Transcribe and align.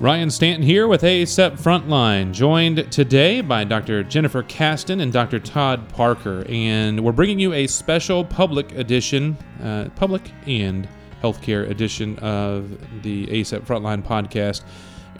Ryan 0.00 0.30
Stanton 0.30 0.62
here 0.62 0.88
with 0.88 1.02
ACEP 1.02 1.60
Frontline, 1.60 2.32
joined 2.32 2.90
today 2.90 3.42
by 3.42 3.64
Dr. 3.64 4.02
Jennifer 4.02 4.42
Caston 4.42 5.02
and 5.02 5.12
Dr. 5.12 5.38
Todd 5.38 5.90
Parker. 5.90 6.42
And 6.48 7.04
we're 7.04 7.12
bringing 7.12 7.38
you 7.38 7.52
a 7.52 7.66
special 7.66 8.24
public 8.24 8.72
edition, 8.72 9.36
uh, 9.62 9.90
public 9.96 10.32
and 10.46 10.88
healthcare 11.22 11.68
edition 11.68 12.18
of 12.20 12.78
the 13.02 13.26
ACEP 13.26 13.66
Frontline 13.66 14.02
podcast. 14.02 14.62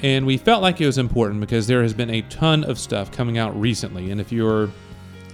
And 0.03 0.25
we 0.25 0.39
felt 0.39 0.63
like 0.63 0.81
it 0.81 0.87
was 0.87 0.97
important 0.97 1.41
because 1.41 1.67
there 1.67 1.83
has 1.83 1.93
been 1.93 2.09
a 2.09 2.23
ton 2.23 2.65
of 2.65 2.79
stuff 2.79 3.13
coming 3.13 3.37
out 3.37 3.55
recently. 3.61 4.11
And 4.11 4.19
if 4.19 4.33
you're 4.33 4.71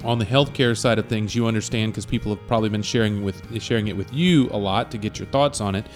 on 0.02 0.18
the 0.18 0.26
healthcare 0.26 0.76
side 0.76 0.98
of 0.98 1.06
things, 1.06 1.36
you 1.36 1.46
understand 1.46 1.92
because 1.92 2.04
people 2.04 2.34
have 2.34 2.44
probably 2.48 2.68
been 2.68 2.82
sharing 2.82 3.22
with 3.22 3.62
sharing 3.62 3.86
it 3.86 3.96
with 3.96 4.12
you 4.12 4.48
a 4.50 4.58
lot 4.58 4.90
to 4.90 4.98
get 4.98 5.20
your 5.20 5.28
thoughts 5.28 5.60
on 5.60 5.76
it. 5.76 5.86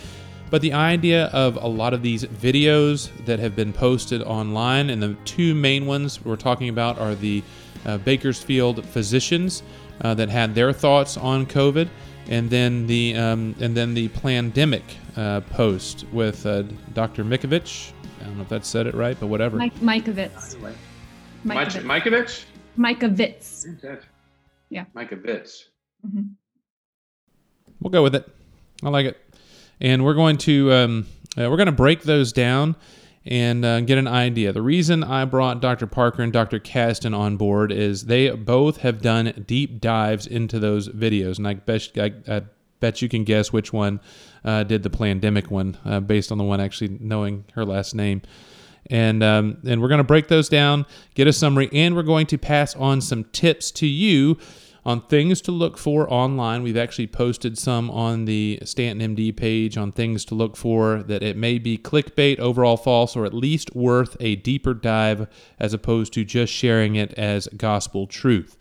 But 0.50 0.62
the 0.62 0.72
idea 0.72 1.26
of 1.26 1.56
a 1.62 1.66
lot 1.66 1.94
of 1.94 2.02
these 2.02 2.24
videos 2.24 3.08
that 3.24 3.38
have 3.38 3.54
been 3.54 3.72
posted 3.72 4.20
online, 4.22 4.90
and 4.90 5.00
the 5.00 5.14
two 5.24 5.54
main 5.54 5.86
ones 5.86 6.24
we're 6.24 6.36
talking 6.36 6.68
about 6.68 6.98
are 6.98 7.14
the 7.14 7.42
uh, 7.86 7.98
Bakersfield 7.98 8.84
physicians 8.84 9.62
uh, 10.02 10.12
that 10.14 10.28
had 10.28 10.56
their 10.56 10.72
thoughts 10.72 11.16
on 11.16 11.46
COVID, 11.46 11.88
and 12.28 12.50
then 12.50 12.88
the 12.88 13.14
um, 13.14 13.54
and 13.60 13.76
then 13.76 13.94
the 13.94 14.08
pandemic 14.08 14.82
uh, 15.16 15.40
post 15.42 16.04
with 16.12 16.44
uh, 16.46 16.62
Dr. 16.94 17.24
Mikovich. 17.24 17.92
I 18.20 18.24
don't 18.24 18.36
know 18.36 18.42
if 18.42 18.48
that 18.48 18.66
said 18.66 18.88
it 18.88 18.94
right, 18.94 19.16
but 19.18 19.28
whatever. 19.28 19.56
Mike, 19.56 19.76
Mikovits. 19.76 20.60
Mike, 21.44 21.68
Mikovich? 21.68 22.44
Mikovits. 22.76 23.66
Yeah. 24.68 24.84
Mikovits. 24.96 25.64
Mm-hmm. 26.06 26.22
We'll 27.80 27.90
go 27.90 28.02
with 28.02 28.14
it. 28.16 28.28
I 28.82 28.88
like 28.88 29.06
it 29.06 29.29
and 29.80 30.04
we're 30.04 30.14
going 30.14 30.36
to 30.38 30.72
um, 30.72 31.06
uh, 31.38 31.48
we're 31.50 31.56
going 31.56 31.66
to 31.66 31.72
break 31.72 32.02
those 32.02 32.32
down 32.32 32.76
and 33.24 33.64
uh, 33.64 33.80
get 33.82 33.98
an 33.98 34.08
idea. 34.08 34.52
The 34.52 34.62
reason 34.62 35.04
I 35.04 35.24
brought 35.24 35.60
Dr. 35.60 35.86
Parker 35.86 36.22
and 36.22 36.32
Dr. 36.32 36.58
Caston 36.58 37.14
on 37.14 37.36
board 37.36 37.70
is 37.70 38.06
they 38.06 38.30
both 38.30 38.78
have 38.78 39.02
done 39.02 39.44
deep 39.46 39.80
dives 39.80 40.26
into 40.26 40.58
those 40.58 40.88
videos, 40.88 41.38
and 41.38 41.46
I 41.46 41.54
bet 41.54 41.88
I, 41.96 42.12
I 42.28 42.42
bet 42.80 43.02
you 43.02 43.08
can 43.08 43.24
guess 43.24 43.52
which 43.52 43.72
one 43.72 44.00
uh, 44.44 44.64
did 44.64 44.82
the 44.82 44.90
pandemic 44.90 45.50
one, 45.50 45.76
uh, 45.84 46.00
based 46.00 46.32
on 46.32 46.38
the 46.38 46.44
one 46.44 46.60
actually 46.60 46.98
knowing 47.00 47.44
her 47.54 47.64
last 47.64 47.94
name. 47.94 48.22
And 48.88 49.22
um, 49.22 49.58
and 49.66 49.80
we're 49.80 49.88
going 49.88 49.98
to 49.98 50.04
break 50.04 50.28
those 50.28 50.48
down, 50.48 50.86
get 51.14 51.28
a 51.28 51.32
summary, 51.32 51.68
and 51.72 51.94
we're 51.94 52.02
going 52.02 52.26
to 52.28 52.38
pass 52.38 52.74
on 52.74 53.00
some 53.00 53.24
tips 53.24 53.70
to 53.72 53.86
you 53.86 54.38
on 54.84 55.00
things 55.02 55.40
to 55.42 55.52
look 55.52 55.78
for 55.78 56.10
online. 56.12 56.62
We've 56.62 56.76
actually 56.76 57.06
posted 57.06 57.58
some 57.58 57.90
on 57.90 58.24
the 58.24 58.60
Stanton 58.64 59.16
MD 59.16 59.36
page 59.36 59.76
on 59.76 59.92
things 59.92 60.24
to 60.26 60.34
look 60.34 60.56
for 60.56 61.02
that 61.04 61.22
it 61.22 61.36
may 61.36 61.58
be 61.58 61.76
clickbait, 61.76 62.38
overall 62.38 62.76
false, 62.76 63.16
or 63.16 63.24
at 63.24 63.34
least 63.34 63.74
worth 63.74 64.16
a 64.20 64.36
deeper 64.36 64.74
dive 64.74 65.26
as 65.58 65.74
opposed 65.74 66.12
to 66.14 66.24
just 66.24 66.52
sharing 66.52 66.96
it 66.96 67.12
as 67.14 67.48
gospel 67.56 68.06
truth. 68.06 68.56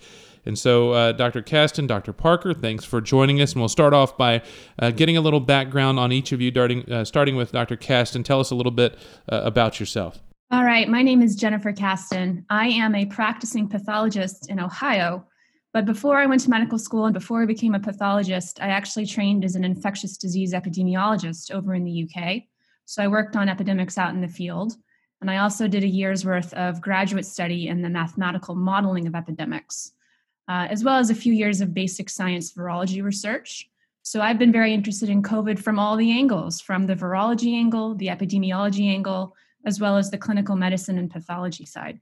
And 0.46 0.58
so, 0.58 0.94
uh, 0.94 1.12
Dr. 1.12 1.42
Caston, 1.42 1.86
Dr. 1.86 2.14
Parker, 2.14 2.54
thanks 2.54 2.86
for 2.86 3.02
joining 3.02 3.42
us. 3.42 3.54
And 3.54 3.62
we'll 3.62 3.70
start 3.70 3.94
off 3.94 4.18
by 4.18 4.42
uh, 4.80 4.92
getting 4.92 5.18
a 5.18 5.22
little 5.22 5.40
background 5.42 6.00
on 6.00 6.12
each 6.12 6.32
of 6.32 6.42
you, 6.42 6.50
starting, 6.50 6.90
uh, 6.92 7.06
starting 7.06 7.36
with 7.36 7.52
Dr. 7.52 7.76
Caston. 7.76 8.24
Tell 8.24 8.40
us 8.40 8.50
a 8.50 8.56
little 8.56 8.72
bit 8.72 8.98
uh, 9.32 9.42
about 9.44 9.80
yourself. 9.80 10.20
All 10.52 10.64
right. 10.64 10.90
My 10.90 11.04
name 11.04 11.22
is 11.22 11.36
Jennifer 11.36 11.72
Caston. 11.72 12.46
I 12.50 12.70
am 12.70 12.96
a 12.96 13.06
practicing 13.06 13.68
pathologist 13.68 14.50
in 14.50 14.60
Ohio 14.60 15.28
but 15.72 15.86
before 15.86 16.18
I 16.18 16.26
went 16.26 16.42
to 16.42 16.50
medical 16.50 16.80
school 16.80 17.06
and 17.06 17.14
before 17.14 17.44
I 17.44 17.46
became 17.46 17.76
a 17.76 17.80
pathologist, 17.80 18.60
I 18.62 18.70
actually 18.70 19.06
trained 19.06 19.46
as 19.46 19.56
an 19.56 19.64
infectious 19.64 20.18
disease 20.18 20.54
epidemiologist 20.54 21.52
over 21.52 21.76
in 21.76 21.84
the 21.84 22.10
UK. 22.10 22.44
So 22.86 23.04
I 23.04 23.08
worked 23.08 23.36
on 23.36 23.50
epidemics 23.50 23.98
out 23.98 24.14
in 24.14 24.22
the 24.22 24.28
field. 24.28 24.74
And 25.22 25.30
I 25.30 25.38
also 25.38 25.68
did 25.68 25.84
a 25.84 25.88
year's 25.88 26.26
worth 26.26 26.54
of 26.54 26.82
graduate 26.82 27.26
study 27.26 27.68
in 27.68 27.82
the 27.82 27.90
mathematical 27.90 28.56
modeling 28.56 29.06
of 29.06 29.16
epidemics, 29.16 29.92
uh, 30.48 30.68
as 30.70 30.84
well 30.84 30.98
as 30.98 31.10
a 31.10 31.16
few 31.16 31.34
years 31.34 31.62
of 31.62 31.74
basic 31.74 32.10
science 32.10 32.54
virology 32.54 33.04
research. 33.04 33.70
So 34.02 34.22
I've 34.22 34.40
been 34.40 34.52
very 34.52 34.74
interested 34.74 35.10
in 35.10 35.22
COVID 35.22 35.60
from 35.60 35.78
all 35.78 35.98
the 35.98 36.10
angles 36.10 36.62
from 36.62 36.88
the 36.88 36.96
virology 36.96 37.54
angle, 37.54 37.96
the 37.96 38.08
epidemiology 38.08 38.90
angle, 38.90 39.36
as 39.66 39.80
well 39.80 39.98
as 39.98 40.10
the 40.10 40.18
clinical 40.18 40.56
medicine 40.56 40.98
and 40.98 41.12
pathology 41.12 41.66
side. 41.66 42.00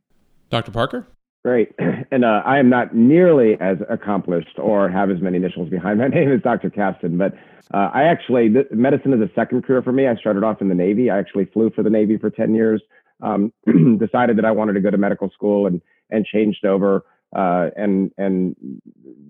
Dr. 0.49 0.71
Parker? 0.71 1.07
Great. 1.47 1.71
And 2.11 2.23
uh, 2.23 2.41
I 2.45 2.57
am 2.57 2.69
not 2.69 2.95
nearly 2.95 3.57
as 3.59 3.77
accomplished 3.89 4.57
or 4.57 4.89
have 4.89 5.09
as 5.09 5.21
many 5.21 5.37
initials 5.37 5.69
behind 5.69 5.99
my 5.99 6.07
name 6.17 6.31
as 6.31 6.41
Dr. 6.41 6.69
Caston, 6.69 7.17
but 7.17 7.33
uh, 7.73 7.89
I 7.93 8.03
actually, 8.03 8.49
th- 8.49 8.67
medicine 8.71 9.13
is 9.13 9.21
a 9.21 9.31
second 9.33 9.63
career 9.63 9.81
for 9.81 9.91
me. 9.91 10.07
I 10.07 10.15
started 10.15 10.43
off 10.43 10.61
in 10.61 10.69
the 10.69 10.75
Navy. 10.75 11.09
I 11.09 11.17
actually 11.17 11.45
flew 11.45 11.69
for 11.69 11.83
the 11.83 11.89
Navy 11.89 12.17
for 12.17 12.29
10 12.29 12.53
years, 12.53 12.81
um, 13.21 13.51
decided 13.97 14.37
that 14.37 14.45
I 14.45 14.51
wanted 14.51 14.73
to 14.73 14.79
go 14.81 14.89
to 14.89 14.97
medical 14.97 15.29
school 15.31 15.67
and, 15.67 15.81
and 16.09 16.25
changed 16.25 16.65
over 16.65 17.05
uh, 17.35 17.69
and, 17.75 18.11
and 18.17 18.55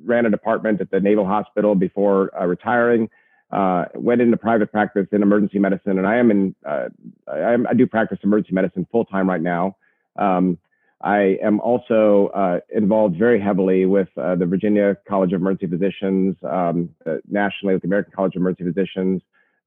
ran 0.03 0.25
a 0.25 0.29
department 0.31 0.81
at 0.81 0.89
the 0.91 0.99
Naval 0.99 1.25
Hospital 1.25 1.75
before 1.75 2.31
uh, 2.39 2.45
retiring. 2.45 3.09
Uh, 3.51 3.85
went 3.95 4.22
into 4.22 4.38
private 4.38 4.72
practice 4.72 5.07
in 5.11 5.23
emergency 5.23 5.57
medicine, 5.59 5.97
and 5.97 6.07
I 6.07 6.17
am 6.17 6.31
in. 6.31 6.55
Uh, 6.66 6.89
I, 7.28 7.53
am, 7.53 7.66
I 7.67 7.73
do 7.73 7.88
practice 7.88 8.19
emergency 8.23 8.53
medicine 8.53 8.85
full 8.91 9.05
time 9.05 9.29
right 9.29 9.41
now. 9.41 9.78
Um, 10.17 10.57
I 11.02 11.38
am 11.44 11.59
also 11.59 12.31
uh, 12.34 12.59
involved 12.75 13.18
very 13.18 13.40
heavily 13.40 13.85
with 13.85 14.09
uh, 14.18 14.35
the 14.35 14.46
Virginia 14.46 14.97
College 15.08 15.31
of 15.31 15.41
Emergency 15.41 15.68
Physicians, 15.68 16.35
um, 16.44 16.90
uh, 17.06 17.18
nationally 17.30 17.75
with 17.75 17.84
the 17.84 17.88
American 17.88 18.13
College 18.16 18.35
of 18.35 18.41
Emergency 18.41 18.72
Physicians. 18.72 19.22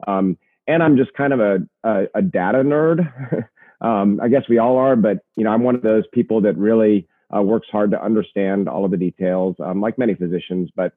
Um, 0.07 0.37
and 0.67 0.83
I'm 0.83 0.97
just 0.97 1.13
kind 1.15 1.33
of 1.33 1.41
a, 1.41 1.59
a, 1.85 2.07
a 2.17 2.23
data 2.23 2.59
nerd. 2.59 3.47
um, 3.81 4.21
I 4.21 4.29
guess 4.29 4.43
we 4.49 4.59
all 4.59 4.77
are, 4.77 4.97
but 4.97 5.19
you 5.37 5.45
know, 5.45 5.51
I'm 5.51 5.63
one 5.63 5.77
of 5.77 5.83
those 5.83 6.05
people 6.13 6.41
that 6.43 6.57
really 6.57 7.07
uh, 7.35 7.43
works 7.43 7.69
hard 7.71 7.93
to 7.93 8.03
understand 8.03 8.69
all 8.69 8.85
of 8.85 8.91
the 8.91 8.97
details, 8.97 9.55
um, 9.61 9.81
like 9.81 9.99
many 9.99 10.15
physicians. 10.15 10.71
But 10.75 10.93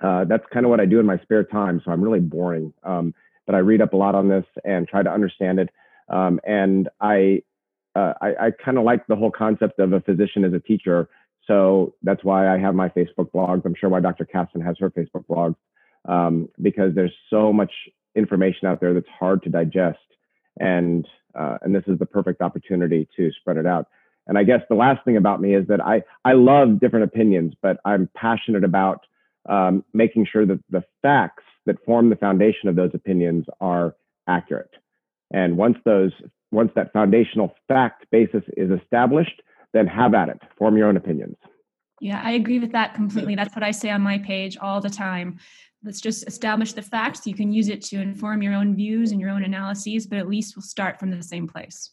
uh, 0.00 0.24
that's 0.24 0.44
kind 0.52 0.64
of 0.64 0.70
what 0.70 0.80
I 0.80 0.86
do 0.86 0.98
in 1.00 1.06
my 1.06 1.18
spare 1.18 1.44
time. 1.44 1.82
So 1.84 1.90
I'm 1.90 2.02
really 2.02 2.20
boring. 2.20 2.72
Um, 2.84 3.14
but 3.46 3.54
I 3.54 3.58
read 3.58 3.82
up 3.82 3.92
a 3.92 3.96
lot 3.96 4.14
on 4.14 4.28
this 4.28 4.44
and 4.64 4.86
try 4.88 5.02
to 5.02 5.10
understand 5.10 5.58
it. 5.58 5.70
Um, 6.08 6.40
and 6.44 6.88
I 7.00 7.42
uh, 7.98 8.14
I, 8.20 8.28
I 8.46 8.50
kind 8.64 8.78
of 8.78 8.84
like 8.84 9.06
the 9.06 9.16
whole 9.16 9.30
concept 9.30 9.78
of 9.78 9.92
a 9.92 10.00
physician 10.00 10.44
as 10.44 10.52
a 10.52 10.60
teacher. 10.60 11.08
So 11.46 11.94
that's 12.02 12.22
why 12.22 12.52
I 12.54 12.58
have 12.58 12.74
my 12.74 12.88
Facebook 12.90 13.30
blogs. 13.34 13.62
I'm 13.64 13.74
sure 13.74 13.88
why 13.88 14.00
Dr. 14.00 14.24
Caston 14.24 14.60
has 14.60 14.76
her 14.80 14.90
Facebook 14.90 15.24
blogs 15.26 15.56
um, 16.06 16.48
because 16.60 16.94
there's 16.94 17.14
so 17.30 17.52
much 17.52 17.72
information 18.14 18.68
out 18.68 18.80
there 18.80 18.94
that's 18.94 19.08
hard 19.18 19.42
to 19.42 19.50
digest, 19.50 19.98
and 20.58 21.06
uh, 21.38 21.58
and 21.62 21.74
this 21.74 21.84
is 21.86 21.98
the 21.98 22.06
perfect 22.06 22.40
opportunity 22.40 23.08
to 23.16 23.30
spread 23.40 23.56
it 23.56 23.66
out. 23.66 23.86
And 24.26 24.36
I 24.36 24.44
guess 24.44 24.60
the 24.68 24.74
last 24.74 25.04
thing 25.04 25.16
about 25.16 25.40
me 25.40 25.54
is 25.54 25.66
that 25.68 25.80
I 25.80 26.02
I 26.24 26.34
love 26.34 26.80
different 26.80 27.04
opinions, 27.04 27.54
but 27.62 27.78
I'm 27.84 28.08
passionate 28.14 28.64
about 28.64 29.00
um, 29.48 29.84
making 29.92 30.26
sure 30.30 30.46
that 30.46 30.60
the 30.70 30.84
facts 31.02 31.44
that 31.66 31.82
form 31.84 32.10
the 32.10 32.16
foundation 32.16 32.68
of 32.68 32.76
those 32.76 32.90
opinions 32.94 33.46
are 33.60 33.94
accurate. 34.26 34.74
And 35.30 35.56
once 35.56 35.78
those 35.84 36.12
once 36.50 36.70
that 36.74 36.92
foundational 36.92 37.54
fact 37.66 38.06
basis 38.10 38.42
is 38.56 38.70
established, 38.70 39.42
then 39.72 39.86
have 39.86 40.14
at 40.14 40.28
it. 40.28 40.40
Form 40.56 40.76
your 40.76 40.88
own 40.88 40.96
opinions. 40.96 41.36
Yeah, 42.00 42.20
I 42.24 42.32
agree 42.32 42.58
with 42.58 42.72
that 42.72 42.94
completely. 42.94 43.34
That's 43.34 43.54
what 43.54 43.64
I 43.64 43.70
say 43.70 43.90
on 43.90 44.02
my 44.02 44.18
page 44.18 44.56
all 44.58 44.80
the 44.80 44.90
time. 44.90 45.38
Let's 45.84 46.00
just 46.00 46.26
establish 46.26 46.72
the 46.72 46.82
facts. 46.82 47.26
You 47.26 47.34
can 47.34 47.52
use 47.52 47.68
it 47.68 47.82
to 47.84 48.00
inform 48.00 48.42
your 48.42 48.54
own 48.54 48.74
views 48.74 49.12
and 49.12 49.20
your 49.20 49.30
own 49.30 49.44
analyses, 49.44 50.06
but 50.06 50.18
at 50.18 50.28
least 50.28 50.56
we'll 50.56 50.62
start 50.62 50.98
from 50.98 51.10
the 51.10 51.22
same 51.22 51.46
place. 51.46 51.90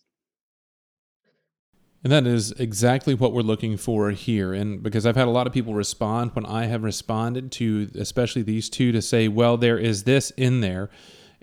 And 2.03 2.11
that 2.11 2.27
is 2.27 2.51
exactly 2.51 3.15
what 3.15 3.33
we're 3.33 3.41
looking 3.41 3.77
for 3.77 4.11
here. 4.11 4.53
And 4.53 4.83
because 4.83 5.07
I've 5.07 5.15
had 5.15 5.27
a 5.27 5.31
lot 5.31 5.47
of 5.47 5.53
people 5.53 5.73
respond 5.73 6.31
when 6.35 6.45
I 6.45 6.65
have 6.65 6.83
responded 6.83 7.51
to, 7.53 7.89
especially 7.95 8.43
these 8.43 8.69
two, 8.69 8.91
to 8.91 9.01
say, 9.01 9.27
well, 9.27 9.57
there 9.57 9.79
is 9.79 10.03
this 10.03 10.29
in 10.31 10.61
there. 10.61 10.91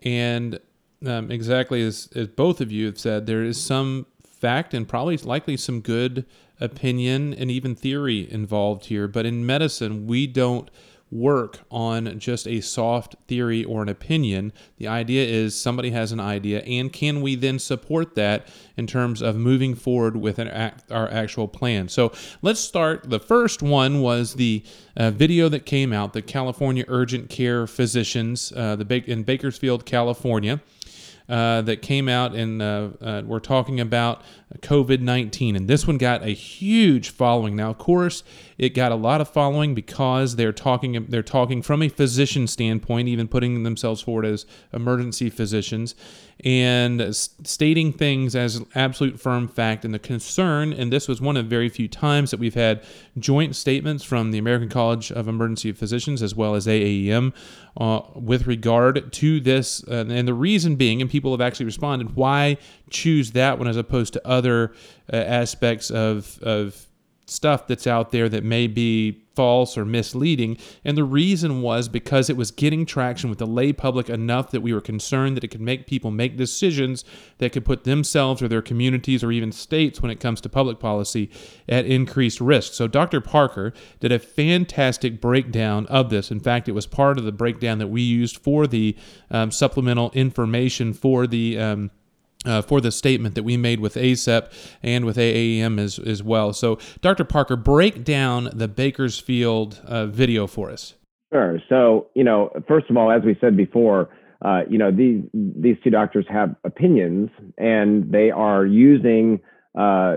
And 0.04 0.60
um, 1.06 1.30
exactly 1.30 1.82
as, 1.82 2.08
as 2.14 2.28
both 2.28 2.60
of 2.60 2.70
you 2.70 2.86
have 2.86 2.98
said, 2.98 3.26
there 3.26 3.42
is 3.42 3.62
some 3.62 4.06
fact 4.24 4.74
and 4.74 4.88
probably 4.88 5.16
likely 5.18 5.56
some 5.56 5.80
good 5.80 6.26
opinion 6.60 7.34
and 7.34 7.50
even 7.50 7.74
theory 7.74 8.30
involved 8.30 8.86
here. 8.86 9.08
But 9.08 9.26
in 9.26 9.46
medicine, 9.46 10.06
we 10.06 10.26
don't 10.26 10.70
work 11.12 11.60
on 11.70 12.18
just 12.18 12.48
a 12.48 12.60
soft 12.62 13.14
theory 13.28 13.62
or 13.62 13.82
an 13.82 13.88
opinion. 13.88 14.52
The 14.78 14.88
idea 14.88 15.26
is 15.26 15.54
somebody 15.54 15.90
has 15.90 16.10
an 16.10 16.20
idea, 16.20 16.62
and 16.62 16.90
can 16.90 17.20
we 17.20 17.34
then 17.34 17.58
support 17.58 18.14
that 18.14 18.48
in 18.78 18.86
terms 18.86 19.20
of 19.20 19.36
moving 19.36 19.74
forward 19.74 20.16
with 20.16 20.38
act, 20.38 20.90
our 20.90 21.10
actual 21.10 21.46
plan? 21.46 21.88
So 21.88 22.12
let's 22.40 22.60
start. 22.60 23.10
The 23.10 23.20
first 23.20 23.62
one 23.62 24.00
was 24.00 24.34
the 24.34 24.64
uh, 24.96 25.10
video 25.10 25.50
that 25.50 25.66
came 25.66 25.92
out, 25.92 26.14
the 26.14 26.22
California 26.22 26.84
Urgent 26.88 27.28
Care 27.28 27.66
Physicians, 27.66 28.52
uh, 28.56 28.76
the 28.76 29.04
in 29.06 29.22
Bakersfield, 29.22 29.84
California. 29.84 30.62
Uh, 31.28 31.62
that 31.62 31.82
came 31.82 32.08
out 32.08 32.34
and 32.34 32.60
uh, 32.60 32.90
uh, 33.00 33.22
we're 33.24 33.38
talking 33.38 33.80
about 33.80 34.22
COVID 34.60 35.00
19. 35.00 35.56
And 35.56 35.68
this 35.68 35.86
one 35.86 35.98
got 35.98 36.22
a 36.22 36.30
huge 36.30 37.10
following. 37.10 37.56
Now, 37.56 37.70
of 37.70 37.78
course, 37.78 38.22
it 38.58 38.70
got 38.70 38.92
a 38.92 38.96
lot 38.96 39.20
of 39.20 39.28
following 39.28 39.74
because 39.74 40.36
they're 40.36 40.52
talking, 40.52 41.06
they're 41.08 41.22
talking 41.22 41.62
from 41.62 41.82
a 41.82 41.88
physician 41.88 42.46
standpoint, 42.46 43.08
even 43.08 43.28
putting 43.28 43.62
themselves 43.62 44.00
forward 44.00 44.26
as 44.26 44.46
emergency 44.72 45.30
physicians 45.30 45.94
and 46.44 47.14
stating 47.14 47.92
things 47.92 48.34
as 48.34 48.62
absolute 48.74 49.20
firm 49.20 49.46
fact. 49.46 49.84
And 49.84 49.94
the 49.94 49.98
concern, 49.98 50.72
and 50.72 50.92
this 50.92 51.06
was 51.06 51.20
one 51.20 51.36
of 51.36 51.46
very 51.46 51.68
few 51.68 51.88
times 51.88 52.30
that 52.32 52.40
we've 52.40 52.54
had 52.54 52.82
joint 53.18 53.54
statements 53.54 54.02
from 54.02 54.32
the 54.32 54.38
American 54.38 54.68
College 54.68 55.12
of 55.12 55.28
Emergency 55.28 55.72
Physicians 55.72 56.22
as 56.22 56.34
well 56.34 56.54
as 56.54 56.66
AAEM 56.66 57.32
uh, 57.76 58.00
with 58.14 58.46
regard 58.46 59.12
to 59.12 59.40
this. 59.40 59.84
Uh, 59.86 60.04
and 60.08 60.26
the 60.26 60.34
reason 60.34 60.76
being, 60.76 61.00
and 61.00 61.10
people 61.10 61.30
have 61.30 61.40
actually 61.40 61.66
responded, 61.66 62.16
why 62.16 62.56
choose 62.90 63.32
that 63.32 63.58
one 63.58 63.68
as 63.68 63.76
opposed 63.76 64.12
to 64.14 64.26
other 64.26 64.72
uh, 65.12 65.16
aspects 65.16 65.90
of, 65.90 66.38
of 66.42 66.86
stuff 67.26 67.66
that's 67.66 67.86
out 67.86 68.10
there 68.10 68.28
that 68.28 68.44
may 68.44 68.66
be 68.66 69.22
false 69.34 69.78
or 69.78 69.84
misleading. 69.84 70.58
And 70.84 70.96
the 70.96 71.04
reason 71.04 71.62
was 71.62 71.88
because 71.88 72.28
it 72.28 72.36
was 72.36 72.50
getting 72.50 72.84
traction 72.84 73.30
with 73.30 73.38
the 73.38 73.46
lay 73.46 73.72
public 73.72 74.10
enough 74.10 74.50
that 74.50 74.60
we 74.60 74.74
were 74.74 74.80
concerned 74.80 75.36
that 75.36 75.44
it 75.44 75.48
could 75.48 75.60
make 75.60 75.86
people 75.86 76.10
make 76.10 76.36
decisions 76.36 77.04
that 77.38 77.52
could 77.52 77.64
put 77.64 77.84
themselves 77.84 78.42
or 78.42 78.48
their 78.48 78.62
communities 78.62 79.24
or 79.24 79.32
even 79.32 79.52
states 79.52 80.02
when 80.02 80.10
it 80.10 80.20
comes 80.20 80.40
to 80.42 80.48
public 80.48 80.78
policy 80.78 81.30
at 81.68 81.86
increased 81.86 82.40
risk. 82.40 82.74
So 82.74 82.86
Dr. 82.86 83.20
Parker 83.20 83.72
did 84.00 84.12
a 84.12 84.18
fantastic 84.18 85.20
breakdown 85.20 85.86
of 85.86 86.10
this. 86.10 86.30
In 86.30 86.40
fact, 86.40 86.68
it 86.68 86.72
was 86.72 86.86
part 86.86 87.18
of 87.18 87.24
the 87.24 87.32
breakdown 87.32 87.78
that 87.78 87.88
we 87.88 88.02
used 88.02 88.36
for 88.36 88.66
the 88.66 88.96
um, 89.30 89.50
supplemental 89.50 90.10
information 90.12 90.92
for 90.92 91.26
the 91.26 91.58
um, 91.58 91.90
uh, 92.44 92.62
for 92.62 92.80
the 92.80 92.90
statement 92.90 93.34
that 93.34 93.42
we 93.42 93.56
made 93.56 93.80
with 93.80 93.94
ACEP 93.94 94.52
and 94.82 95.04
with 95.04 95.16
AAEM 95.16 95.78
as, 95.78 95.98
as 95.98 96.22
well. 96.22 96.52
So, 96.52 96.78
Dr. 97.00 97.24
Parker, 97.24 97.56
break 97.56 98.04
down 98.04 98.50
the 98.52 98.68
Bakersfield 98.68 99.80
uh, 99.84 100.06
video 100.06 100.46
for 100.46 100.70
us. 100.70 100.94
Sure. 101.32 101.58
So, 101.68 102.08
you 102.14 102.24
know, 102.24 102.50
first 102.68 102.90
of 102.90 102.96
all, 102.96 103.10
as 103.10 103.22
we 103.24 103.36
said 103.40 103.56
before, 103.56 104.10
uh, 104.44 104.62
you 104.68 104.76
know, 104.76 104.90
these 104.90 105.22
these 105.32 105.76
two 105.84 105.90
doctors 105.90 106.26
have 106.28 106.56
opinions, 106.64 107.30
and 107.58 108.10
they 108.10 108.30
are 108.30 108.66
using 108.66 109.40
uh, 109.78 110.16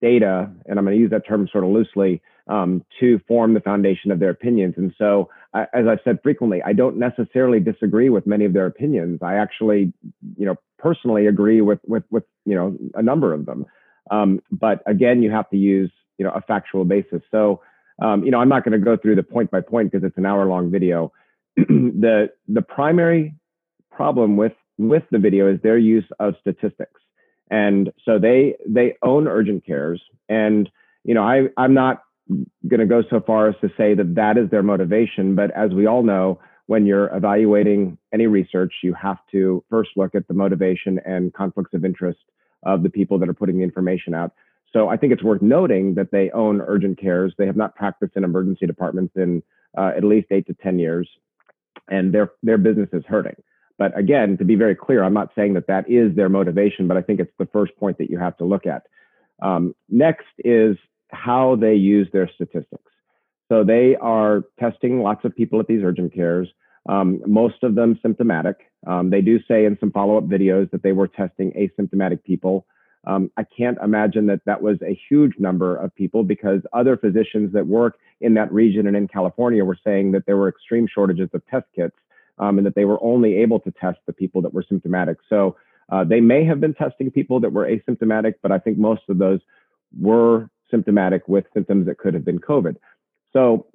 data, 0.00 0.50
and 0.66 0.78
I'm 0.78 0.84
going 0.84 0.96
to 0.96 1.00
use 1.00 1.10
that 1.10 1.26
term 1.28 1.48
sort 1.52 1.64
of 1.64 1.70
loosely, 1.70 2.22
um, 2.48 2.82
to 2.98 3.20
form 3.28 3.54
the 3.54 3.60
foundation 3.60 4.10
of 4.10 4.20
their 4.20 4.30
opinions. 4.30 4.74
And 4.78 4.92
so, 4.98 5.28
I, 5.54 5.62
as 5.74 5.86
I've 5.86 6.00
said 6.04 6.18
frequently, 6.22 6.62
I 6.62 6.72
don't 6.72 6.96
necessarily 6.96 7.60
disagree 7.60 8.08
with 8.08 8.26
many 8.26 8.44
of 8.44 8.52
their 8.52 8.66
opinions. 8.66 9.20
I 9.22 9.34
actually, 9.34 9.92
you 10.36 10.46
know, 10.46 10.56
personally 10.78 11.26
agree 11.26 11.60
with 11.60 11.80
with 11.86 12.04
with 12.10 12.24
you 12.44 12.54
know 12.54 12.76
a 12.94 13.02
number 13.02 13.32
of 13.32 13.46
them. 13.46 13.66
Um, 14.10 14.40
but 14.50 14.82
again, 14.86 15.22
you 15.22 15.30
have 15.30 15.48
to 15.50 15.56
use 15.56 15.92
you 16.18 16.24
know 16.24 16.32
a 16.32 16.40
factual 16.40 16.84
basis. 16.84 17.22
So, 17.30 17.60
um, 18.00 18.24
you 18.24 18.30
know, 18.30 18.38
I'm 18.38 18.48
not 18.48 18.64
going 18.64 18.78
to 18.78 18.84
go 18.84 18.96
through 18.96 19.16
the 19.16 19.22
point 19.22 19.50
by 19.50 19.60
point 19.60 19.92
because 19.92 20.06
it's 20.06 20.18
an 20.18 20.26
hour 20.26 20.46
long 20.46 20.70
video. 20.70 21.12
the 21.56 22.30
the 22.48 22.62
primary 22.62 23.34
problem 23.90 24.36
with 24.36 24.52
with 24.78 25.02
the 25.10 25.18
video 25.18 25.52
is 25.52 25.60
their 25.62 25.78
use 25.78 26.06
of 26.18 26.34
statistics. 26.40 27.00
And 27.50 27.92
so 28.04 28.18
they 28.18 28.56
they 28.66 28.96
own 29.02 29.28
urgent 29.28 29.66
cares 29.66 30.02
and 30.28 30.70
you 31.04 31.14
know 31.14 31.22
I 31.22 31.48
I'm 31.56 31.74
not 31.74 32.02
going 32.28 32.80
to 32.80 32.86
go 32.86 33.02
so 33.10 33.20
far 33.20 33.48
as 33.48 33.54
to 33.60 33.68
say 33.76 33.94
that 33.94 34.14
that 34.14 34.38
is 34.38 34.50
their 34.50 34.62
motivation. 34.62 35.34
But 35.34 35.50
as 35.52 35.70
we 35.70 35.86
all 35.86 36.02
know, 36.02 36.40
when 36.66 36.86
you're 36.86 37.14
evaluating 37.14 37.98
any 38.12 38.26
research, 38.26 38.72
you 38.82 38.94
have 38.94 39.18
to 39.32 39.64
first 39.68 39.90
look 39.96 40.14
at 40.14 40.28
the 40.28 40.34
motivation 40.34 41.00
and 41.04 41.32
conflicts 41.34 41.74
of 41.74 41.84
interest 41.84 42.20
of 42.62 42.82
the 42.82 42.90
people 42.90 43.18
that 43.18 43.28
are 43.28 43.34
putting 43.34 43.58
the 43.58 43.64
information 43.64 44.14
out. 44.14 44.32
So 44.72 44.88
I 44.88 44.96
think 44.96 45.12
it's 45.12 45.22
worth 45.22 45.42
noting 45.42 45.94
that 45.94 46.12
they 46.12 46.30
own 46.30 46.60
urgent 46.62 46.98
cares. 46.98 47.34
They 47.36 47.46
have 47.46 47.56
not 47.56 47.74
practiced 47.74 48.16
in 48.16 48.24
emergency 48.24 48.66
departments 48.66 49.14
in 49.16 49.42
uh, 49.76 49.92
at 49.96 50.04
least 50.04 50.28
eight 50.30 50.46
to 50.46 50.54
10 50.54 50.78
years, 50.78 51.08
and 51.88 52.14
their, 52.14 52.32
their 52.42 52.58
business 52.58 52.88
is 52.92 53.04
hurting. 53.06 53.36
But 53.78 53.96
again, 53.98 54.38
to 54.38 54.44
be 54.44 54.54
very 54.54 54.76
clear, 54.76 55.02
I'm 55.02 55.14
not 55.14 55.30
saying 55.34 55.54
that 55.54 55.66
that 55.66 55.90
is 55.90 56.14
their 56.14 56.28
motivation, 56.28 56.88
but 56.88 56.96
I 56.96 57.02
think 57.02 57.20
it's 57.20 57.32
the 57.38 57.48
first 57.52 57.76
point 57.76 57.98
that 57.98 58.10
you 58.10 58.18
have 58.18 58.36
to 58.38 58.44
look 58.44 58.66
at. 58.66 58.84
Um, 59.42 59.74
next 59.88 60.26
is 60.38 60.76
how 61.12 61.56
they 61.56 61.74
use 61.74 62.08
their 62.12 62.30
statistics. 62.34 62.90
So 63.48 63.64
they 63.64 63.96
are 63.96 64.44
testing 64.58 65.02
lots 65.02 65.24
of 65.24 65.36
people 65.36 65.60
at 65.60 65.66
these 65.66 65.82
urgent 65.82 66.14
cares, 66.14 66.48
um, 66.88 67.20
most 67.26 67.62
of 67.62 67.74
them 67.74 67.98
symptomatic. 68.02 68.56
Um, 68.86 69.10
they 69.10 69.20
do 69.20 69.38
say 69.46 69.64
in 69.64 69.76
some 69.78 69.92
follow 69.92 70.18
up 70.18 70.24
videos 70.24 70.70
that 70.70 70.82
they 70.82 70.92
were 70.92 71.06
testing 71.06 71.52
asymptomatic 71.52 72.24
people. 72.24 72.66
Um, 73.04 73.30
I 73.36 73.44
can't 73.44 73.78
imagine 73.82 74.26
that 74.26 74.40
that 74.46 74.62
was 74.62 74.78
a 74.82 74.98
huge 75.08 75.34
number 75.38 75.76
of 75.76 75.94
people 75.94 76.22
because 76.22 76.60
other 76.72 76.96
physicians 76.96 77.52
that 77.52 77.66
work 77.66 77.98
in 78.20 78.34
that 78.34 78.52
region 78.52 78.86
and 78.86 78.96
in 78.96 79.08
California 79.08 79.64
were 79.64 79.78
saying 79.84 80.12
that 80.12 80.24
there 80.26 80.36
were 80.36 80.48
extreme 80.48 80.86
shortages 80.92 81.28
of 81.34 81.42
test 81.46 81.66
kits 81.74 81.96
um, 82.38 82.58
and 82.58 82.66
that 82.66 82.74
they 82.74 82.84
were 82.84 83.02
only 83.02 83.36
able 83.36 83.58
to 83.60 83.70
test 83.72 83.98
the 84.06 84.12
people 84.12 84.40
that 84.42 84.54
were 84.54 84.64
symptomatic. 84.68 85.18
So 85.28 85.56
uh, 85.90 86.04
they 86.04 86.20
may 86.20 86.44
have 86.44 86.60
been 86.60 86.74
testing 86.74 87.10
people 87.10 87.40
that 87.40 87.52
were 87.52 87.66
asymptomatic, 87.66 88.34
but 88.40 88.52
I 88.52 88.58
think 88.58 88.78
most 88.78 89.02
of 89.08 89.18
those 89.18 89.40
were 90.00 90.48
symptomatic 90.72 91.28
with 91.28 91.44
symptoms 91.54 91.86
that 91.86 91.98
could 91.98 92.14
have 92.14 92.24
been 92.24 92.40
COVID. 92.40 92.76
So 93.32 93.66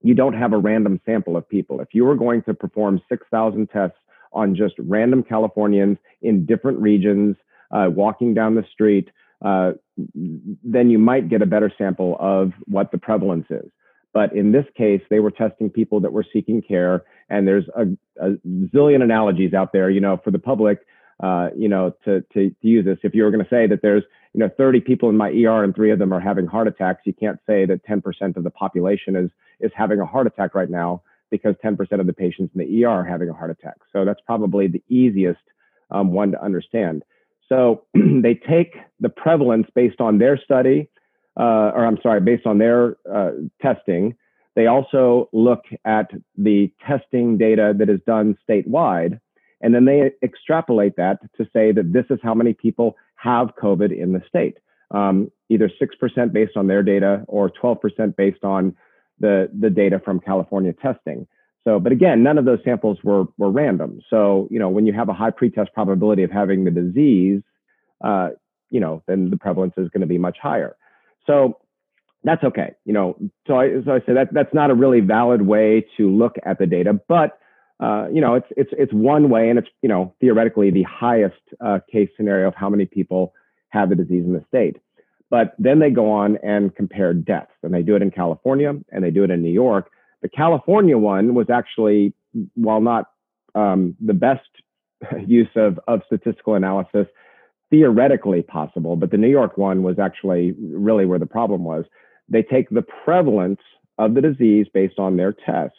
you 0.00 0.14
don't 0.14 0.32
have 0.32 0.52
a 0.54 0.58
random 0.58 1.00
sample 1.04 1.36
of 1.36 1.46
people. 1.46 1.80
If 1.80 1.88
you 1.92 2.04
were 2.04 2.14
going 2.14 2.42
to 2.44 2.54
perform 2.54 3.02
6,000 3.10 3.66
tests 3.66 3.98
on 4.32 4.54
just 4.54 4.74
random 4.78 5.22
Californians 5.22 5.98
in 6.22 6.46
different 6.46 6.78
regions, 6.78 7.36
uh, 7.70 7.88
walking 7.90 8.32
down 8.32 8.54
the 8.54 8.64
street, 8.72 9.10
uh, 9.44 9.72
then 10.64 10.90
you 10.90 10.98
might 10.98 11.28
get 11.28 11.42
a 11.42 11.46
better 11.46 11.72
sample 11.76 12.16
of 12.20 12.52
what 12.66 12.90
the 12.92 12.98
prevalence 12.98 13.46
is. 13.50 13.70
But 14.14 14.34
in 14.34 14.52
this 14.52 14.64
case, 14.76 15.02
they 15.10 15.20
were 15.20 15.30
testing 15.30 15.70
people 15.70 16.00
that 16.00 16.12
were 16.12 16.24
seeking 16.32 16.62
care, 16.62 17.04
and 17.28 17.46
there's 17.46 17.66
a, 17.76 17.82
a 18.20 18.30
zillion 18.74 19.02
analogies 19.02 19.52
out 19.52 19.72
there, 19.72 19.90
you 19.90 20.00
know, 20.00 20.18
for 20.24 20.30
the 20.30 20.38
public, 20.38 20.78
uh, 21.22 21.48
you 21.56 21.68
know, 21.68 21.92
to, 22.04 22.22
to, 22.32 22.50
to 22.50 22.66
use 22.66 22.84
this. 22.84 22.98
If 23.02 23.14
you 23.14 23.24
were 23.24 23.30
going 23.30 23.44
to 23.44 23.50
say 23.50 23.66
that 23.66 23.80
there's 23.82 24.04
you 24.34 24.40
know 24.40 24.50
30 24.56 24.80
people 24.80 25.08
in 25.08 25.16
my 25.16 25.30
ER 25.30 25.64
and 25.64 25.74
three 25.74 25.90
of 25.90 25.98
them 25.98 26.12
are 26.12 26.20
having 26.20 26.46
heart 26.46 26.68
attacks, 26.68 27.02
you 27.04 27.12
can't 27.12 27.38
say 27.46 27.66
that 27.66 27.84
10% 27.86 28.36
of 28.36 28.44
the 28.44 28.50
population 28.50 29.16
is 29.16 29.30
is 29.60 29.72
having 29.74 30.00
a 30.00 30.06
heart 30.06 30.26
attack 30.26 30.54
right 30.54 30.70
now 30.70 31.02
because 31.30 31.54
10% 31.64 32.00
of 32.00 32.06
the 32.06 32.12
patients 32.12 32.52
in 32.54 32.60
the 32.60 32.84
ER 32.84 32.88
are 32.88 33.04
having 33.04 33.28
a 33.28 33.34
heart 33.34 33.50
attack. 33.50 33.76
So 33.92 34.04
that's 34.04 34.20
probably 34.24 34.66
the 34.66 34.82
easiest 34.88 35.40
um, 35.90 36.12
one 36.12 36.32
to 36.32 36.42
understand. 36.42 37.02
So 37.48 37.84
they 37.94 38.34
take 38.34 38.76
the 39.00 39.08
prevalence 39.08 39.66
based 39.74 40.00
on 40.00 40.18
their 40.18 40.38
study, 40.38 40.88
uh, 41.38 41.72
or 41.74 41.86
I'm 41.86 41.98
sorry, 42.02 42.20
based 42.20 42.46
on 42.46 42.58
their 42.58 42.96
uh, 43.10 43.30
testing. 43.60 44.16
They 44.54 44.66
also 44.66 45.28
look 45.32 45.64
at 45.84 46.10
the 46.36 46.72
testing 46.86 47.38
data 47.38 47.74
that 47.78 47.88
is 47.88 48.00
done 48.06 48.36
statewide, 48.48 49.20
and 49.60 49.74
then 49.74 49.84
they 49.84 50.12
extrapolate 50.22 50.96
that 50.96 51.18
to 51.36 51.44
say 51.52 51.72
that 51.72 51.92
this 51.92 52.06
is 52.10 52.18
how 52.22 52.34
many 52.34 52.54
people 52.54 52.96
have 53.18 53.54
COVID 53.60 53.96
in 53.96 54.12
the 54.12 54.22
state. 54.28 54.58
Um, 54.90 55.30
either 55.50 55.68
6% 55.68 56.32
based 56.32 56.56
on 56.56 56.66
their 56.66 56.82
data 56.82 57.24
or 57.28 57.50
12% 57.50 58.16
based 58.16 58.44
on 58.44 58.74
the, 59.20 59.50
the 59.58 59.70
data 59.70 60.00
from 60.02 60.20
California 60.20 60.72
testing. 60.72 61.26
So, 61.64 61.78
but 61.78 61.92
again, 61.92 62.22
none 62.22 62.38
of 62.38 62.44
those 62.44 62.60
samples 62.64 62.98
were, 63.02 63.24
were 63.36 63.50
random. 63.50 64.00
So, 64.08 64.48
you 64.50 64.58
know, 64.58 64.68
when 64.68 64.86
you 64.86 64.92
have 64.92 65.08
a 65.08 65.12
high 65.12 65.30
pretest 65.30 65.72
probability 65.74 66.22
of 66.22 66.30
having 66.30 66.64
the 66.64 66.70
disease, 66.70 67.42
uh, 68.02 68.30
you 68.70 68.80
know, 68.80 69.02
then 69.06 69.30
the 69.30 69.36
prevalence 69.36 69.74
is 69.76 69.88
going 69.90 70.00
to 70.02 70.06
be 70.06 70.18
much 70.18 70.38
higher. 70.40 70.76
So 71.26 71.58
that's 72.24 72.44
okay. 72.44 72.74
You 72.84 72.92
know, 72.92 73.18
so 73.46 73.58
I, 73.58 73.82
so 73.84 73.92
I 73.92 73.98
say 74.00 74.14
that 74.14 74.32
that's 74.32 74.54
not 74.54 74.70
a 74.70 74.74
really 74.74 75.00
valid 75.00 75.42
way 75.42 75.86
to 75.96 76.08
look 76.10 76.36
at 76.44 76.58
the 76.58 76.66
data, 76.66 76.98
but 77.08 77.38
uh, 77.80 78.08
you 78.12 78.20
know, 78.20 78.34
it's 78.34 78.48
it's 78.56 78.70
it's 78.72 78.92
one 78.92 79.30
way, 79.30 79.48
and 79.48 79.58
it's 79.58 79.68
you 79.82 79.88
know 79.88 80.14
theoretically 80.20 80.70
the 80.70 80.82
highest 80.82 81.40
uh, 81.64 81.78
case 81.90 82.08
scenario 82.16 82.48
of 82.48 82.54
how 82.54 82.68
many 82.68 82.86
people 82.86 83.32
have 83.68 83.88
the 83.88 83.94
disease 83.94 84.24
in 84.24 84.32
the 84.32 84.44
state. 84.48 84.76
But 85.30 85.54
then 85.58 85.78
they 85.78 85.90
go 85.90 86.10
on 86.10 86.38
and 86.42 86.74
compare 86.74 87.14
deaths, 87.14 87.52
and 87.62 87.72
they 87.72 87.82
do 87.82 87.94
it 87.94 88.02
in 88.02 88.10
California 88.10 88.72
and 88.90 89.04
they 89.04 89.10
do 89.10 89.24
it 89.24 89.30
in 89.30 89.42
New 89.42 89.52
York. 89.52 89.90
The 90.22 90.28
California 90.28 90.98
one 90.98 91.34
was 91.34 91.50
actually, 91.50 92.14
while 92.54 92.80
not 92.80 93.10
um, 93.54 93.94
the 94.04 94.14
best 94.14 94.48
use 95.26 95.50
of 95.54 95.78
of 95.86 96.00
statistical 96.06 96.54
analysis, 96.54 97.06
theoretically 97.70 98.42
possible, 98.42 98.96
but 98.96 99.12
the 99.12 99.18
New 99.18 99.30
York 99.30 99.56
one 99.56 99.84
was 99.84 99.98
actually 100.00 100.54
really 100.60 101.06
where 101.06 101.18
the 101.18 101.26
problem 101.26 101.62
was. 101.62 101.84
They 102.28 102.42
take 102.42 102.70
the 102.70 102.84
prevalence 103.04 103.60
of 103.98 104.14
the 104.14 104.20
disease 104.20 104.66
based 104.72 104.98
on 104.98 105.16
their 105.16 105.32
tests 105.32 105.78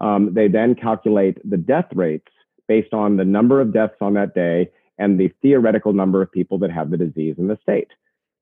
um, 0.00 0.34
they 0.34 0.48
then 0.48 0.74
calculate 0.74 1.38
the 1.48 1.56
death 1.56 1.88
rates 1.94 2.28
based 2.68 2.92
on 2.92 3.16
the 3.16 3.24
number 3.24 3.60
of 3.60 3.72
deaths 3.72 3.96
on 4.00 4.14
that 4.14 4.34
day 4.34 4.70
and 4.98 5.18
the 5.18 5.30
theoretical 5.42 5.92
number 5.92 6.22
of 6.22 6.30
people 6.32 6.58
that 6.58 6.70
have 6.70 6.90
the 6.90 6.96
disease 6.96 7.36
in 7.38 7.48
the 7.48 7.58
state. 7.62 7.88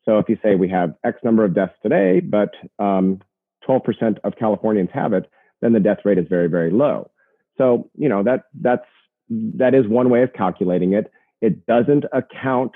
So 0.04 0.18
if 0.18 0.28
you 0.28 0.38
say 0.42 0.54
we 0.54 0.68
have 0.68 0.94
X 1.04 1.18
number 1.24 1.44
of 1.44 1.54
deaths 1.54 1.74
today, 1.82 2.20
but 2.20 2.50
um, 2.78 3.20
12% 3.68 4.18
of 4.24 4.36
Californians 4.36 4.90
have 4.92 5.12
it, 5.12 5.30
then 5.60 5.72
the 5.72 5.80
death 5.80 5.98
rate 6.04 6.18
is 6.18 6.26
very, 6.28 6.48
very 6.48 6.70
low. 6.70 7.10
So, 7.56 7.90
you 7.96 8.08
know, 8.08 8.22
that 8.24 8.44
that's 8.60 8.86
that 9.30 9.74
is 9.74 9.86
one 9.88 10.10
way 10.10 10.22
of 10.22 10.32
calculating 10.32 10.92
it. 10.92 11.10
It 11.40 11.66
doesn't 11.66 12.04
account 12.12 12.72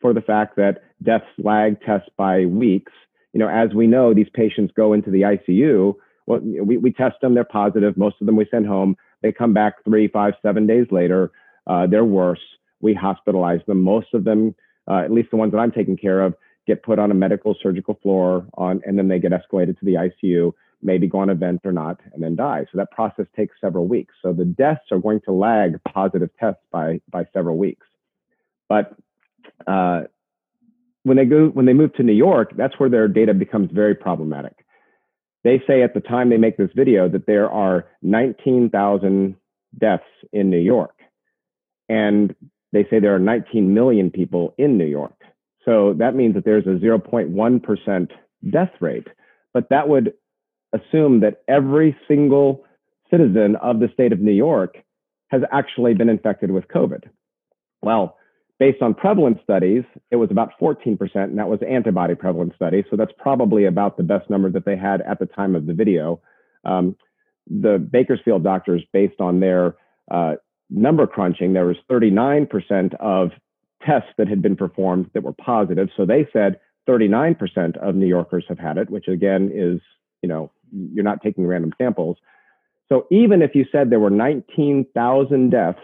for 0.00 0.12
the 0.12 0.20
fact 0.20 0.56
that 0.56 0.82
deaths 1.02 1.24
lag 1.38 1.80
tests 1.80 2.08
by 2.16 2.44
weeks. 2.44 2.92
You 3.32 3.40
know, 3.40 3.48
as 3.48 3.74
we 3.74 3.86
know, 3.86 4.12
these 4.12 4.28
patients 4.32 4.72
go 4.76 4.92
into 4.92 5.10
the 5.10 5.22
ICU. 5.22 5.94
Well, 6.26 6.40
we, 6.40 6.76
we 6.76 6.92
test 6.92 7.20
them, 7.20 7.34
they're 7.34 7.44
positive. 7.44 7.96
Most 7.96 8.16
of 8.20 8.26
them 8.26 8.36
we 8.36 8.46
send 8.50 8.66
home. 8.66 8.96
They 9.22 9.32
come 9.32 9.52
back 9.52 9.84
three, 9.84 10.08
five, 10.08 10.34
seven 10.42 10.66
days 10.66 10.86
later. 10.90 11.30
Uh, 11.66 11.86
they're 11.86 12.04
worse. 12.04 12.40
We 12.80 12.94
hospitalize 12.94 13.64
them. 13.66 13.80
Most 13.80 14.12
of 14.12 14.24
them, 14.24 14.54
uh, 14.88 14.98
at 14.98 15.12
least 15.12 15.30
the 15.30 15.36
ones 15.36 15.52
that 15.52 15.58
I'm 15.58 15.72
taking 15.72 15.96
care 15.96 16.20
of, 16.20 16.34
get 16.66 16.82
put 16.82 16.98
on 16.98 17.10
a 17.10 17.14
medical 17.14 17.56
surgical 17.62 17.98
floor 18.02 18.46
on, 18.54 18.82
and 18.84 18.98
then 18.98 19.08
they 19.08 19.18
get 19.18 19.32
escalated 19.32 19.78
to 19.78 19.84
the 19.84 19.94
ICU, 19.94 20.52
maybe 20.82 21.06
go 21.06 21.18
on 21.18 21.30
a 21.30 21.34
vent 21.34 21.60
or 21.64 21.72
not, 21.72 22.00
and 22.12 22.22
then 22.22 22.36
die. 22.36 22.66
So 22.72 22.78
that 22.78 22.90
process 22.90 23.26
takes 23.36 23.54
several 23.60 23.86
weeks. 23.86 24.14
So 24.20 24.32
the 24.32 24.44
deaths 24.44 24.90
are 24.90 24.98
going 24.98 25.20
to 25.22 25.32
lag 25.32 25.80
positive 25.84 26.30
tests 26.38 26.62
by 26.72 27.00
by 27.10 27.26
several 27.32 27.56
weeks. 27.56 27.86
But 28.68 28.94
uh, 29.66 30.02
when 31.04 31.16
they 31.16 31.24
go 31.24 31.46
when 31.48 31.66
they 31.66 31.72
move 31.72 31.94
to 31.94 32.02
New 32.02 32.12
York, 32.12 32.52
that's 32.56 32.78
where 32.78 32.90
their 32.90 33.08
data 33.08 33.32
becomes 33.32 33.70
very 33.72 33.94
problematic. 33.94 34.65
They 35.46 35.62
say 35.64 35.84
at 35.84 35.94
the 35.94 36.00
time 36.00 36.28
they 36.28 36.38
make 36.38 36.56
this 36.56 36.72
video 36.74 37.08
that 37.08 37.28
there 37.28 37.48
are 37.48 37.86
19,000 38.02 39.36
deaths 39.78 40.02
in 40.32 40.50
New 40.50 40.58
York, 40.58 40.98
and 41.88 42.34
they 42.72 42.82
say 42.90 42.98
there 42.98 43.14
are 43.14 43.20
19 43.20 43.72
million 43.72 44.10
people 44.10 44.56
in 44.58 44.76
New 44.76 44.86
York. 44.86 45.14
So 45.64 45.94
that 45.98 46.16
means 46.16 46.34
that 46.34 46.44
there's 46.44 46.66
a 46.66 46.70
0.1% 46.70 48.10
death 48.50 48.72
rate. 48.80 49.06
But 49.54 49.68
that 49.68 49.88
would 49.88 50.14
assume 50.72 51.20
that 51.20 51.44
every 51.46 51.96
single 52.08 52.64
citizen 53.08 53.54
of 53.62 53.78
the 53.78 53.88
state 53.94 54.12
of 54.12 54.18
New 54.18 54.32
York 54.32 54.78
has 55.28 55.42
actually 55.52 55.94
been 55.94 56.08
infected 56.08 56.50
with 56.50 56.66
COVID. 56.66 57.04
Well, 57.82 58.16
based 58.58 58.82
on 58.82 58.94
prevalence 58.94 59.38
studies, 59.42 59.84
it 60.10 60.16
was 60.16 60.30
about 60.30 60.52
14%, 60.60 60.98
and 61.14 61.38
that 61.38 61.48
was 61.48 61.60
antibody 61.68 62.14
prevalence 62.14 62.54
studies. 62.54 62.84
So 62.90 62.96
that's 62.96 63.12
probably 63.18 63.66
about 63.66 63.96
the 63.96 64.02
best 64.02 64.30
number 64.30 64.50
that 64.50 64.64
they 64.64 64.76
had 64.76 65.02
at 65.02 65.18
the 65.18 65.26
time 65.26 65.54
of 65.54 65.66
the 65.66 65.74
video. 65.74 66.20
Um, 66.64 66.96
the 67.48 67.78
Bakersfield 67.78 68.42
doctors, 68.42 68.82
based 68.92 69.20
on 69.20 69.40
their 69.40 69.76
uh, 70.10 70.34
number 70.70 71.06
crunching, 71.06 71.52
there 71.52 71.66
was 71.66 71.76
39% 71.90 72.94
of 72.94 73.30
tests 73.84 74.08
that 74.18 74.28
had 74.28 74.42
been 74.42 74.56
performed 74.56 75.10
that 75.14 75.22
were 75.22 75.32
positive. 75.32 75.88
So 75.96 76.06
they 76.06 76.26
said 76.32 76.58
39% 76.88 77.76
of 77.76 77.94
New 77.94 78.06
Yorkers 78.06 78.44
have 78.48 78.58
had 78.58 78.78
it, 78.78 78.90
which 78.90 79.06
again 79.06 79.50
is, 79.52 79.80
you 80.22 80.28
know, 80.28 80.50
you're 80.72 81.04
not 81.04 81.22
taking 81.22 81.46
random 81.46 81.72
samples. 81.78 82.16
So 82.88 83.06
even 83.10 83.42
if 83.42 83.54
you 83.54 83.66
said 83.70 83.90
there 83.90 84.00
were 84.00 84.10
19,000 84.10 85.50
deaths, 85.50 85.78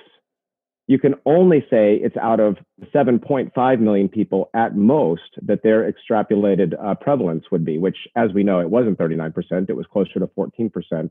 you 0.88 0.98
can 0.98 1.14
only 1.26 1.60
say 1.70 1.96
it's 1.96 2.16
out 2.16 2.40
of 2.40 2.56
7.5 2.94 3.80
million 3.80 4.08
people 4.08 4.50
at 4.54 4.76
most 4.76 5.38
that 5.42 5.62
their 5.62 5.90
extrapolated 5.90 6.74
uh, 6.84 6.94
prevalence 6.96 7.44
would 7.50 7.64
be, 7.64 7.78
which, 7.78 7.96
as 8.16 8.32
we 8.32 8.42
know, 8.42 8.60
it 8.60 8.70
wasn't 8.70 8.98
39%, 8.98 9.70
it 9.70 9.74
was 9.74 9.86
closer 9.86 10.18
to 10.18 10.26
14%, 10.26 11.10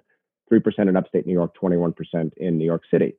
3% 0.51 0.79
in 0.79 0.97
upstate 0.97 1.25
New 1.25 1.33
York, 1.33 1.53
21% 1.61 1.93
in 2.37 2.57
New 2.57 2.65
York 2.65 2.83
City. 2.91 3.13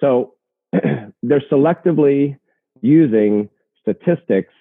So 0.00 0.34
they're 0.72 1.44
selectively 1.52 2.38
using 2.80 3.50
statistics 3.82 4.54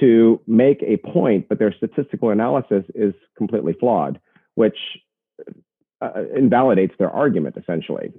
to 0.00 0.40
make 0.46 0.82
a 0.82 0.96
point, 0.98 1.48
but 1.48 1.58
their 1.58 1.72
statistical 1.72 2.30
analysis 2.30 2.84
is 2.94 3.14
completely 3.36 3.74
flawed, 3.74 4.20
which 4.54 4.76
uh, 6.00 6.24
invalidates 6.36 6.94
their 6.98 7.10
argument 7.10 7.56
essentially. 7.56 8.12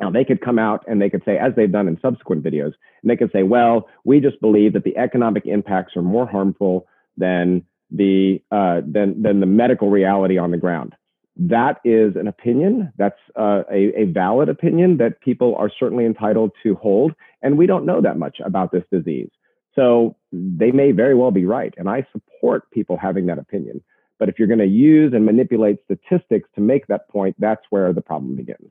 Now, 0.00 0.10
they 0.10 0.24
could 0.24 0.40
come 0.40 0.58
out 0.58 0.84
and 0.86 1.00
they 1.00 1.10
could 1.10 1.22
say, 1.24 1.38
as 1.38 1.52
they've 1.56 1.70
done 1.70 1.88
in 1.88 1.98
subsequent 2.00 2.42
videos, 2.44 2.72
and 3.02 3.10
they 3.10 3.16
could 3.16 3.32
say, 3.32 3.42
well, 3.42 3.88
we 4.04 4.20
just 4.20 4.40
believe 4.40 4.72
that 4.74 4.84
the 4.84 4.96
economic 4.96 5.46
impacts 5.46 5.96
are 5.96 6.02
more 6.02 6.26
harmful 6.26 6.86
than 7.16 7.64
the, 7.90 8.40
uh, 8.52 8.80
than, 8.86 9.22
than 9.22 9.40
the 9.40 9.46
medical 9.46 9.90
reality 9.90 10.38
on 10.38 10.50
the 10.50 10.56
ground. 10.56 10.94
That 11.36 11.80
is 11.84 12.16
an 12.16 12.26
opinion. 12.26 12.92
That's 12.96 13.18
uh, 13.36 13.62
a, 13.70 14.02
a 14.02 14.04
valid 14.06 14.48
opinion 14.48 14.96
that 14.98 15.20
people 15.20 15.54
are 15.56 15.70
certainly 15.78 16.04
entitled 16.04 16.50
to 16.64 16.74
hold. 16.74 17.14
And 17.42 17.56
we 17.56 17.66
don't 17.66 17.86
know 17.86 18.00
that 18.00 18.18
much 18.18 18.38
about 18.44 18.72
this 18.72 18.84
disease. 18.90 19.30
So 19.74 20.16
they 20.32 20.72
may 20.72 20.90
very 20.90 21.14
well 21.14 21.30
be 21.30 21.44
right. 21.44 21.72
And 21.76 21.88
I 21.88 22.04
support 22.12 22.68
people 22.72 22.96
having 22.96 23.26
that 23.26 23.38
opinion. 23.38 23.82
But 24.18 24.28
if 24.28 24.38
you're 24.38 24.48
going 24.48 24.58
to 24.58 24.66
use 24.66 25.12
and 25.14 25.24
manipulate 25.24 25.78
statistics 25.84 26.48
to 26.56 26.60
make 26.60 26.88
that 26.88 27.08
point, 27.08 27.36
that's 27.38 27.62
where 27.70 27.92
the 27.92 28.00
problem 28.00 28.34
begins. 28.34 28.70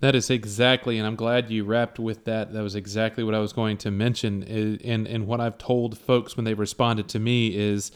That 0.00 0.14
is 0.14 0.30
exactly, 0.30 0.96
and 0.96 1.06
I'm 1.06 1.14
glad 1.14 1.50
you 1.50 1.64
wrapped 1.64 1.98
with 1.98 2.24
that. 2.24 2.54
That 2.54 2.62
was 2.62 2.74
exactly 2.74 3.22
what 3.22 3.34
I 3.34 3.38
was 3.38 3.52
going 3.52 3.76
to 3.78 3.90
mention. 3.90 4.42
And, 4.42 5.06
and 5.06 5.26
what 5.26 5.40
I've 5.40 5.58
told 5.58 5.98
folks 5.98 6.36
when 6.36 6.44
they 6.44 6.54
responded 6.54 7.06
to 7.10 7.18
me 7.18 7.54
is 7.54 7.92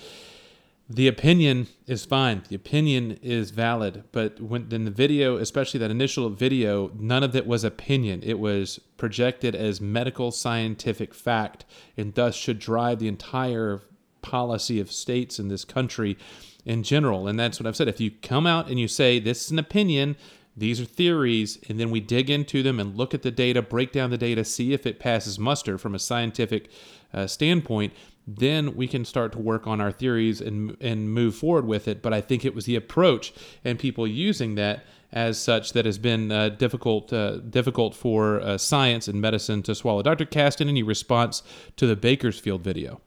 the 0.89 1.09
opinion 1.09 1.67
is 1.87 2.05
fine. 2.05 2.43
The 2.47 2.57
opinion 2.57 3.19
is 3.23 3.53
valid, 3.53 4.05
but 4.13 4.39
when 4.39 4.69
in 4.71 4.85
the 4.85 4.91
video, 4.91 5.39
especially 5.39 5.81
that 5.81 5.91
initial 5.91 6.29
video, 6.29 6.91
none 6.95 7.23
of 7.23 7.35
it 7.35 7.47
was 7.47 7.65
opinion. 7.65 8.21
It 8.23 8.39
was 8.39 8.79
projected 8.99 9.55
as 9.55 9.81
medical 9.81 10.31
scientific 10.31 11.15
fact, 11.15 11.65
and 11.97 12.15
thus 12.15 12.35
should 12.35 12.59
drive 12.59 12.99
the 12.99 13.09
entire 13.09 13.81
policy 14.21 14.79
of 14.79 14.93
states 14.93 15.39
in 15.39 15.49
this 15.49 15.65
country 15.65 16.19
in 16.67 16.83
general. 16.83 17.29
And 17.29 17.41
that's 17.41 17.59
what 17.59 17.67
I've 17.67 17.77
said. 17.77 17.89
If 17.89 18.01
you 18.01 18.11
come 18.11 18.47
out 18.47 18.69
and 18.69 18.79
you 18.79 18.89
say 18.89 19.19
this 19.19 19.47
is 19.47 19.51
an 19.53 19.59
opinion, 19.59 20.17
these 20.57 20.81
are 20.81 20.85
theories, 20.85 21.59
and 21.69 21.81
then 21.81 21.91
we 21.91 22.01
dig 22.01 22.31
into 22.31 22.63
them 22.63 22.79
and 22.79 22.97
look 22.97 23.13
at 23.15 23.23
the 23.23 23.31
data, 23.31 23.61
break 23.61 23.93
down 23.93 24.11
the 24.11 24.19
data, 24.19 24.45
see 24.45 24.73
if 24.73 24.87
it 24.87 25.01
passes 25.01 25.39
muster 25.39 25.79
from 25.79 25.95
a 25.95 25.99
scientific 25.99 26.71
uh, 27.13 27.27
standpoint, 27.27 27.93
then 28.27 28.75
we 28.75 28.87
can 28.87 29.05
start 29.05 29.33
to 29.33 29.39
work 29.39 29.67
on 29.67 29.81
our 29.81 29.93
theories 29.93 30.41
and 30.41 30.77
and 30.81 31.13
move 31.13 31.35
forward 31.35 31.67
with 31.67 31.89
it. 31.89 32.03
But 32.03 32.15
I 32.15 32.21
think 32.21 32.45
it 32.45 32.55
was 32.55 32.65
the 32.65 32.77
approach 32.77 33.33
and 33.65 33.79
people 33.79 34.07
using 34.07 34.55
that 34.55 34.85
as 35.13 35.39
such 35.39 35.73
that 35.73 35.85
has 35.85 35.99
been 35.99 36.33
uh, 36.33 36.49
difficult 36.51 37.13
uh, 37.13 37.39
difficult 37.39 37.95
for 37.95 38.41
uh, 38.41 38.59
science 38.59 39.09
and 39.09 39.21
medicine 39.21 39.63
to 39.65 39.75
swallow. 39.75 40.03
Dr. 40.03 40.25
Caston, 40.25 40.69
any 40.69 40.83
response 40.83 41.43
to 41.77 41.87
the 41.87 41.97
Bakersfield 41.97 42.63
video? 42.63 43.01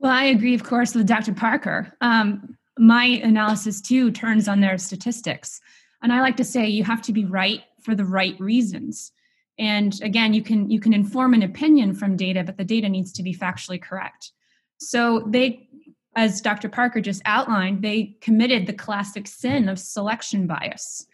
Well, 0.00 0.12
I 0.12 0.24
agree, 0.24 0.54
of 0.54 0.64
course, 0.64 0.94
with 0.94 1.06
Dr. 1.06 1.34
Parker. 1.34 1.92
Um, 2.00 2.56
my 2.78 3.04
analysis 3.04 3.80
too 3.80 4.12
turns 4.12 4.46
on 4.46 4.60
their 4.60 4.78
statistics, 4.78 5.60
and 6.02 6.12
I 6.12 6.20
like 6.20 6.36
to 6.36 6.44
say 6.44 6.66
you 6.66 6.84
have 6.84 7.02
to 7.02 7.12
be 7.12 7.24
right 7.24 7.62
for 7.82 7.94
the 7.94 8.04
right 8.04 8.38
reasons 8.40 9.12
and 9.58 10.00
again 10.02 10.34
you 10.34 10.42
can 10.42 10.70
you 10.70 10.80
can 10.80 10.92
inform 10.92 11.34
an 11.34 11.42
opinion 11.42 11.94
from 11.94 12.16
data 12.16 12.42
but 12.44 12.56
the 12.56 12.64
data 12.64 12.88
needs 12.88 13.12
to 13.12 13.22
be 13.22 13.34
factually 13.34 13.80
correct 13.80 14.32
so 14.78 15.24
they, 15.26 15.68
as 16.16 16.40
Dr. 16.40 16.68
Parker 16.68 17.00
just 17.00 17.22
outlined, 17.24 17.82
they 17.82 18.16
committed 18.20 18.66
the 18.66 18.72
classic 18.72 19.26
sin 19.26 19.68
of 19.68 19.78
selection 19.78 20.46
bias. 20.46 21.06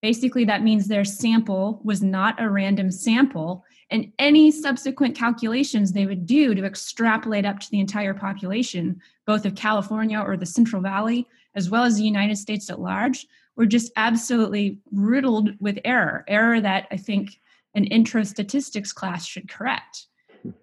Basically, 0.00 0.44
that 0.44 0.62
means 0.62 0.86
their 0.86 1.04
sample 1.04 1.80
was 1.84 2.02
not 2.02 2.40
a 2.40 2.48
random 2.48 2.90
sample, 2.90 3.64
and 3.90 4.12
any 4.18 4.50
subsequent 4.50 5.16
calculations 5.16 5.92
they 5.92 6.06
would 6.06 6.26
do 6.26 6.54
to 6.54 6.64
extrapolate 6.64 7.44
up 7.44 7.58
to 7.58 7.70
the 7.70 7.80
entire 7.80 8.14
population, 8.14 9.00
both 9.26 9.44
of 9.44 9.54
California 9.54 10.20
or 10.20 10.36
the 10.36 10.46
Central 10.46 10.80
Valley, 10.80 11.26
as 11.54 11.68
well 11.68 11.84
as 11.84 11.96
the 11.96 12.04
United 12.04 12.36
States 12.36 12.70
at 12.70 12.80
large, 12.80 13.26
were 13.58 13.66
just 13.66 13.90
absolutely 13.96 14.78
riddled 14.92 15.50
with 15.60 15.78
error. 15.84 16.24
Error 16.28 16.60
that 16.60 16.86
I 16.92 16.96
think 16.96 17.40
an 17.74 17.84
intro 17.84 18.22
statistics 18.22 18.92
class 18.92 19.26
should 19.26 19.48
correct. 19.48 20.06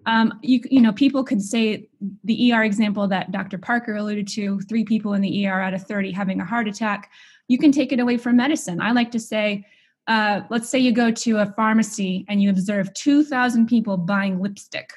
Um, 0.05 0.39
you, 0.41 0.61
you 0.71 0.81
know, 0.81 0.93
people 0.93 1.23
could 1.23 1.41
say 1.41 1.89
the 2.23 2.53
ER 2.53 2.63
example 2.63 3.07
that 3.09 3.31
Dr. 3.33 3.57
Parker 3.57 3.97
alluded 3.97 4.27
to, 4.29 4.61
three 4.61 4.85
people 4.85 5.13
in 5.13 5.21
the 5.21 5.45
ER 5.45 5.59
out 5.59 5.73
of 5.73 5.83
30 5.83 6.13
having 6.13 6.39
a 6.39 6.45
heart 6.45 6.69
attack. 6.69 7.11
You 7.49 7.57
can 7.57 7.73
take 7.73 7.91
it 7.91 7.99
away 7.99 8.17
from 8.17 8.37
medicine. 8.37 8.79
I 8.81 8.93
like 8.93 9.11
to 9.11 9.19
say, 9.19 9.65
uh, 10.07 10.41
let's 10.49 10.69
say 10.69 10.79
you 10.79 10.93
go 10.93 11.11
to 11.11 11.39
a 11.39 11.53
pharmacy 11.57 12.25
and 12.29 12.41
you 12.41 12.49
observe 12.49 12.93
2,000 12.93 13.67
people 13.67 13.97
buying 13.97 14.39
lipstick, 14.39 14.89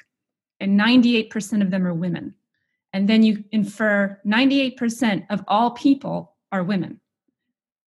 and 0.61 0.79
98% 0.79 1.61
of 1.61 1.69
them 1.69 1.85
are 1.85 1.93
women. 1.93 2.33
And 2.93 3.09
then 3.09 3.23
you 3.23 3.43
infer 3.51 4.19
98% 4.25 5.25
of 5.29 5.43
all 5.47 5.71
people 5.71 6.37
are 6.51 6.63
women. 6.63 7.01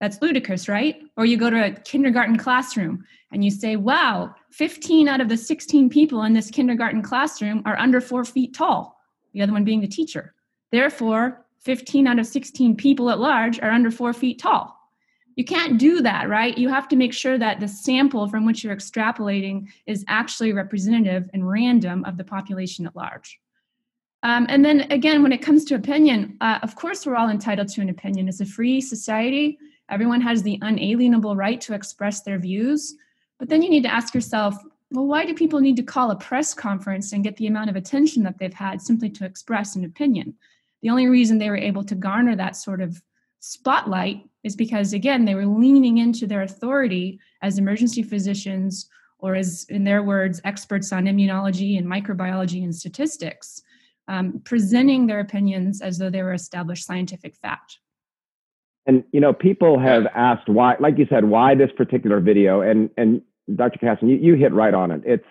That's 0.02 0.21
ludicrous, 0.21 0.68
right? 0.68 1.00
Or 1.16 1.25
you 1.25 1.37
go 1.37 1.49
to 1.49 1.66
a 1.66 1.71
kindergarten 1.71 2.37
classroom 2.37 3.04
and 3.30 3.44
you 3.44 3.52
say, 3.52 3.76
wow, 3.76 4.35
15 4.50 5.06
out 5.06 5.21
of 5.21 5.28
the 5.28 5.37
16 5.37 5.88
people 5.90 6.25
in 6.25 6.32
this 6.32 6.50
kindergarten 6.50 7.02
classroom 7.02 7.62
are 7.66 7.78
under 7.78 8.00
four 8.00 8.25
feet 8.25 8.52
tall, 8.52 8.99
the 9.32 9.42
other 9.42 9.52
one 9.52 9.62
being 9.62 9.80
the 9.80 9.87
teacher. 9.87 10.35
Therefore, 10.73 11.47
15 11.61 12.09
out 12.09 12.18
of 12.18 12.26
16 12.26 12.75
people 12.75 13.11
at 13.11 13.21
large 13.21 13.61
are 13.61 13.71
under 13.71 13.92
four 13.92 14.12
feet 14.12 14.40
tall. 14.40 14.76
You 15.37 15.44
can't 15.44 15.78
do 15.78 16.02
that, 16.02 16.28
right? 16.28 16.59
You 16.59 16.68
have 16.68 16.88
to 16.88 16.97
make 16.97 17.12
sure 17.12 17.38
that 17.38 17.61
the 17.61 17.68
sample 17.68 18.26
from 18.26 18.44
which 18.44 18.64
you're 18.64 18.75
extrapolating 18.75 19.68
is 19.87 20.04
actually 20.09 20.52
representative 20.52 21.30
and 21.32 21.49
random 21.49 22.04
of 22.06 22.16
the 22.16 22.25
population 22.25 22.88
at 22.88 22.97
large. 22.97 23.38
Um, 24.25 24.47
and 24.49 24.64
then 24.64 24.80
again, 24.90 25.23
when 25.23 25.30
it 25.30 25.42
comes 25.42 25.64
to 25.66 25.76
opinion, 25.76 26.38
uh, 26.40 26.59
of 26.64 26.75
course, 26.75 27.06
we're 27.06 27.14
all 27.14 27.28
entitled 27.28 27.68
to 27.68 27.80
an 27.82 27.88
opinion. 27.88 28.26
It's 28.26 28.40
a 28.40 28.47
free 28.47 28.80
society. 28.80 29.59
Everyone 29.90 30.20
has 30.20 30.42
the 30.42 30.58
unalienable 30.62 31.36
right 31.36 31.60
to 31.62 31.74
express 31.74 32.22
their 32.22 32.38
views. 32.38 32.94
But 33.38 33.48
then 33.48 33.62
you 33.62 33.70
need 33.70 33.82
to 33.82 33.92
ask 33.92 34.14
yourself 34.14 34.56
well, 34.92 35.06
why 35.06 35.24
do 35.24 35.34
people 35.34 35.60
need 35.60 35.76
to 35.76 35.82
call 35.82 36.10
a 36.10 36.16
press 36.16 36.52
conference 36.52 37.12
and 37.12 37.24
get 37.24 37.36
the 37.38 37.46
amount 37.46 37.70
of 37.70 37.76
attention 37.76 38.22
that 38.24 38.38
they've 38.38 38.52
had 38.52 38.82
simply 38.82 39.08
to 39.10 39.24
express 39.24 39.74
an 39.74 39.84
opinion? 39.84 40.34
The 40.82 40.90
only 40.90 41.06
reason 41.06 41.38
they 41.38 41.48
were 41.48 41.56
able 41.56 41.84
to 41.84 41.94
garner 41.94 42.36
that 42.36 42.56
sort 42.56 42.82
of 42.82 43.02
spotlight 43.40 44.28
is 44.44 44.54
because, 44.54 44.92
again, 44.92 45.24
they 45.24 45.34
were 45.34 45.46
leaning 45.46 45.98
into 45.98 46.26
their 46.26 46.42
authority 46.42 47.18
as 47.40 47.58
emergency 47.58 48.02
physicians 48.02 48.88
or, 49.18 49.34
as 49.34 49.64
in 49.68 49.84
their 49.84 50.02
words, 50.02 50.40
experts 50.44 50.92
on 50.92 51.04
immunology 51.04 51.78
and 51.78 51.86
microbiology 51.86 52.62
and 52.64 52.74
statistics, 52.74 53.62
um, 54.08 54.40
presenting 54.44 55.06
their 55.06 55.20
opinions 55.20 55.80
as 55.80 55.96
though 55.96 56.10
they 56.10 56.22
were 56.22 56.34
established 56.34 56.84
scientific 56.84 57.36
fact. 57.36 57.78
And 58.86 59.04
you 59.12 59.20
know, 59.20 59.32
people 59.32 59.78
have 59.78 60.06
asked 60.14 60.48
why, 60.48 60.76
like 60.80 60.98
you 60.98 61.06
said, 61.08 61.24
why 61.24 61.54
this 61.54 61.70
particular 61.76 62.20
video, 62.20 62.60
and 62.60 62.90
and 62.96 63.22
Dr. 63.54 63.78
Caston, 63.78 64.08
you, 64.08 64.16
you 64.16 64.34
hit 64.34 64.52
right 64.52 64.74
on 64.74 64.90
it. 64.90 65.02
It's 65.04 65.26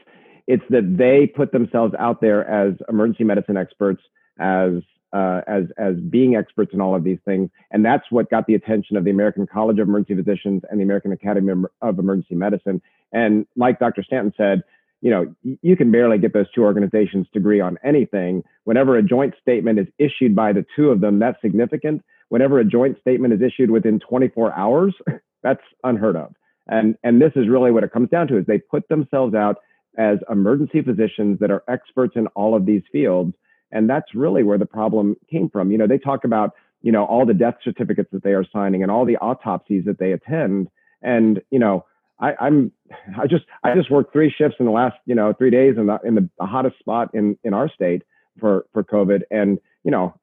it's 0.48 0.63
that 0.70 0.98
they 0.98 1.27
put 1.27 1.51
themselves 1.51 1.93
out 2.00 2.22
there 2.22 2.48
as 2.48 2.74
emergency 2.89 3.24
medicine 3.24 3.58
experts, 3.58 4.01
as 4.39 4.81
uh, 5.13 5.41
as 5.48 5.65
as 5.77 5.96
being 6.10 6.36
experts 6.36 6.74
in 6.74 6.79
all 6.79 6.96
of 6.96 7.03
these 7.03 7.20
things, 7.25 7.50
and 7.72 7.84
that's 7.84 8.05
what 8.10 8.29
got 8.29 8.48
the 8.48 8.55
attention 8.55 8.96
of 8.96 9.03
the 9.03 9.12
American 9.12 9.46
College 9.46 9.79
of 9.79 9.88
Emergency 9.88 10.15
Physicians 10.22 10.63
and 10.70 10.79
the 10.79 10.84
American 10.84 11.12
Academy 11.12 11.65
of 11.81 12.00
Emergency 12.00 12.36
Medicine. 12.36 12.81
And 13.12 13.46
like 13.58 13.79
Dr. 13.79 14.03
Stanton 14.03 14.34
said, 14.38 14.63
you 15.01 15.10
know, 15.10 15.36
you 15.62 15.75
can 15.75 15.91
barely 15.91 16.17
get 16.17 16.34
those 16.34 16.50
two 16.53 16.63
organizations 16.63 17.27
to 17.34 17.39
agree 17.39 17.60
on 17.60 17.77
anything. 17.84 18.43
Whenever 18.63 18.98
a 18.98 19.03
joint 19.03 19.34
statement 19.41 19.79
is 19.79 19.88
issued 19.98 20.36
by 20.36 20.53
the 20.53 20.65
two 20.75 20.91
of 20.91 21.01
them, 21.01 21.20
that's 21.20 21.41
significant. 21.41 22.03
Whenever 22.32 22.60
a 22.60 22.66
joint 22.66 22.98
statement 23.00 23.34
is 23.34 23.42
issued 23.42 23.70
within 23.70 24.00
24 24.00 24.54
hours, 24.54 24.96
that's 25.44 25.62
unheard 25.84 26.16
of. 26.16 26.34
And 26.68 26.96
and 27.04 27.22
this 27.22 27.32
is 27.36 27.50
really 27.50 27.72
what 27.72 27.84
it 27.84 27.92
comes 27.92 28.10
down 28.10 28.28
to: 28.28 28.38
is 28.38 28.46
they 28.46 28.60
put 28.60 28.88
themselves 28.90 29.36
out 29.36 29.58
as 29.98 30.20
emergency 30.30 30.82
physicians 30.82 31.40
that 31.40 31.52
are 31.52 31.64
experts 31.68 32.14
in 32.16 32.28
all 32.28 32.56
of 32.56 32.66
these 32.66 32.84
fields 32.92 33.36
and 33.72 33.90
that's 33.90 34.14
really 34.14 34.44
where 34.44 34.58
the 34.58 34.66
problem 34.66 35.16
came 35.30 35.50
from. 35.50 35.72
You 35.72 35.78
know, 35.78 35.88
they 35.88 35.98
talk 35.98 36.24
about, 36.24 36.52
you 36.82 36.92
know, 36.92 37.06
all 37.06 37.26
the 37.26 37.34
death 37.34 37.56
certificates 37.64 38.10
that 38.12 38.24
they 38.24 38.32
are 38.32 38.46
signing 38.52 38.84
and 38.84 38.92
all 38.92 39.06
the 39.06 39.18
autopsies 39.18 39.86
that 39.86 40.00
they 40.00 40.12
attend. 40.12 40.68
And, 41.02 41.42
you 41.52 41.60
know, 41.60 41.86
I, 42.20 42.34
I'm, 42.40 42.72
I 43.18 43.28
just, 43.28 43.46
I 43.64 43.74
just 43.74 43.90
worked 43.90 44.14
three 44.14 44.34
shifts 44.36 44.58
in 44.60 44.66
the 44.66 44.72
last, 44.72 44.98
you 45.06 45.16
know, 45.16 45.34
three 45.34 45.50
days 45.50 45.76
in 45.78 45.88
the, 45.88 46.00
in 46.04 46.16
the 46.16 46.46
hottest 46.46 46.78
spot 46.80 47.10
in, 47.14 47.38
in 47.44 47.54
our 47.54 47.70
state 47.70 48.04
for, 48.40 48.66
for 48.74 48.84
COVID. 48.84 49.22
And, 49.32 49.60
you 49.84 49.92
know, 49.92 50.16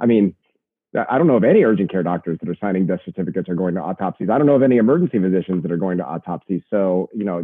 I 0.00 0.06
mean, 0.06 0.34
I 0.96 1.18
don't 1.18 1.26
know 1.26 1.36
of 1.36 1.44
any 1.44 1.62
urgent 1.64 1.90
care 1.90 2.02
doctors 2.02 2.38
that 2.40 2.48
are 2.48 2.56
signing 2.60 2.86
death 2.86 3.00
certificates 3.04 3.48
or 3.48 3.54
going 3.54 3.74
to 3.74 3.82
autopsies. 3.82 4.30
I 4.30 4.38
don't 4.38 4.46
know 4.46 4.54
of 4.54 4.62
any 4.62 4.76
emergency 4.76 5.18
physicians 5.18 5.62
that 5.62 5.72
are 5.72 5.76
going 5.76 5.98
to 5.98 6.04
autopsies. 6.04 6.62
So, 6.70 7.10
you 7.14 7.24
know, 7.24 7.42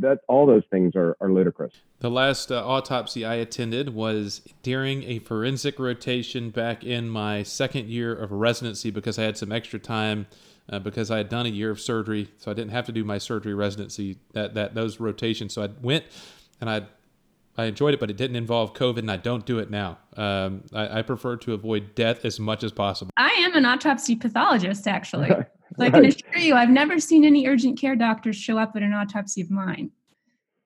that 0.00 0.20
all 0.28 0.46
those 0.46 0.62
things 0.70 0.94
are, 0.96 1.16
are 1.20 1.32
ludicrous. 1.32 1.72
The 2.00 2.10
last 2.10 2.50
uh, 2.52 2.66
autopsy 2.66 3.24
I 3.24 3.34
attended 3.34 3.94
was 3.94 4.42
during 4.62 5.02
a 5.04 5.18
forensic 5.20 5.78
rotation 5.78 6.50
back 6.50 6.84
in 6.84 7.08
my 7.08 7.42
second 7.42 7.88
year 7.88 8.14
of 8.14 8.32
residency 8.32 8.90
because 8.90 9.18
I 9.18 9.22
had 9.22 9.36
some 9.36 9.52
extra 9.52 9.78
time 9.78 10.26
uh, 10.68 10.78
because 10.78 11.10
I 11.10 11.18
had 11.18 11.28
done 11.28 11.46
a 11.46 11.50
year 11.50 11.70
of 11.70 11.80
surgery, 11.80 12.28
so 12.38 12.50
I 12.50 12.54
didn't 12.54 12.70
have 12.70 12.86
to 12.86 12.92
do 12.92 13.04
my 13.04 13.18
surgery 13.18 13.54
residency 13.54 14.18
that 14.34 14.54
that 14.54 14.74
those 14.74 15.00
rotations. 15.00 15.52
So 15.54 15.62
I 15.62 15.68
went 15.82 16.04
and 16.60 16.70
I 16.70 16.82
I 17.60 17.66
enjoyed 17.66 17.94
it, 17.94 18.00
but 18.00 18.10
it 18.10 18.16
didn't 18.16 18.36
involve 18.36 18.72
COVID, 18.74 18.98
and 18.98 19.10
I 19.10 19.16
don't 19.16 19.44
do 19.44 19.58
it 19.58 19.70
now. 19.70 19.98
Um, 20.16 20.64
I, 20.72 21.00
I, 21.00 21.02
prefer 21.02 21.36
to 21.36 21.52
avoid 21.52 21.94
death 21.94 22.24
as 22.24 22.40
much 22.40 22.64
as 22.64 22.72
possible. 22.72 23.10
I 23.16 23.28
am 23.42 23.54
an 23.54 23.64
autopsy 23.64 24.16
pathologist, 24.16 24.88
actually. 24.88 25.28
so 25.28 25.44
I 25.78 25.90
can 25.90 26.04
assure 26.06 26.38
you, 26.38 26.54
I've 26.54 26.70
never 26.70 26.98
seen 26.98 27.24
any 27.24 27.46
urgent 27.46 27.78
care 27.78 27.96
doctors 27.96 28.36
show 28.36 28.58
up 28.58 28.74
at 28.76 28.82
an 28.82 28.92
autopsy 28.92 29.40
of 29.40 29.50
mine. 29.50 29.90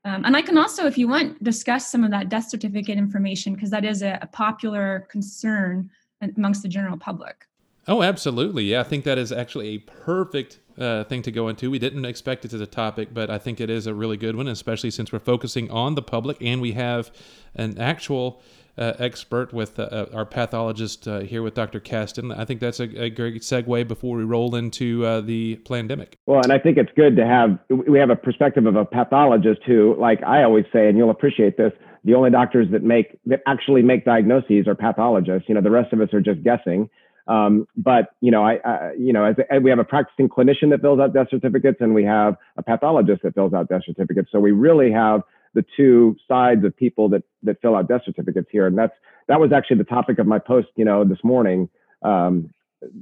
Um, 0.05 0.25
and 0.25 0.37
I 0.37 0.43
can 0.43 0.57
also, 0.57 0.87
if 0.87 0.97
you 0.97 1.09
want, 1.09 1.43
discuss 1.43 1.91
some 1.91 2.05
of 2.05 2.11
that 2.11 2.29
death 2.29 2.49
certificate 2.49 2.99
information 2.99 3.55
because 3.55 3.71
that 3.71 3.85
is 3.85 4.03
a, 4.03 4.19
a 4.23 4.27
popular 4.27 5.07
concern 5.11 5.91
amongst 6.37 6.63
the 6.63 6.69
general 6.69 6.99
public. 6.99 7.47
Oh, 7.87 8.03
absolutely. 8.03 8.65
Yeah, 8.65 8.81
I 8.81 8.85
think 8.85 9.05
that 9.05 9.19
is 9.19 9.33
actually 9.33 9.69
a 9.69 9.79
perfect 9.79 10.61
uh, 10.79 11.05
thing 11.05 11.23
to 11.23 11.31
go 11.31 11.49
into. 11.49 11.71
We 11.71 11.79
didn't 11.79 12.05
expect 12.05 12.45
it 12.45 12.53
as 12.53 12.61
a 12.61 12.67
topic, 12.67 13.09
but 13.13 13.31
I 13.31 13.39
think 13.39 13.61
it 13.61 13.71
is 13.71 13.87
a 13.87 13.95
really 13.95 14.17
good 14.17 14.37
one, 14.37 14.49
especially 14.49 14.91
since 14.91 15.13
we're 15.13 15.19
focusing 15.19 15.71
on 15.71 15.95
the 15.95 16.03
public 16.03 16.37
and 16.41 16.61
we 16.61 16.73
have 16.73 17.11
an 17.55 17.79
actual 17.79 18.43
uh, 18.77 18.93
expert 18.99 19.53
with 19.53 19.79
uh, 19.79 19.83
uh 19.85 20.07
our 20.13 20.25
pathologist 20.25 21.07
uh, 21.07 21.21
here 21.21 21.43
with 21.43 21.55
Dr. 21.55 21.79
Caston. 21.81 22.33
I 22.33 22.45
think 22.45 22.61
that's 22.61 22.81
a, 22.81 23.05
a 23.05 23.11
great 23.11 23.41
segue 23.43 23.87
before 23.87 24.17
we 24.17 24.25
roll 24.25 24.57
into 24.57 25.05
uh, 25.07 25.21
the 25.21 25.57
pandemic. 25.57 26.19
Well, 26.27 26.41
and 26.43 26.53
I 26.53 26.59
think 26.59 26.77
it's 26.77 26.91
good 26.97 27.17
to 27.17 27.25
have 27.25 27.59
we 27.69 27.99
have 27.99 28.11
a 28.11 28.17
perspective 28.17 28.67
of 28.67 28.77
a 28.77 28.85
pathologist 28.85 29.61
who, 29.65 29.97
like 29.99 30.23
I 30.25 30.43
always 30.43 30.65
say, 30.73 30.89
and 30.89 30.99
you'll 30.99 31.11
appreciate 31.11 31.57
this. 31.57 31.73
The 32.05 32.15
only 32.15 32.31
doctors 32.31 32.67
that 32.73 32.83
make 32.83 33.19
that 33.27 33.41
actually 33.47 33.83
make 33.83 34.05
diagnoses 34.05 34.67
are 34.67 34.75
pathologists. 34.75 35.49
You 35.49 35.55
know, 35.55 35.63
the 35.63 35.71
rest 35.71 35.93
of 35.93 36.01
us 36.01 36.13
are 36.13 36.21
just 36.21 36.43
guessing. 36.43 36.91
Um, 37.27 37.67
but 37.77 38.11
you 38.21 38.31
know, 38.31 38.45
I, 38.45 38.57
I 38.65 38.93
you 38.99 39.13
know, 39.13 39.25
as 39.25 39.37
a, 39.51 39.59
we 39.59 39.71
have 39.71 39.79
a 39.79 39.85
practicing 39.85 40.29
clinician 40.29 40.71
that 40.71 40.81
fills 40.81 41.01
out 41.01 41.15
death 41.15 41.29
certificates, 41.31 41.79
and 41.81 41.95
we 41.95 42.05
have 42.05 42.37
a 42.57 42.63
pathologist 42.63 43.23
that 43.23 43.35
fills 43.35 43.55
out 43.55 43.69
death 43.69 43.83
certificates. 43.87 44.31
So 44.31 44.41
we 44.41 44.53
really 44.53 44.91
have 44.93 45.23
the 45.55 45.65
two 45.77 46.17
sides 46.29 46.65
of 46.65 46.77
people 46.77 47.09
that 47.11 47.23
that 47.43 47.61
fill 47.63 47.77
out 47.77 47.89
death 47.89 48.03
certificates 48.05 48.49
here, 48.51 48.67
and 48.67 48.77
that's 48.77 48.95
that 49.29 49.41
was 49.41 49.53
actually 49.53 49.79
the 49.79 49.85
topic 49.85 50.19
of 50.19 50.27
my 50.27 50.39
post, 50.39 50.69
you 50.77 50.85
know, 50.85 51.05
this 51.05 51.23
morning. 51.25 51.69
Um, 52.03 52.51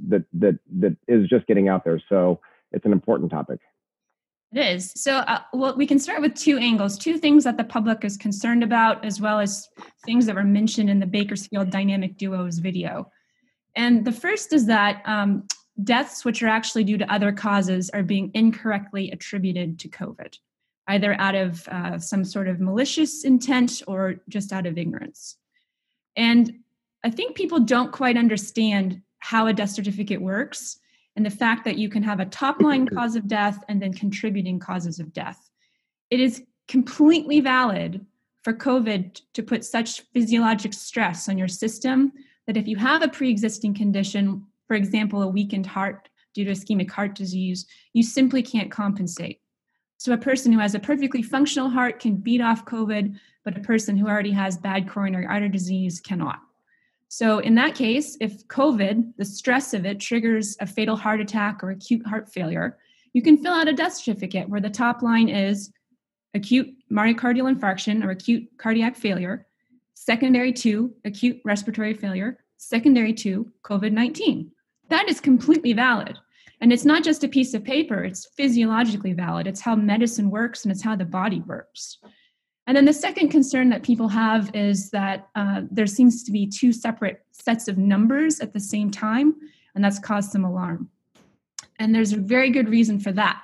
that 0.07 0.23
that 0.33 0.59
that 0.79 0.95
is 1.07 1.27
just 1.27 1.45
getting 1.47 1.67
out 1.67 1.83
there. 1.83 2.01
So 2.07 2.39
it's 2.71 2.85
an 2.85 2.93
important 2.93 3.31
topic. 3.31 3.59
It 4.53 4.59
is. 4.59 4.93
So, 4.95 5.17
uh, 5.17 5.39
well, 5.51 5.75
we 5.75 5.87
can 5.87 5.97
start 5.97 6.21
with 6.21 6.35
two 6.35 6.57
angles, 6.59 6.97
two 6.97 7.17
things 7.17 7.43
that 7.43 7.57
the 7.57 7.63
public 7.63 8.05
is 8.05 8.17
concerned 8.17 8.63
about, 8.63 9.03
as 9.03 9.19
well 9.19 9.39
as 9.39 9.67
things 10.05 10.27
that 10.27 10.35
were 10.35 10.43
mentioned 10.43 10.91
in 10.91 10.99
the 10.99 11.07
Bakersfield 11.07 11.71
Dynamic 11.71 12.17
Duos 12.17 12.59
video. 12.59 13.09
And 13.75 14.05
the 14.05 14.11
first 14.11 14.53
is 14.53 14.65
that 14.67 15.01
um, 15.05 15.47
deaths, 15.83 16.23
which 16.23 16.43
are 16.43 16.47
actually 16.47 16.83
due 16.83 16.97
to 16.97 17.13
other 17.13 17.31
causes, 17.31 17.89
are 17.89 18.03
being 18.03 18.31
incorrectly 18.33 19.11
attributed 19.11 19.79
to 19.79 19.89
COVID, 19.89 20.37
either 20.87 21.19
out 21.19 21.35
of 21.35 21.67
uh, 21.67 21.97
some 21.97 22.23
sort 22.23 22.47
of 22.47 22.59
malicious 22.59 23.23
intent 23.23 23.81
or 23.87 24.15
just 24.29 24.53
out 24.53 24.65
of 24.65 24.77
ignorance. 24.77 25.37
And 26.15 26.59
I 27.03 27.09
think 27.09 27.35
people 27.35 27.59
don't 27.59 27.91
quite 27.91 28.17
understand 28.17 29.01
how 29.19 29.47
a 29.47 29.53
death 29.53 29.71
certificate 29.71 30.21
works 30.21 30.77
and 31.15 31.25
the 31.25 31.31
fact 31.31 31.65
that 31.65 31.77
you 31.77 31.89
can 31.89 32.03
have 32.03 32.19
a 32.19 32.25
top 32.25 32.61
line 32.61 32.87
cause 32.93 33.15
of 33.15 33.27
death 33.27 33.63
and 33.67 33.81
then 33.81 33.93
contributing 33.93 34.59
causes 34.59 34.99
of 34.99 35.13
death. 35.13 35.49
It 36.09 36.19
is 36.19 36.43
completely 36.67 37.39
valid 37.39 38.05
for 38.43 38.53
COVID 38.53 39.21
to 39.33 39.43
put 39.43 39.65
such 39.65 40.01
physiologic 40.13 40.73
stress 40.73 41.29
on 41.29 41.37
your 41.37 41.47
system 41.47 42.11
that 42.47 42.57
if 42.57 42.67
you 42.67 42.77
have 42.77 43.01
a 43.01 43.07
pre-existing 43.07 43.73
condition, 43.73 44.45
for 44.67 44.75
example, 44.75 45.21
a 45.21 45.27
weakened 45.27 45.65
heart 45.65 46.09
due 46.33 46.45
to 46.45 46.51
ischemic 46.51 46.89
heart 46.89 47.15
disease, 47.15 47.65
you 47.93 48.03
simply 48.03 48.41
can't 48.41 48.71
compensate. 48.71 49.39
So 49.97 50.11
a 50.13 50.17
person 50.17 50.51
who 50.51 50.59
has 50.59 50.75
a 50.75 50.79
perfectly 50.79 51.21
functional 51.21 51.69
heart 51.69 51.99
can 51.99 52.15
beat 52.15 52.41
off 52.41 52.65
COVID, 52.65 53.15
but 53.45 53.57
a 53.57 53.61
person 53.61 53.95
who 53.95 54.07
already 54.07 54.31
has 54.31 54.57
bad 54.57 54.89
coronary 54.89 55.25
artery 55.25 55.49
disease 55.49 56.01
cannot. 56.01 56.39
So 57.07 57.39
in 57.39 57.55
that 57.55 57.75
case, 57.75 58.17
if 58.19 58.47
COVID, 58.47 59.15
the 59.17 59.25
stress 59.25 59.73
of 59.73 59.85
it, 59.85 59.99
triggers 59.99 60.57
a 60.59 60.65
fatal 60.65 60.95
heart 60.95 61.21
attack 61.21 61.63
or 61.63 61.69
acute 61.69 62.05
heart 62.05 62.27
failure, 62.27 62.79
you 63.13 63.21
can 63.21 63.37
fill 63.37 63.53
out 63.53 63.67
a 63.67 63.73
death 63.73 63.93
certificate 63.93 64.49
where 64.49 64.59
the 64.59 64.69
top 64.69 65.03
line 65.03 65.29
is 65.29 65.71
acute 66.33 66.73
myocardial 66.91 67.53
infarction 67.53 68.03
or 68.03 68.09
acute 68.09 68.49
cardiac 68.57 68.95
failure, 68.95 69.45
secondary 70.05 70.51
to 70.51 70.93
acute 71.05 71.39
respiratory 71.45 71.93
failure, 71.93 72.39
secondary 72.57 73.13
to 73.13 73.51
COVID 73.63 73.91
19. 73.91 74.51
That 74.89 75.09
is 75.09 75.21
completely 75.21 75.73
valid. 75.73 76.17
And 76.61 76.71
it's 76.71 76.85
not 76.85 77.03
just 77.03 77.23
a 77.23 77.27
piece 77.27 77.53
of 77.53 77.63
paper, 77.63 78.03
it's 78.03 78.27
physiologically 78.37 79.13
valid. 79.13 79.47
It's 79.47 79.61
how 79.61 79.75
medicine 79.75 80.29
works 80.29 80.63
and 80.63 80.71
it's 80.71 80.81
how 80.81 80.95
the 80.95 81.05
body 81.05 81.41
works. 81.41 81.97
And 82.67 82.77
then 82.77 82.85
the 82.85 82.93
second 82.93 83.29
concern 83.29 83.69
that 83.69 83.83
people 83.83 84.07
have 84.07 84.49
is 84.55 84.89
that 84.91 85.27
uh, 85.35 85.63
there 85.69 85.87
seems 85.87 86.23
to 86.23 86.31
be 86.31 86.47
two 86.47 86.71
separate 86.71 87.25
sets 87.31 87.67
of 87.67 87.77
numbers 87.77 88.39
at 88.39 88.53
the 88.53 88.59
same 88.59 88.89
time, 88.89 89.35
and 89.75 89.83
that's 89.83 89.99
caused 89.99 90.31
some 90.31 90.45
alarm. 90.45 90.89
And 91.79 91.93
there's 91.93 92.13
a 92.13 92.17
very 92.17 92.49
good 92.49 92.69
reason 92.69 92.99
for 92.99 93.11
that. 93.11 93.41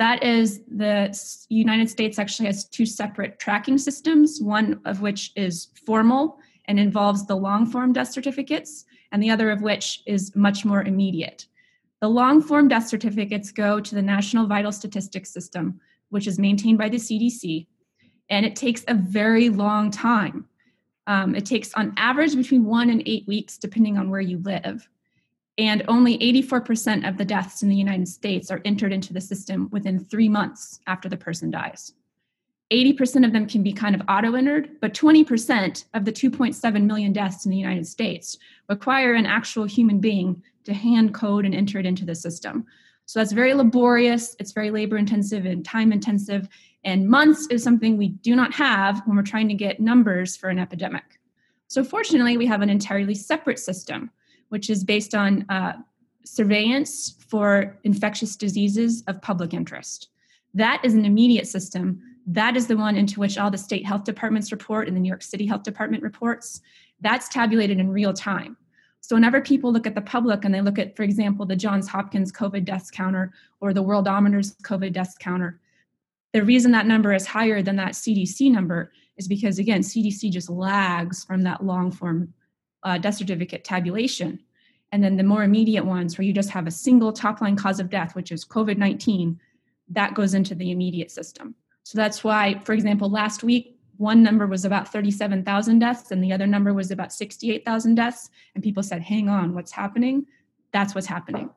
That 0.00 0.22
is, 0.22 0.62
the 0.66 1.14
United 1.50 1.90
States 1.90 2.18
actually 2.18 2.46
has 2.46 2.64
two 2.64 2.86
separate 2.86 3.38
tracking 3.38 3.76
systems, 3.76 4.40
one 4.40 4.80
of 4.86 5.02
which 5.02 5.30
is 5.36 5.68
formal 5.84 6.38
and 6.64 6.80
involves 6.80 7.26
the 7.26 7.36
long 7.36 7.66
form 7.66 7.92
death 7.92 8.10
certificates, 8.10 8.86
and 9.12 9.22
the 9.22 9.28
other 9.28 9.50
of 9.50 9.60
which 9.60 10.02
is 10.06 10.34
much 10.34 10.64
more 10.64 10.84
immediate. 10.84 11.44
The 12.00 12.08
long 12.08 12.40
form 12.40 12.66
death 12.66 12.88
certificates 12.88 13.52
go 13.52 13.78
to 13.78 13.94
the 13.94 14.00
National 14.00 14.46
Vital 14.46 14.72
Statistics 14.72 15.28
System, 15.28 15.78
which 16.08 16.26
is 16.26 16.38
maintained 16.38 16.78
by 16.78 16.88
the 16.88 16.96
CDC, 16.96 17.66
and 18.30 18.46
it 18.46 18.56
takes 18.56 18.82
a 18.88 18.94
very 18.94 19.50
long 19.50 19.90
time. 19.90 20.46
Um, 21.08 21.34
it 21.34 21.44
takes, 21.44 21.74
on 21.74 21.92
average, 21.98 22.34
between 22.34 22.64
one 22.64 22.88
and 22.88 23.02
eight 23.04 23.28
weeks, 23.28 23.58
depending 23.58 23.98
on 23.98 24.08
where 24.08 24.22
you 24.22 24.38
live 24.38 24.88
and 25.58 25.84
only 25.88 26.18
84% 26.18 27.08
of 27.08 27.18
the 27.18 27.24
deaths 27.24 27.62
in 27.62 27.68
the 27.68 27.76
United 27.76 28.08
States 28.08 28.50
are 28.50 28.60
entered 28.64 28.92
into 28.92 29.12
the 29.12 29.20
system 29.20 29.68
within 29.70 29.98
three 29.98 30.28
months 30.28 30.80
after 30.86 31.08
the 31.08 31.16
person 31.16 31.50
dies. 31.50 31.92
80% 32.70 33.26
of 33.26 33.32
them 33.32 33.46
can 33.46 33.62
be 33.62 33.72
kind 33.72 33.94
of 33.94 34.02
auto 34.08 34.34
entered, 34.34 34.70
but 34.80 34.94
20% 34.94 35.84
of 35.94 36.04
the 36.04 36.12
2.7 36.12 36.84
million 36.84 37.12
deaths 37.12 37.44
in 37.44 37.50
the 37.50 37.56
United 37.56 37.86
States 37.86 38.38
require 38.68 39.14
an 39.14 39.26
actual 39.26 39.64
human 39.64 39.98
being 39.98 40.40
to 40.64 40.72
hand 40.72 41.12
code 41.12 41.44
and 41.44 41.54
enter 41.54 41.78
it 41.78 41.86
into 41.86 42.04
the 42.04 42.14
system. 42.14 42.64
So 43.06 43.18
that's 43.18 43.32
very 43.32 43.54
laborious, 43.54 44.36
it's 44.38 44.52
very 44.52 44.70
labor 44.70 44.96
intensive 44.96 45.46
and 45.46 45.64
time 45.64 45.92
intensive, 45.92 46.48
and 46.84 47.08
months 47.08 47.48
is 47.50 47.62
something 47.62 47.96
we 47.96 48.08
do 48.08 48.36
not 48.36 48.54
have 48.54 49.02
when 49.04 49.16
we're 49.16 49.22
trying 49.22 49.48
to 49.48 49.54
get 49.54 49.80
numbers 49.80 50.36
for 50.36 50.48
an 50.48 50.60
epidemic. 50.60 51.18
So, 51.66 51.84
fortunately, 51.84 52.36
we 52.36 52.46
have 52.46 52.62
an 52.62 52.70
entirely 52.70 53.14
separate 53.14 53.58
system, 53.58 54.10
which 54.50 54.70
is 54.70 54.84
based 54.84 55.14
on 55.14 55.44
uh, 55.48 55.72
surveillance 56.24 57.16
for 57.28 57.78
infectious 57.84 58.36
diseases 58.36 59.02
of 59.06 59.20
public 59.22 59.54
interest. 59.54 60.08
That 60.54 60.80
is 60.84 60.94
an 60.94 61.04
immediate 61.04 61.46
system. 61.46 62.00
That 62.26 62.56
is 62.56 62.66
the 62.66 62.76
one 62.76 62.96
into 62.96 63.18
which 63.18 63.38
all 63.38 63.50
the 63.50 63.58
state 63.58 63.86
health 63.86 64.04
departments 64.04 64.52
report 64.52 64.86
and 64.86 64.96
the 64.96 65.00
New 65.00 65.08
York 65.08 65.22
City 65.22 65.46
Health 65.46 65.62
Department 65.62 66.02
reports. 66.02 66.60
That's 67.00 67.28
tabulated 67.28 67.78
in 67.78 67.90
real 67.90 68.12
time. 68.12 68.56
So, 69.00 69.16
whenever 69.16 69.40
people 69.40 69.72
look 69.72 69.86
at 69.86 69.94
the 69.94 70.02
public 70.02 70.44
and 70.44 70.54
they 70.54 70.60
look 70.60 70.78
at, 70.78 70.94
for 70.94 71.02
example, 71.04 71.46
the 71.46 71.56
Johns 71.56 71.88
Hopkins 71.88 72.30
COVID 72.30 72.64
deaths 72.64 72.90
counter 72.90 73.32
or 73.60 73.72
the 73.72 73.82
Worldometer's 73.82 74.54
COVID 74.62 74.92
deaths 74.92 75.16
counter, 75.18 75.58
the 76.32 76.44
reason 76.44 76.70
that 76.72 76.86
number 76.86 77.12
is 77.14 77.26
higher 77.26 77.62
than 77.62 77.76
that 77.76 77.92
CDC 77.92 78.52
number 78.52 78.92
is 79.16 79.26
because, 79.26 79.58
again, 79.58 79.80
CDC 79.80 80.30
just 80.30 80.50
lags 80.50 81.24
from 81.24 81.42
that 81.42 81.64
long 81.64 81.90
form 81.90 82.34
uh, 82.82 82.98
death 82.98 83.16
certificate 83.16 83.64
tabulation. 83.64 84.40
And 84.92 85.04
then 85.04 85.16
the 85.16 85.22
more 85.22 85.44
immediate 85.44 85.84
ones, 85.84 86.18
where 86.18 86.24
you 86.24 86.32
just 86.32 86.50
have 86.50 86.66
a 86.66 86.70
single 86.70 87.12
top 87.12 87.40
line 87.40 87.56
cause 87.56 87.78
of 87.78 87.90
death, 87.90 88.14
which 88.14 88.32
is 88.32 88.44
COVID 88.44 88.76
19, 88.76 89.38
that 89.88 90.14
goes 90.14 90.34
into 90.34 90.54
the 90.54 90.70
immediate 90.70 91.10
system. 91.10 91.54
So 91.82 91.98
that's 91.98 92.22
why, 92.22 92.58
for 92.64 92.72
example, 92.72 93.10
last 93.10 93.42
week, 93.42 93.76
one 93.96 94.22
number 94.22 94.46
was 94.46 94.64
about 94.64 94.90
37,000 94.90 95.78
deaths 95.78 96.10
and 96.10 96.24
the 96.24 96.32
other 96.32 96.46
number 96.46 96.72
was 96.72 96.90
about 96.90 97.12
68,000 97.12 97.94
deaths. 97.96 98.30
And 98.54 98.64
people 98.64 98.82
said, 98.82 99.02
hang 99.02 99.28
on, 99.28 99.54
what's 99.54 99.72
happening? 99.72 100.26
That's 100.72 100.94
what's 100.94 101.06
happening. 101.06 101.50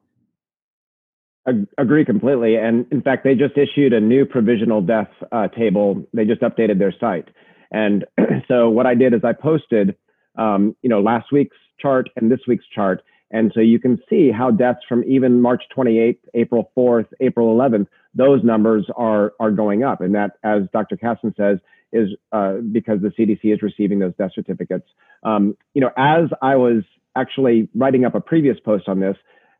I 1.47 1.51
Agree 1.77 2.03
completely. 2.03 2.57
And 2.57 2.85
in 2.91 3.01
fact, 3.01 3.23
they 3.23 3.35
just 3.35 3.57
issued 3.57 3.93
a 3.93 4.01
new 4.01 4.25
provisional 4.25 4.81
death 4.81 5.09
uh, 5.31 5.47
table. 5.49 6.05
They 6.13 6.25
just 6.25 6.41
updated 6.41 6.79
their 6.79 6.93
site. 6.99 7.29
And 7.71 8.05
so 8.47 8.69
what 8.69 8.85
I 8.85 8.95
did 8.95 9.13
is 9.13 9.21
I 9.23 9.33
posted, 9.33 9.95
um, 10.35 10.75
you 10.81 10.89
know, 10.89 11.01
last 11.01 11.31
week's 11.31 11.57
chart 11.79 12.09
and 12.15 12.31
this 12.31 12.41
week's 12.47 12.65
chart. 12.73 13.03
And 13.31 13.51
so 13.53 13.61
you 13.61 13.79
can 13.79 13.99
see 14.09 14.31
how 14.31 14.51
deaths 14.51 14.81
from 14.87 15.03
even 15.05 15.41
March 15.41 15.63
28th, 15.75 16.19
April 16.35 16.71
4th, 16.77 17.07
April 17.19 17.55
11th, 17.55 17.87
those 18.13 18.43
numbers 18.43 18.85
are 18.95 19.33
are 19.39 19.51
going 19.51 19.83
up. 19.83 20.01
And 20.01 20.13
that, 20.13 20.33
as 20.43 20.63
Dr. 20.71 20.97
Caston 20.97 21.33
says, 21.35 21.57
is 21.91 22.09
uh, 22.31 22.57
because 22.71 23.01
the 23.01 23.09
CDC 23.09 23.53
is 23.53 23.61
receiving 23.61 23.99
those 23.99 24.13
death 24.19 24.31
certificates. 24.35 24.87
Um, 25.23 25.57
you 25.73 25.81
know, 25.81 25.91
as 25.97 26.29
I 26.41 26.55
was 26.55 26.83
actually 27.15 27.69
writing 27.73 28.05
up 28.05 28.13
a 28.13 28.21
previous 28.21 28.59
post 28.59 28.87
on 28.87 28.99
this, 28.99 29.17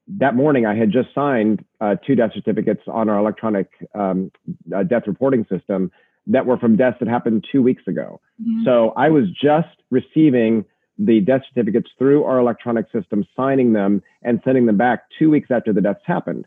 that 0.08 0.36
morning 0.36 0.66
I 0.66 0.76
had 0.76 0.92
just 0.92 1.10
signed 1.16 1.64
uh, 1.82 1.96
two 2.06 2.16
death 2.16 2.32
certificates 2.34 2.82
on 2.88 3.10
our 3.10 3.18
electronic 3.18 3.70
um, 3.96 4.32
uh, 4.76 4.84
death 4.84 5.04
reporting 5.08 5.46
system 5.50 5.92
that 6.28 6.46
were 6.46 6.58
from 6.58 6.76
deaths 6.76 6.98
that 7.00 7.08
happened 7.08 7.46
two 7.52 7.62
weeks 7.62 7.84
ago. 7.88 8.22
Mm-hmm. 8.42 8.66
So 8.66 8.94
I 8.96 9.10
was 9.10 9.26
just 9.30 9.68
receiving 9.92 10.66
the 10.98 11.22
death 11.22 11.42
certificates 11.50 11.90
through 11.98 12.24
our 12.24 12.40
electronic 12.40 12.86
system, 12.92 13.26
signing 13.36 13.74
them 13.74 14.02
and 14.22 14.40
sending 14.46 14.66
them 14.66 14.78
back 14.78 15.04
two 15.18 15.30
weeks 15.30 15.50
after 15.52 15.74
the 15.74 15.82
deaths 15.82 16.02
happened. 16.06 16.46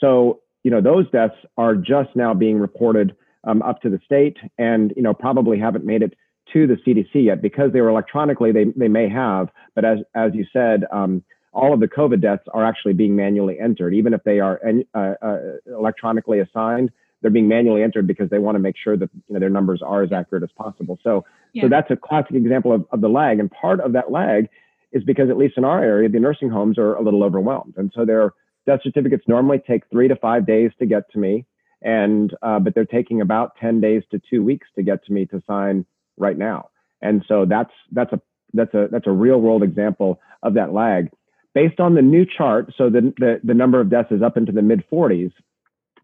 So, 0.00 0.40
you 0.62 0.70
know, 0.70 0.80
those 0.80 1.10
deaths 1.10 1.36
are 1.56 1.74
just 1.76 2.10
now 2.14 2.34
being 2.34 2.58
reported 2.58 3.14
um, 3.44 3.62
up 3.62 3.80
to 3.82 3.90
the 3.90 4.00
state 4.04 4.36
and, 4.58 4.92
you 4.96 5.02
know, 5.02 5.14
probably 5.14 5.58
haven't 5.58 5.84
made 5.84 6.02
it 6.02 6.14
to 6.52 6.66
the 6.66 6.74
CDC 6.74 7.24
yet 7.24 7.40
because 7.40 7.72
they 7.72 7.80
were 7.80 7.88
electronically, 7.88 8.52
they, 8.52 8.64
they 8.76 8.88
may 8.88 9.08
have, 9.08 9.48
but 9.74 9.84
as, 9.84 9.98
as 10.14 10.32
you 10.34 10.44
said, 10.52 10.84
um, 10.92 11.22
all 11.52 11.72
of 11.72 11.80
the 11.80 11.88
COVID 11.88 12.20
deaths 12.20 12.42
are 12.52 12.64
actually 12.64 12.94
being 12.94 13.14
manually 13.14 13.58
entered, 13.60 13.94
even 13.94 14.12
if 14.12 14.22
they 14.24 14.40
are 14.40 14.60
uh, 14.94 15.14
uh, 15.22 15.38
electronically 15.66 16.40
assigned 16.40 16.90
they're 17.24 17.30
being 17.30 17.48
manually 17.48 17.82
entered 17.82 18.06
because 18.06 18.28
they 18.28 18.38
want 18.38 18.54
to 18.54 18.58
make 18.58 18.76
sure 18.76 18.98
that 18.98 19.08
you 19.14 19.32
know, 19.32 19.40
their 19.40 19.48
numbers 19.48 19.80
are 19.80 20.02
as 20.02 20.12
accurate 20.12 20.42
as 20.42 20.50
possible. 20.58 20.98
So, 21.02 21.24
yeah. 21.54 21.62
so 21.62 21.68
that's 21.70 21.90
a 21.90 21.96
classic 21.96 22.34
example 22.34 22.70
of, 22.70 22.84
of 22.90 23.00
the 23.00 23.08
lag. 23.08 23.40
And 23.40 23.50
part 23.50 23.80
of 23.80 23.94
that 23.94 24.12
lag 24.12 24.50
is 24.92 25.02
because, 25.04 25.30
at 25.30 25.38
least 25.38 25.54
in 25.56 25.64
our 25.64 25.82
area, 25.82 26.10
the 26.10 26.20
nursing 26.20 26.50
homes 26.50 26.76
are 26.76 26.94
a 26.96 27.02
little 27.02 27.24
overwhelmed. 27.24 27.72
And 27.78 27.90
so 27.94 28.04
their 28.04 28.34
death 28.66 28.80
certificates 28.82 29.24
normally 29.26 29.58
take 29.66 29.84
three 29.90 30.06
to 30.06 30.16
five 30.16 30.46
days 30.46 30.70
to 30.80 30.84
get 30.84 31.10
to 31.12 31.18
me. 31.18 31.46
And, 31.80 32.34
uh, 32.42 32.58
but 32.58 32.74
they're 32.74 32.84
taking 32.84 33.22
about 33.22 33.56
10 33.58 33.80
days 33.80 34.02
to 34.10 34.20
two 34.28 34.44
weeks 34.44 34.66
to 34.76 34.82
get 34.82 35.02
to 35.06 35.12
me 35.12 35.24
to 35.26 35.42
sign 35.46 35.86
right 36.18 36.36
now. 36.36 36.68
And 37.00 37.24
so 37.26 37.46
that's, 37.46 37.72
that's 37.90 38.12
a, 38.12 38.20
that's 38.52 38.74
a, 38.74 38.88
that's 38.90 39.06
a 39.06 39.12
real 39.12 39.40
world 39.40 39.62
example 39.62 40.20
of 40.42 40.52
that 40.54 40.74
lag 40.74 41.08
based 41.54 41.80
on 41.80 41.94
the 41.94 42.02
new 42.02 42.26
chart. 42.26 42.70
So 42.76 42.90
the, 42.90 43.14
the, 43.16 43.40
the 43.42 43.54
number 43.54 43.80
of 43.80 43.88
deaths 43.88 44.12
is 44.12 44.20
up 44.20 44.36
into 44.36 44.52
the 44.52 44.60
mid 44.60 44.84
40s. 44.92 45.32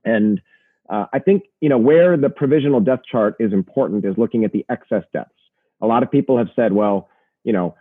And 0.02 0.40
uh, 0.90 1.06
I 1.12 1.20
think 1.20 1.44
you 1.60 1.68
know 1.68 1.78
where 1.78 2.16
the 2.16 2.28
provisional 2.28 2.80
death 2.80 3.00
chart 3.10 3.36
is 3.38 3.52
important 3.52 4.04
is 4.04 4.18
looking 4.18 4.44
at 4.44 4.52
the 4.52 4.66
excess 4.68 5.04
deaths. 5.12 5.30
A 5.80 5.86
lot 5.86 6.02
of 6.02 6.10
people 6.10 6.36
have 6.36 6.48
said, 6.54 6.72
well, 6.72 7.08
you 7.44 7.52
know, 7.52 7.74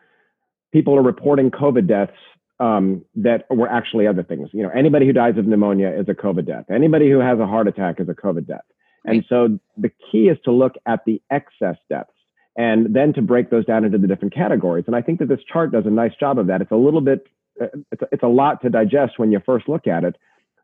people 0.71 0.95
are 0.95 1.01
reporting 1.01 1.51
COVID 1.51 1.87
deaths 1.87 2.13
um, 2.59 3.03
that 3.15 3.45
were 3.49 3.67
actually 3.67 4.07
other 4.07 4.23
things. 4.23 4.49
You 4.53 4.63
know, 4.63 4.69
anybody 4.69 5.05
who 5.05 5.13
dies 5.13 5.37
of 5.37 5.45
pneumonia 5.45 5.89
is 5.89 6.07
a 6.07 6.13
COVID 6.13 6.45
death. 6.45 6.65
Anybody 6.69 7.09
who 7.09 7.19
has 7.19 7.39
a 7.39 7.47
heart 7.47 7.67
attack 7.67 7.99
is 7.99 8.07
a 8.09 8.13
COVID 8.13 8.47
death. 8.47 8.65
And 9.05 9.25
so 9.29 9.59
the 9.77 9.91
key 10.11 10.27
is 10.27 10.37
to 10.43 10.51
look 10.51 10.73
at 10.85 11.05
the 11.05 11.21
excess 11.31 11.77
deaths 11.89 12.11
and 12.57 12.93
then 12.93 13.13
to 13.13 13.21
break 13.21 13.49
those 13.49 13.65
down 13.65 13.85
into 13.85 13.97
the 13.97 14.07
different 14.07 14.33
categories. 14.33 14.83
And 14.87 14.95
I 14.95 15.01
think 15.01 15.19
that 15.19 15.29
this 15.29 15.39
chart 15.51 15.71
does 15.71 15.85
a 15.85 15.89
nice 15.89 16.11
job 16.19 16.37
of 16.37 16.47
that. 16.47 16.61
It's 16.61 16.71
a 16.71 16.75
little 16.75 17.01
bit, 17.01 17.25
uh, 17.61 17.67
it's 17.91 18.01
a, 18.01 18.07
it's 18.11 18.23
a 18.23 18.27
lot 18.27 18.61
to 18.63 18.69
digest 18.69 19.13
when 19.17 19.31
you 19.31 19.41
first 19.45 19.69
look 19.69 19.87
at 19.87 20.03
it. 20.03 20.15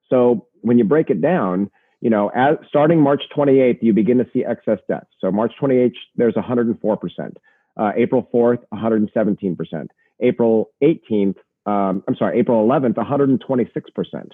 So 0.10 0.48
when 0.62 0.78
you 0.78 0.84
break 0.84 1.10
it 1.10 1.22
down, 1.22 1.72
you 2.06 2.12
know, 2.12 2.30
as, 2.36 2.58
starting 2.70 3.02
March 3.02 3.24
28th, 3.36 3.80
you 3.82 3.92
begin 3.92 4.20
to 4.20 4.28
see 4.32 4.46
excess 4.46 4.78
deaths. 4.88 5.08
So 5.20 5.32
March 5.32 5.54
28th, 5.60 5.96
there's 6.16 6.36
104%. 6.36 7.34
Uh, 7.78 7.92
April 7.98 8.30
4th, 8.32 8.60
117%. 8.72 9.88
April 10.20 10.70
18th, 10.84 11.38
um, 11.66 12.04
I'm 12.08 12.16
sorry, 12.16 12.38
April 12.38 12.64
11th, 12.68 12.94
126%. 12.94 14.30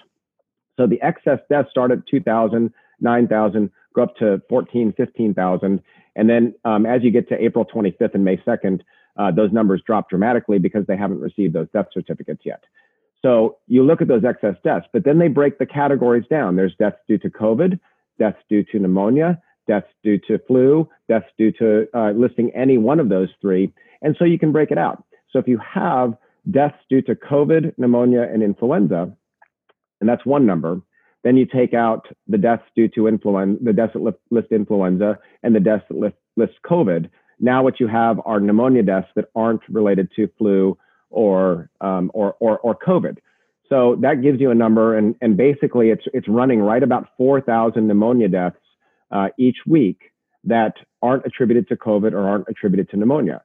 So 0.78 0.86
the 0.86 1.00
excess 1.00 1.38
deaths 1.48 1.70
start 1.70 1.92
at 1.92 2.06
2,000, 2.10 2.74
9,000, 3.00 3.70
go 3.94 4.02
up 4.02 4.16
to 4.16 4.42
14, 4.50 4.92
15,000. 4.94 5.82
And 6.14 6.28
then 6.28 6.54
um, 6.66 6.84
as 6.84 7.02
you 7.02 7.10
get 7.10 7.26
to 7.30 7.42
April 7.42 7.64
25th 7.64 8.12
and 8.12 8.22
May 8.22 8.36
2nd, 8.36 8.82
uh, 9.16 9.30
those 9.30 9.50
numbers 9.50 9.80
drop 9.86 10.10
dramatically 10.10 10.58
because 10.58 10.84
they 10.86 10.96
haven't 10.98 11.20
received 11.20 11.54
those 11.54 11.68
death 11.72 11.86
certificates 11.94 12.42
yet. 12.44 12.64
So 13.22 13.58
you 13.68 13.84
look 13.84 14.02
at 14.02 14.08
those 14.08 14.24
excess 14.24 14.56
deaths, 14.64 14.86
but 14.92 15.04
then 15.04 15.18
they 15.18 15.28
break 15.28 15.58
the 15.58 15.66
categories 15.66 16.24
down. 16.28 16.56
There's 16.56 16.74
deaths 16.76 16.98
due 17.08 17.18
to 17.18 17.30
COVID, 17.30 17.78
deaths 18.18 18.38
due 18.48 18.64
to 18.64 18.78
pneumonia, 18.78 19.40
deaths 19.68 19.86
due 20.02 20.18
to 20.26 20.38
flu, 20.46 20.88
deaths 21.08 21.26
due 21.38 21.52
to 21.52 21.86
uh, 21.94 22.10
listing 22.10 22.50
any 22.54 22.78
one 22.78 22.98
of 22.98 23.08
those 23.08 23.28
three. 23.40 23.72
And 24.02 24.16
so 24.18 24.24
you 24.24 24.38
can 24.38 24.50
break 24.50 24.72
it 24.72 24.78
out. 24.78 25.04
So 25.30 25.38
if 25.38 25.46
you 25.46 25.58
have 25.58 26.14
deaths 26.50 26.78
due 26.90 27.02
to 27.02 27.14
COVID, 27.14 27.74
pneumonia, 27.78 28.22
and 28.22 28.42
influenza, 28.42 29.12
and 30.00 30.08
that's 30.08 30.26
one 30.26 30.44
number, 30.44 30.80
then 31.22 31.36
you 31.36 31.46
take 31.46 31.72
out 31.72 32.08
the 32.26 32.38
deaths 32.38 32.64
due 32.74 32.88
to 32.88 33.06
influenza, 33.06 33.62
the 33.62 33.72
deaths 33.72 33.92
that 33.94 34.14
list 34.32 34.48
influenza, 34.50 35.18
and 35.44 35.54
the 35.54 35.60
deaths 35.60 35.84
that 35.88 35.96
list, 35.96 36.16
list 36.36 36.54
COVID. 36.68 37.08
Now 37.38 37.62
what 37.62 37.78
you 37.78 37.86
have 37.86 38.20
are 38.24 38.40
pneumonia 38.40 38.82
deaths 38.82 39.08
that 39.14 39.26
aren't 39.36 39.62
related 39.68 40.10
to 40.16 40.28
flu 40.36 40.76
or, 41.12 41.70
um, 41.80 42.10
or, 42.14 42.36
or, 42.40 42.58
or 42.58 42.74
COVID. 42.74 43.18
So 43.68 43.96
that 44.00 44.22
gives 44.22 44.40
you 44.40 44.50
a 44.50 44.54
number, 44.54 44.96
and, 44.96 45.14
and 45.22 45.36
basically 45.36 45.90
it's, 45.90 46.04
it's 46.12 46.28
running 46.28 46.60
right 46.60 46.82
about 46.82 47.08
4,000 47.16 47.86
pneumonia 47.86 48.28
deaths 48.28 48.56
uh, 49.10 49.28
each 49.38 49.58
week 49.66 50.12
that 50.44 50.74
aren't 51.00 51.24
attributed 51.24 51.68
to 51.68 51.76
COVID 51.76 52.12
or 52.12 52.28
aren't 52.28 52.48
attributed 52.48 52.90
to 52.90 52.96
pneumonia. 52.96 53.42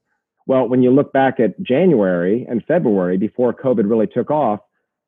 Well, 0.47 0.67
when 0.67 0.81
you 0.81 0.91
look 0.91 1.13
back 1.13 1.39
at 1.39 1.61
January 1.61 2.45
and 2.49 2.63
February 2.65 3.17
before 3.17 3.53
COVID 3.53 3.89
really 3.89 4.07
took 4.07 4.31
off, 4.31 4.61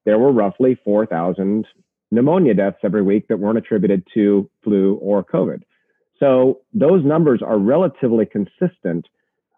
there 0.06 0.20
were 0.20 0.32
roughly 0.32 0.78
4,000 0.84 1.66
pneumonia 2.12 2.54
deaths 2.54 2.78
every 2.84 3.02
week 3.02 3.28
that 3.28 3.40
weren't 3.40 3.58
attributed 3.58 4.06
to 4.14 4.50
flu 4.64 4.96
or 4.96 5.24
COVID. 5.24 5.62
So 6.20 6.60
those 6.74 7.06
numbers 7.06 7.42
are 7.42 7.58
relatively 7.58 8.26
consistent 8.26 9.08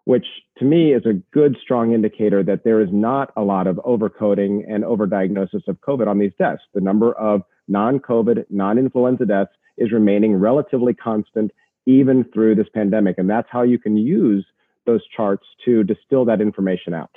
which 0.04 0.26
to 0.58 0.64
me 0.64 0.92
is 0.92 1.06
a 1.06 1.14
good, 1.32 1.56
strong 1.62 1.92
indicator 1.92 2.42
that 2.42 2.64
there 2.64 2.80
is 2.80 2.88
not 2.92 3.32
a 3.36 3.42
lot 3.42 3.66
of 3.66 3.76
overcoding 3.76 4.62
and 4.68 4.84
overdiagnosis 4.84 5.66
of 5.68 5.80
COVID 5.80 6.08
on 6.08 6.18
these 6.18 6.32
deaths. 6.38 6.62
The 6.74 6.80
number 6.80 7.12
of 7.12 7.42
non 7.68 8.00
COVID, 8.00 8.44
non 8.50 8.78
influenza 8.78 9.26
deaths 9.26 9.52
is 9.78 9.92
remaining 9.92 10.34
relatively 10.34 10.94
constant 10.94 11.52
even 11.86 12.24
through 12.32 12.54
this 12.54 12.68
pandemic. 12.74 13.18
And 13.18 13.28
that's 13.28 13.48
how 13.50 13.62
you 13.62 13.78
can 13.78 13.96
use 13.96 14.44
those 14.86 15.00
charts 15.16 15.46
to 15.64 15.84
distill 15.84 16.24
that 16.24 16.40
information 16.40 16.94
out. 16.94 17.10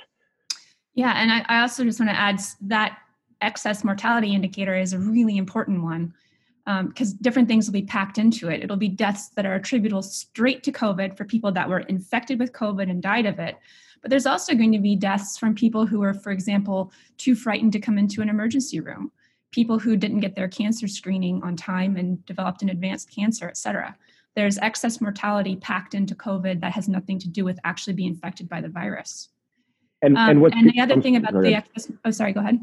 Yeah, 0.94 1.12
and 1.16 1.30
I, 1.30 1.44
I 1.48 1.60
also 1.60 1.84
just 1.84 2.00
want 2.00 2.10
to 2.10 2.18
add 2.18 2.40
that 2.62 2.98
excess 3.40 3.84
mortality 3.84 4.34
indicator 4.34 4.74
is 4.74 4.92
a 4.92 4.98
really 4.98 5.36
important 5.36 5.82
one. 5.82 6.14
Because 6.88 7.12
um, 7.12 7.18
different 7.20 7.46
things 7.46 7.66
will 7.66 7.72
be 7.72 7.82
packed 7.82 8.18
into 8.18 8.48
it. 8.48 8.62
It'll 8.62 8.76
be 8.76 8.88
deaths 8.88 9.28
that 9.36 9.46
are 9.46 9.54
attributable 9.54 10.02
straight 10.02 10.64
to 10.64 10.72
COVID 10.72 11.16
for 11.16 11.24
people 11.24 11.52
that 11.52 11.68
were 11.68 11.80
infected 11.80 12.40
with 12.40 12.52
COVID 12.52 12.90
and 12.90 13.00
died 13.00 13.24
of 13.24 13.38
it. 13.38 13.56
But 14.02 14.10
there's 14.10 14.26
also 14.26 14.54
going 14.54 14.72
to 14.72 14.80
be 14.80 14.96
deaths 14.96 15.38
from 15.38 15.54
people 15.54 15.86
who 15.86 16.02
are, 16.02 16.12
for 16.12 16.32
example, 16.32 16.92
too 17.18 17.36
frightened 17.36 17.72
to 17.72 17.80
come 17.80 17.98
into 17.98 18.20
an 18.20 18.28
emergency 18.28 18.80
room, 18.80 19.12
people 19.52 19.78
who 19.78 19.96
didn't 19.96 20.20
get 20.20 20.34
their 20.34 20.48
cancer 20.48 20.88
screening 20.88 21.40
on 21.44 21.54
time 21.56 21.96
and 21.96 22.24
developed 22.26 22.62
an 22.62 22.68
advanced 22.68 23.14
cancer, 23.14 23.48
et 23.48 23.56
cetera. 23.56 23.96
There's 24.34 24.58
excess 24.58 25.00
mortality 25.00 25.56
packed 25.56 25.94
into 25.94 26.14
COVID 26.14 26.60
that 26.60 26.72
has 26.72 26.88
nothing 26.88 27.18
to 27.20 27.28
do 27.28 27.44
with 27.44 27.58
actually 27.64 27.94
being 27.94 28.10
infected 28.10 28.48
by 28.48 28.60
the 28.60 28.68
virus. 28.68 29.28
And, 30.02 30.18
um, 30.18 30.44
and, 30.44 30.54
and 30.54 30.70
the 30.70 30.80
other 30.80 31.00
thing 31.00 31.16
about 31.16 31.32
the 31.32 31.54
excess, 31.54 31.90
oh, 32.04 32.10
sorry, 32.10 32.32
go 32.32 32.40
ahead. 32.40 32.58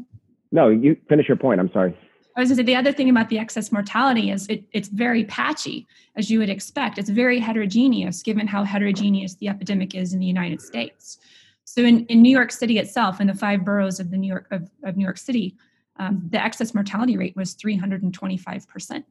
No, 0.52 0.68
you 0.68 0.96
finish 1.08 1.26
your 1.26 1.36
point. 1.36 1.58
I'm 1.58 1.72
sorry. 1.72 1.98
I 2.36 2.40
was 2.40 2.48
going 2.48 2.56
to 2.56 2.62
say 2.62 2.66
the 2.66 2.76
other 2.76 2.92
thing 2.92 3.10
about 3.10 3.28
the 3.28 3.38
excess 3.38 3.70
mortality 3.70 4.30
is 4.30 4.46
it, 4.48 4.64
it's 4.72 4.88
very 4.88 5.24
patchy, 5.24 5.86
as 6.16 6.30
you 6.30 6.40
would 6.40 6.50
expect. 6.50 6.98
It's 6.98 7.10
very 7.10 7.38
heterogeneous, 7.38 8.22
given 8.22 8.48
how 8.48 8.64
heterogeneous 8.64 9.34
the 9.36 9.48
epidemic 9.48 9.94
is 9.94 10.12
in 10.12 10.18
the 10.18 10.26
United 10.26 10.60
States. 10.60 11.18
So 11.64 11.82
in, 11.82 12.04
in 12.06 12.22
New 12.22 12.32
York 12.32 12.50
City 12.50 12.78
itself, 12.78 13.20
in 13.20 13.28
the 13.28 13.34
five 13.34 13.64
boroughs 13.64 14.00
of 14.00 14.10
the 14.10 14.16
New 14.16 14.26
York 14.26 14.48
of, 14.50 14.68
of 14.82 14.96
New 14.96 15.04
York 15.04 15.18
City, 15.18 15.56
um, 15.96 16.26
the 16.30 16.42
excess 16.42 16.74
mortality 16.74 17.16
rate 17.16 17.36
was 17.36 17.54
325% 17.54 19.04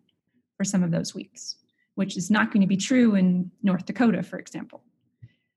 for 0.57 0.63
some 0.65 0.83
of 0.83 0.91
those 0.91 1.15
weeks, 1.15 1.55
which 1.95 2.17
is 2.17 2.29
not 2.29 2.51
going 2.51 2.61
to 2.61 2.67
be 2.67 2.77
true 2.77 3.15
in 3.15 3.49
North 3.63 3.85
Dakota, 3.85 4.21
for 4.21 4.37
example. 4.37 4.83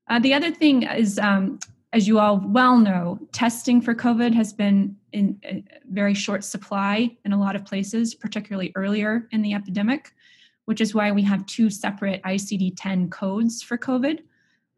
Uh, 0.09 0.19
the 0.19 0.33
other 0.33 0.51
thing 0.51 0.83
is 0.83 1.19
um, 1.19 1.59
as 1.97 2.07
you 2.07 2.19
all 2.19 2.39
well 2.45 2.77
know, 2.77 3.19
testing 3.31 3.81
for 3.81 3.95
COVID 3.95 4.31
has 4.35 4.53
been 4.53 4.95
in 5.13 5.41
uh, 5.43 5.55
very 5.89 6.13
short 6.13 6.43
supply 6.43 7.17
in 7.25 7.33
a 7.33 7.39
lot 7.39 7.55
of 7.55 7.65
places, 7.65 8.13
particularly 8.13 8.71
earlier 8.75 9.27
in 9.31 9.41
the 9.41 9.55
epidemic, 9.55 10.13
which 10.65 10.79
is 10.79 10.93
why 10.93 11.11
we 11.11 11.23
have 11.23 11.43
two 11.47 11.71
separate 11.71 12.21
ICD 12.21 12.73
10 12.77 13.09
codes 13.09 13.63
for 13.63 13.79
COVID. 13.79 14.19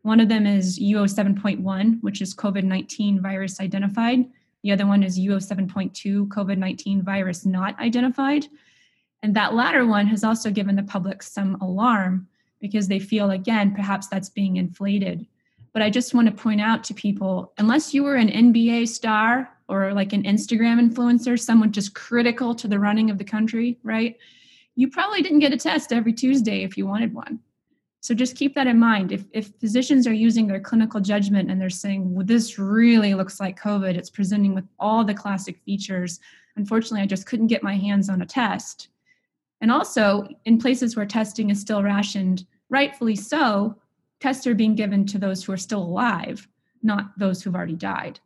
One 0.04 0.22
of 0.22 0.30
them 0.30 0.48
is 0.48 0.80
UO 0.80 1.14
7.1, 1.14 2.02
which 2.02 2.22
is 2.22 2.34
COVID 2.34 2.64
19 2.64 3.22
virus 3.22 3.60
identified. 3.60 4.24
The 4.64 4.72
other 4.72 4.88
one 4.88 5.04
is 5.04 5.20
UO 5.20 5.46
7.2, 5.46 6.30
COVID 6.30 6.58
19 6.58 7.04
virus 7.04 7.46
not 7.46 7.78
identified. 7.82 8.46
And 9.24 9.36
that 9.36 9.54
latter 9.54 9.86
one 9.86 10.08
has 10.08 10.24
also 10.24 10.52
given 10.52 10.78
the 10.78 10.84
public 10.84 11.22
some 11.22 11.56
alarm 11.56 12.30
because 12.62 12.88
they 12.88 13.00
feel, 13.00 13.32
again, 13.32 13.76
perhaps 13.76 14.08
that's 14.08 14.30
being 14.30 14.56
inflated 14.56 15.28
but 15.74 15.82
I 15.82 15.90
just 15.90 16.14
want 16.14 16.28
to 16.28 16.34
point 16.34 16.62
out 16.62 16.84
to 16.86 16.94
people 16.94 17.54
unless 17.58 17.94
you 17.94 18.04
were 18.04 18.16
an 18.16 18.30
NBA 18.30 18.88
star 18.88 19.50
or 19.68 19.94
like 19.94 20.14
an 20.14 20.24
Instagram 20.24 20.80
influencer, 20.80 21.40
someone 21.40 21.72
just 21.72 21.94
critical 21.94 22.56
to 22.56 22.68
the 22.68 22.80
running 22.80 23.10
of 23.10 23.18
the 23.18 23.24
country, 23.24 23.78
right? 23.84 24.18
You 24.76 24.90
probably 24.90 25.22
didn't 25.22 25.40
get 25.40 25.54
a 25.54 25.58
test 25.58 25.94
every 25.94 26.14
Tuesday 26.14 26.64
if 26.64 26.78
you 26.78 26.88
wanted 26.88 27.14
one. 27.14 27.40
So 28.02 28.14
just 28.14 28.38
keep 28.38 28.56
that 28.56 28.68
in 28.68 28.80
mind. 28.80 29.12
If, 29.12 29.26
if 29.32 29.52
physicians 29.60 30.08
are 30.08 30.14
using 30.14 30.48
their 30.48 30.60
clinical 30.60 31.02
judgment 31.02 31.52
and 31.52 31.60
they're 31.60 31.70
saying, 31.70 32.14
well, 32.14 32.26
this 32.26 32.58
really 32.58 33.14
looks 33.14 33.40
like 33.40 33.60
COVID, 33.60 33.96
it's 33.96 34.10
presenting 34.10 34.56
with 34.56 34.66
all 34.80 35.04
the 35.04 35.14
classic 35.14 35.60
features. 35.66 36.20
Unfortunately, 36.56 37.02
I 37.02 37.08
just 37.08 37.26
couldn't 37.26 37.48
get 37.48 37.62
my 37.62 37.76
hands 37.76 38.10
on 38.10 38.22
a 38.22 38.26
test. 38.26 38.88
And 39.62 39.72
also, 39.72 40.28
in 40.46 40.58
places 40.58 40.96
where 40.96 41.06
testing 41.06 41.50
is 41.50 41.60
still 41.60 41.84
rationed, 41.84 42.46
rightfully 42.70 43.18
so, 43.18 43.76
tests 44.20 44.46
are 44.48 44.56
being 44.56 44.76
given 44.76 45.06
to 45.08 45.18
those 45.18 45.44
who 45.44 45.52
are 45.52 45.58
still 45.58 45.82
alive, 45.82 46.48
not 46.84 47.18
those 47.18 47.42
who've 47.42 47.56
already 47.56 47.76
died, 47.76 48.20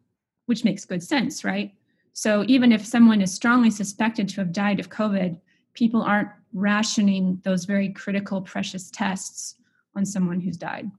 which 0.46 0.64
makes 0.64 0.86
good 0.86 1.04
sense, 1.04 1.44
right? 1.44 1.74
So 2.14 2.44
even 2.48 2.72
if 2.72 2.86
someone 2.86 3.22
is 3.22 3.34
strongly 3.34 3.72
suspected 3.72 4.30
to 4.30 4.42
have 4.42 4.52
died 4.52 4.80
of 4.80 4.90
COVID, 4.90 5.40
people 5.74 6.02
aren't 6.02 6.30
rationing 6.54 7.42
those 7.44 7.66
very 7.66 7.90
critical, 7.90 8.42
precious 8.42 8.92
tests 8.92 9.56
on 9.96 10.06
someone 10.06 10.40
who's 10.40 10.58
died. 10.58 10.92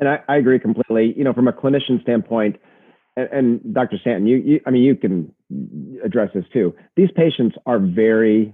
And 0.00 0.08
I, 0.08 0.20
I 0.28 0.36
agree 0.36 0.58
completely. 0.58 1.14
You 1.16 1.24
know, 1.24 1.32
from 1.32 1.48
a 1.48 1.52
clinician 1.52 2.00
standpoint, 2.02 2.56
and, 3.16 3.28
and 3.32 3.74
Dr. 3.74 3.98
Stanton, 3.98 4.26
you, 4.26 4.36
you, 4.36 4.60
I 4.66 4.70
mean, 4.70 4.82
you 4.82 4.94
can 4.94 5.34
address 6.04 6.30
this 6.34 6.44
too. 6.52 6.74
These 6.96 7.10
patients 7.16 7.56
are 7.66 7.78
very 7.78 8.52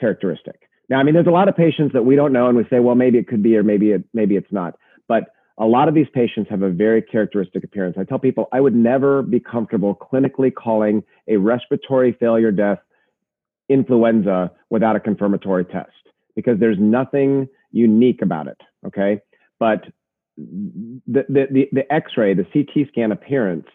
characteristic. 0.00 0.65
Now, 0.88 1.00
I 1.00 1.02
mean, 1.02 1.14
there's 1.14 1.26
a 1.26 1.30
lot 1.30 1.48
of 1.48 1.56
patients 1.56 1.92
that 1.94 2.04
we 2.04 2.16
don't 2.16 2.32
know, 2.32 2.46
and 2.48 2.56
we 2.56 2.64
say, 2.70 2.78
well, 2.78 2.94
maybe 2.94 3.18
it 3.18 3.26
could 3.26 3.42
be, 3.42 3.56
or 3.56 3.62
maybe 3.62 3.90
it, 3.90 4.04
maybe 4.14 4.36
it's 4.36 4.52
not. 4.52 4.74
But 5.08 5.24
a 5.58 5.64
lot 5.64 5.88
of 5.88 5.94
these 5.94 6.06
patients 6.12 6.48
have 6.50 6.62
a 6.62 6.70
very 6.70 7.02
characteristic 7.02 7.64
appearance. 7.64 7.96
I 7.98 8.04
tell 8.04 8.18
people 8.18 8.48
I 8.52 8.60
would 8.60 8.74
never 8.74 9.22
be 9.22 9.40
comfortable 9.40 9.94
clinically 9.94 10.54
calling 10.54 11.02
a 11.28 11.36
respiratory 11.38 12.12
failure 12.20 12.52
death 12.52 12.78
influenza 13.68 14.52
without 14.70 14.96
a 14.96 15.00
confirmatory 15.00 15.64
test 15.64 15.90
because 16.36 16.60
there's 16.60 16.78
nothing 16.78 17.48
unique 17.72 18.22
about 18.22 18.46
it. 18.46 18.60
Okay, 18.86 19.20
but 19.58 19.86
the 20.36 21.24
the 21.28 21.46
the, 21.50 21.68
the 21.72 21.92
X-ray, 21.92 22.34
the 22.34 22.44
CT 22.44 22.88
scan 22.88 23.10
appearance, 23.10 23.66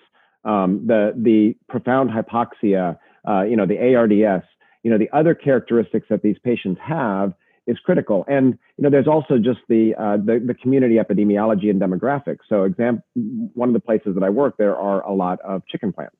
um, 0.46 0.86
the 0.86 1.14
the 1.18 1.56
profound 1.68 2.12
hypoxia, 2.12 2.98
uh, 3.28 3.42
you 3.42 3.56
know, 3.56 3.66
the 3.66 3.96
ARDS, 3.96 4.46
you 4.84 4.92
know, 4.92 4.98
the 4.98 5.10
other 5.12 5.36
characteristics 5.36 6.08
that 6.10 6.22
these 6.22 6.38
patients 6.44 6.80
have 6.84 7.34
is 7.68 7.78
critical. 7.80 8.26
And 8.28 8.58
you 8.78 8.84
know, 8.84 8.90
there's 8.90 9.08
also 9.08 9.38
just 9.38 9.60
the 9.70 9.94
uh, 9.96 10.18
the, 10.18 10.44
the 10.46 10.54
community 10.54 10.96
epidemiology 10.96 11.70
and 11.70 11.80
demographics. 11.80 12.40
So, 12.50 12.64
exam- 12.64 13.04
one 13.16 13.70
of 13.70 13.74
the 13.74 13.80
places 13.80 14.16
that 14.16 14.24
I 14.24 14.30
work, 14.30 14.58
there 14.58 14.78
are 14.78 15.02
a 15.06 15.14
lot 15.14 15.40
of 15.42 15.66
chicken 15.68 15.94
plants, 15.94 16.18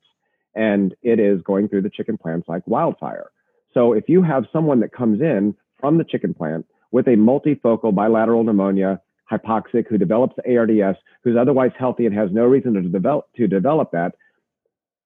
and 0.54 0.94
it 1.02 1.18
is 1.18 1.40
going 1.42 1.68
through 1.68 1.82
the 1.82 1.90
chicken 1.90 2.16
plants 2.16 2.48
like 2.48 2.62
wildfire. 2.66 3.30
So, 3.74 3.92
if 3.92 4.08
you 4.08 4.22
have 4.22 4.44
someone 4.52 4.80
that 4.80 4.92
comes 4.92 5.20
in 5.20 5.54
from 5.80 5.98
the 5.98 6.04
chicken 6.04 6.34
plant 6.34 6.66
with 6.92 7.08
a 7.08 7.16
multifocal 7.16 7.94
bilateral 7.94 8.44
pneumonia, 8.44 9.00
hypoxic, 9.30 9.88
who 9.88 9.98
develops 9.98 10.36
ARDS, 10.46 10.98
who's 11.24 11.36
otherwise 11.36 11.72
healthy 11.76 12.06
and 12.06 12.14
has 12.14 12.30
no 12.32 12.44
reason 12.44 12.74
to 12.74 12.82
develop 12.82 13.26
to 13.36 13.48
develop 13.48 13.90
that, 13.92 14.14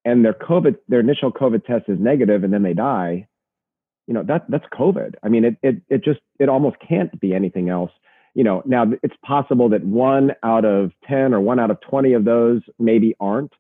and 0.05 0.23
their 0.23 0.35
COVID, 0.35 0.77
their 0.88 1.01
initial 1.01 1.33
COVID 1.33 1.64
test 1.64 1.88
is 1.88 1.99
negative, 1.99 2.45
and 2.45 2.53
then 2.53 2.62
they 2.62 2.75
die 2.75 3.27
you 4.07 4.14
know 4.14 4.23
that 4.23 4.45
that's 4.49 4.64
covid. 4.73 5.14
I 5.23 5.29
mean 5.29 5.45
it, 5.45 5.57
it 5.62 5.83
it 5.88 6.05
just 6.05 6.21
it 6.38 6.49
almost 6.49 6.77
can't 6.87 7.19
be 7.21 7.35
anything 7.35 7.69
else. 7.69 7.90
You 8.35 8.45
know 8.45 8.62
now 8.66 8.85
it's 9.03 9.16
possible 9.25 9.69
that 9.71 9.85
one 9.85 10.33
out 10.42 10.64
of 10.64 10.92
10 11.09 11.35
or 11.35 11.40
one 11.40 11.59
out 11.59 11.71
of 11.71 11.81
20 11.81 12.12
of 12.12 12.25
those 12.25 12.62
maybe 12.79 13.14
aren't. 13.21 13.53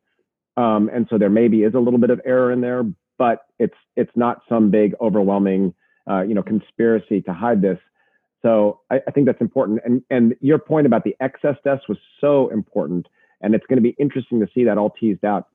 Um, 0.56 0.88
and 0.92 1.06
so 1.10 1.18
there 1.18 1.28
maybe 1.28 1.62
is 1.64 1.74
a 1.74 1.78
little 1.78 1.98
bit 1.98 2.10
of 2.10 2.20
error 2.24 2.50
in 2.50 2.60
there 2.60 2.84
but 3.18 3.46
it's 3.58 3.76
it's 3.96 4.10
not 4.14 4.42
some 4.48 4.70
big 4.70 4.94
overwhelming 5.00 5.74
uh, 6.08 6.22
you 6.22 6.34
know 6.34 6.42
conspiracy 6.42 7.22
to 7.22 7.32
hide 7.32 7.62
this. 7.62 7.78
So 8.42 8.80
I, 8.90 9.00
I 9.08 9.10
think 9.10 9.26
that's 9.26 9.40
important. 9.40 9.80
And 9.84 10.02
and 10.10 10.34
your 10.40 10.58
point 10.58 10.86
about 10.86 11.04
the 11.04 11.16
excess 11.20 11.56
deaths 11.64 11.88
was 11.88 11.98
so 12.20 12.48
important 12.48 13.06
and 13.40 13.54
it's 13.54 13.66
going 13.66 13.76
to 13.76 13.82
be 13.82 13.94
interesting 13.98 14.40
to 14.40 14.48
see 14.54 14.64
that 14.64 14.78
all 14.78 14.90
teased 14.90 15.24
out. 15.24 15.48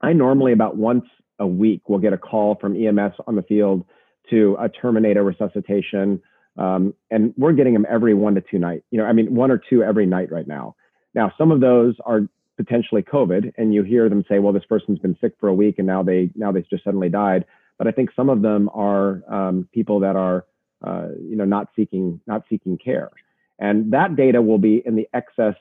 I 0.00 0.12
normally 0.12 0.52
about 0.52 0.76
once 0.76 1.04
a 1.38 1.46
week 1.46 1.88
will 1.88 1.98
get 1.98 2.12
a 2.12 2.18
call 2.18 2.56
from 2.60 2.76
ems 2.76 3.14
on 3.26 3.36
the 3.36 3.42
field 3.42 3.84
to 4.30 4.56
a 4.60 4.68
terminator 4.68 5.22
resuscitation. 5.22 6.22
Um, 6.56 6.94
and 7.10 7.32
we're 7.36 7.52
getting 7.52 7.72
them 7.72 7.86
every 7.88 8.14
one 8.14 8.34
to 8.34 8.40
two 8.40 8.58
night, 8.58 8.84
you 8.90 8.98
know, 8.98 9.04
I 9.04 9.12
mean, 9.12 9.34
one 9.34 9.50
or 9.50 9.58
two 9.58 9.82
every 9.82 10.06
night 10.06 10.30
right 10.30 10.46
now. 10.46 10.76
Now, 11.14 11.32
some 11.38 11.50
of 11.50 11.60
those 11.60 11.94
are 12.04 12.22
potentially 12.56 13.02
COVID 13.02 13.52
and 13.56 13.74
you 13.74 13.82
hear 13.82 14.08
them 14.08 14.24
say, 14.28 14.38
well, 14.38 14.52
this 14.52 14.64
person's 14.64 14.98
been 14.98 15.16
sick 15.20 15.32
for 15.40 15.48
a 15.48 15.54
week 15.54 15.76
and 15.78 15.86
now 15.86 16.02
they, 16.02 16.30
now 16.34 16.52
they've 16.52 16.68
just 16.68 16.84
suddenly 16.84 17.08
died. 17.08 17.44
But 17.78 17.86
I 17.86 17.90
think 17.90 18.10
some 18.14 18.28
of 18.28 18.42
them 18.42 18.68
are 18.74 19.22
um, 19.28 19.68
people 19.72 20.00
that 20.00 20.16
are, 20.16 20.44
uh, 20.86 21.08
you 21.20 21.36
know, 21.36 21.44
not 21.44 21.68
seeking, 21.74 22.20
not 22.26 22.44
seeking 22.48 22.76
care. 22.78 23.10
And 23.58 23.92
that 23.92 24.16
data 24.16 24.42
will 24.42 24.58
be 24.58 24.82
in 24.84 24.96
the 24.96 25.08
excess 25.14 25.54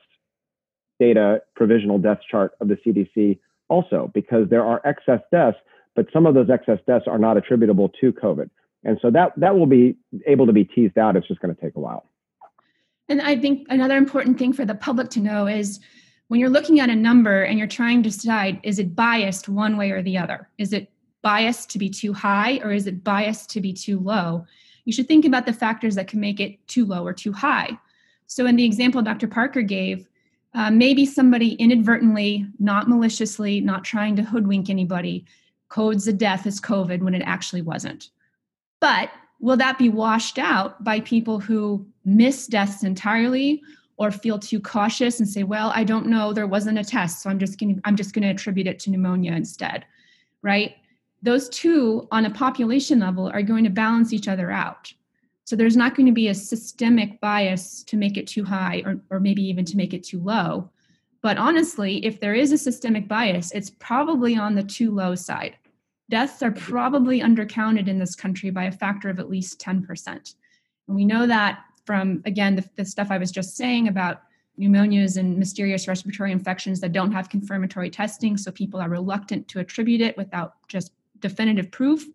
data 0.99 1.41
provisional 1.55 1.97
death 1.97 2.19
chart 2.29 2.53
of 2.61 2.67
the 2.67 2.75
CDC 2.75 3.39
also, 3.69 4.11
because 4.13 4.49
there 4.49 4.63
are 4.65 4.81
excess 4.85 5.21
deaths 5.31 5.57
but 5.95 6.07
some 6.13 6.25
of 6.25 6.33
those 6.33 6.49
excess 6.49 6.79
deaths 6.87 7.05
are 7.07 7.17
not 7.17 7.37
attributable 7.37 7.89
to 8.01 8.11
COVID. 8.13 8.49
And 8.83 8.97
so 9.01 9.11
that 9.11 9.33
that 9.37 9.57
will 9.57 9.67
be 9.67 9.95
able 10.25 10.47
to 10.47 10.53
be 10.53 10.63
teased 10.63 10.97
out. 10.97 11.15
It's 11.15 11.27
just 11.27 11.39
going 11.39 11.53
to 11.53 11.61
take 11.61 11.75
a 11.75 11.79
while. 11.79 12.09
And 13.09 13.21
I 13.21 13.37
think 13.37 13.67
another 13.69 13.97
important 13.97 14.39
thing 14.39 14.53
for 14.53 14.65
the 14.65 14.75
public 14.75 15.09
to 15.11 15.19
know 15.19 15.45
is 15.47 15.79
when 16.29 16.39
you're 16.39 16.49
looking 16.49 16.79
at 16.79 16.89
a 16.89 16.95
number 16.95 17.43
and 17.43 17.59
you're 17.59 17.67
trying 17.67 18.03
to 18.03 18.09
decide 18.09 18.59
is 18.63 18.79
it 18.79 18.95
biased 18.95 19.49
one 19.49 19.77
way 19.77 19.91
or 19.91 20.01
the 20.01 20.17
other? 20.17 20.49
Is 20.57 20.73
it 20.73 20.89
biased 21.21 21.69
to 21.71 21.77
be 21.77 21.89
too 21.89 22.13
high 22.13 22.59
or 22.63 22.71
is 22.71 22.87
it 22.87 23.03
biased 23.03 23.49
to 23.51 23.61
be 23.61 23.73
too 23.73 23.99
low? 23.99 24.45
You 24.85 24.93
should 24.93 25.07
think 25.07 25.25
about 25.25 25.45
the 25.45 25.53
factors 25.53 25.95
that 25.95 26.07
can 26.07 26.19
make 26.19 26.39
it 26.39 26.65
too 26.67 26.85
low 26.85 27.05
or 27.05 27.13
too 27.13 27.33
high. 27.33 27.77
So, 28.27 28.45
in 28.45 28.55
the 28.55 28.63
example 28.63 29.01
Dr. 29.01 29.27
Parker 29.27 29.61
gave, 29.61 30.07
uh, 30.53 30.71
maybe 30.71 31.05
somebody 31.05 31.53
inadvertently, 31.53 32.47
not 32.59 32.89
maliciously, 32.89 33.59
not 33.61 33.83
trying 33.83 34.15
to 34.15 34.23
hoodwink 34.23 34.69
anybody, 34.69 35.25
codes 35.71 36.07
a 36.07 36.13
death 36.13 36.45
as 36.45 36.61
COVID 36.61 37.01
when 37.01 37.15
it 37.15 37.23
actually 37.25 37.63
wasn't. 37.63 38.09
But 38.79 39.09
will 39.39 39.57
that 39.57 39.79
be 39.79 39.89
washed 39.89 40.37
out 40.37 40.83
by 40.83 40.99
people 40.99 41.39
who 41.39 41.85
miss 42.05 42.45
deaths 42.45 42.83
entirely 42.83 43.63
or 43.97 44.11
feel 44.11 44.37
too 44.37 44.59
cautious 44.59 45.19
and 45.19 45.27
say, 45.27 45.43
well, 45.43 45.71
I 45.73 45.83
don't 45.83 46.07
know, 46.07 46.33
there 46.33 46.47
wasn't 46.47 46.79
a 46.79 46.83
test, 46.83 47.23
so 47.23 47.29
I'm 47.29 47.39
just 47.39 47.57
to 47.59 47.79
I'm 47.85 47.95
just 47.95 48.13
to 48.13 48.21
attribute 48.23 48.67
it 48.67 48.79
to 48.79 48.91
pneumonia 48.91 49.33
instead, 49.33 49.85
right? 50.43 50.75
those 51.21 51.49
two 51.49 52.07
on 52.11 52.25
a 52.25 52.29
population 52.29 52.99
level 52.99 53.29
are 53.29 53.43
going 53.43 53.63
to 53.63 53.69
balance 53.69 54.13
each 54.13 54.27
other 54.27 54.51
out. 54.51 54.91
So 55.45 55.55
there's 55.55 55.77
not 55.77 55.95
going 55.95 56.05
to 56.05 56.11
be 56.11 56.29
a 56.29 56.35
systemic 56.35 57.19
bias 57.19 57.83
to 57.83 57.97
make 57.97 58.17
it 58.17 58.27
too 58.27 58.43
high 58.43 58.83
or, 58.85 59.01
or 59.09 59.19
maybe 59.19 59.43
even 59.43 59.65
to 59.65 59.77
make 59.77 59.93
it 59.93 60.03
too 60.03 60.19
low. 60.19 60.69
But 61.21 61.37
honestly, 61.37 62.03
if 62.05 62.19
there 62.19 62.33
is 62.33 62.51
a 62.51 62.57
systemic 62.57 63.07
bias, 63.07 63.51
it's 63.51 63.69
probably 63.69 64.35
on 64.35 64.55
the 64.55 64.63
too 64.63 64.91
low 64.91 65.13
side. 65.13 65.57
Deaths 66.11 66.43
are 66.43 66.51
probably 66.51 67.21
undercounted 67.21 67.87
in 67.87 67.97
this 67.97 68.15
country 68.15 68.49
by 68.49 68.65
a 68.65 68.71
factor 68.71 69.09
of 69.09 69.17
at 69.17 69.29
least 69.29 69.61
10%. 69.61 70.07
And 70.07 70.95
we 70.95 71.05
know 71.05 71.25
that 71.25 71.63
from, 71.85 72.21
again, 72.25 72.57
the, 72.57 72.69
the 72.75 72.83
stuff 72.83 73.07
I 73.09 73.17
was 73.17 73.31
just 73.31 73.55
saying 73.55 73.87
about 73.87 74.23
pneumonias 74.59 75.15
and 75.15 75.37
mysterious 75.37 75.87
respiratory 75.87 76.33
infections 76.33 76.81
that 76.81 76.91
don't 76.91 77.13
have 77.13 77.29
confirmatory 77.29 77.89
testing. 77.89 78.35
So 78.35 78.51
people 78.51 78.81
are 78.81 78.89
reluctant 78.89 79.47
to 79.47 79.59
attribute 79.59 80.01
it 80.01 80.17
without 80.17 80.55
just 80.67 80.91
definitive 81.21 81.71
proof. 81.71 82.05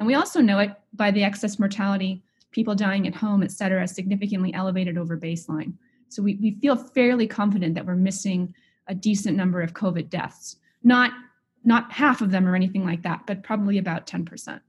And 0.00 0.08
we 0.08 0.14
also 0.14 0.40
know 0.40 0.58
it 0.58 0.72
by 0.92 1.12
the 1.12 1.22
excess 1.22 1.60
mortality, 1.60 2.24
people 2.50 2.74
dying 2.74 3.06
at 3.06 3.14
home, 3.14 3.44
et 3.44 3.52
cetera, 3.52 3.86
significantly 3.86 4.52
elevated 4.54 4.98
over 4.98 5.16
baseline. 5.16 5.72
So 6.08 6.20
we, 6.20 6.34
we 6.42 6.50
feel 6.60 6.74
fairly 6.74 7.28
confident 7.28 7.76
that 7.76 7.86
we're 7.86 7.94
missing 7.94 8.52
a 8.88 8.94
decent 8.94 9.36
number 9.36 9.62
of 9.62 9.72
COVID 9.72 10.10
deaths. 10.10 10.56
Not 10.82 11.12
not 11.66 11.92
half 11.92 12.20
of 12.20 12.30
them 12.30 12.48
or 12.48 12.54
anything 12.54 12.84
like 12.84 13.02
that, 13.02 13.22
but 13.26 13.42
probably 13.42 13.78
about 13.78 14.06
10%. 14.06 14.60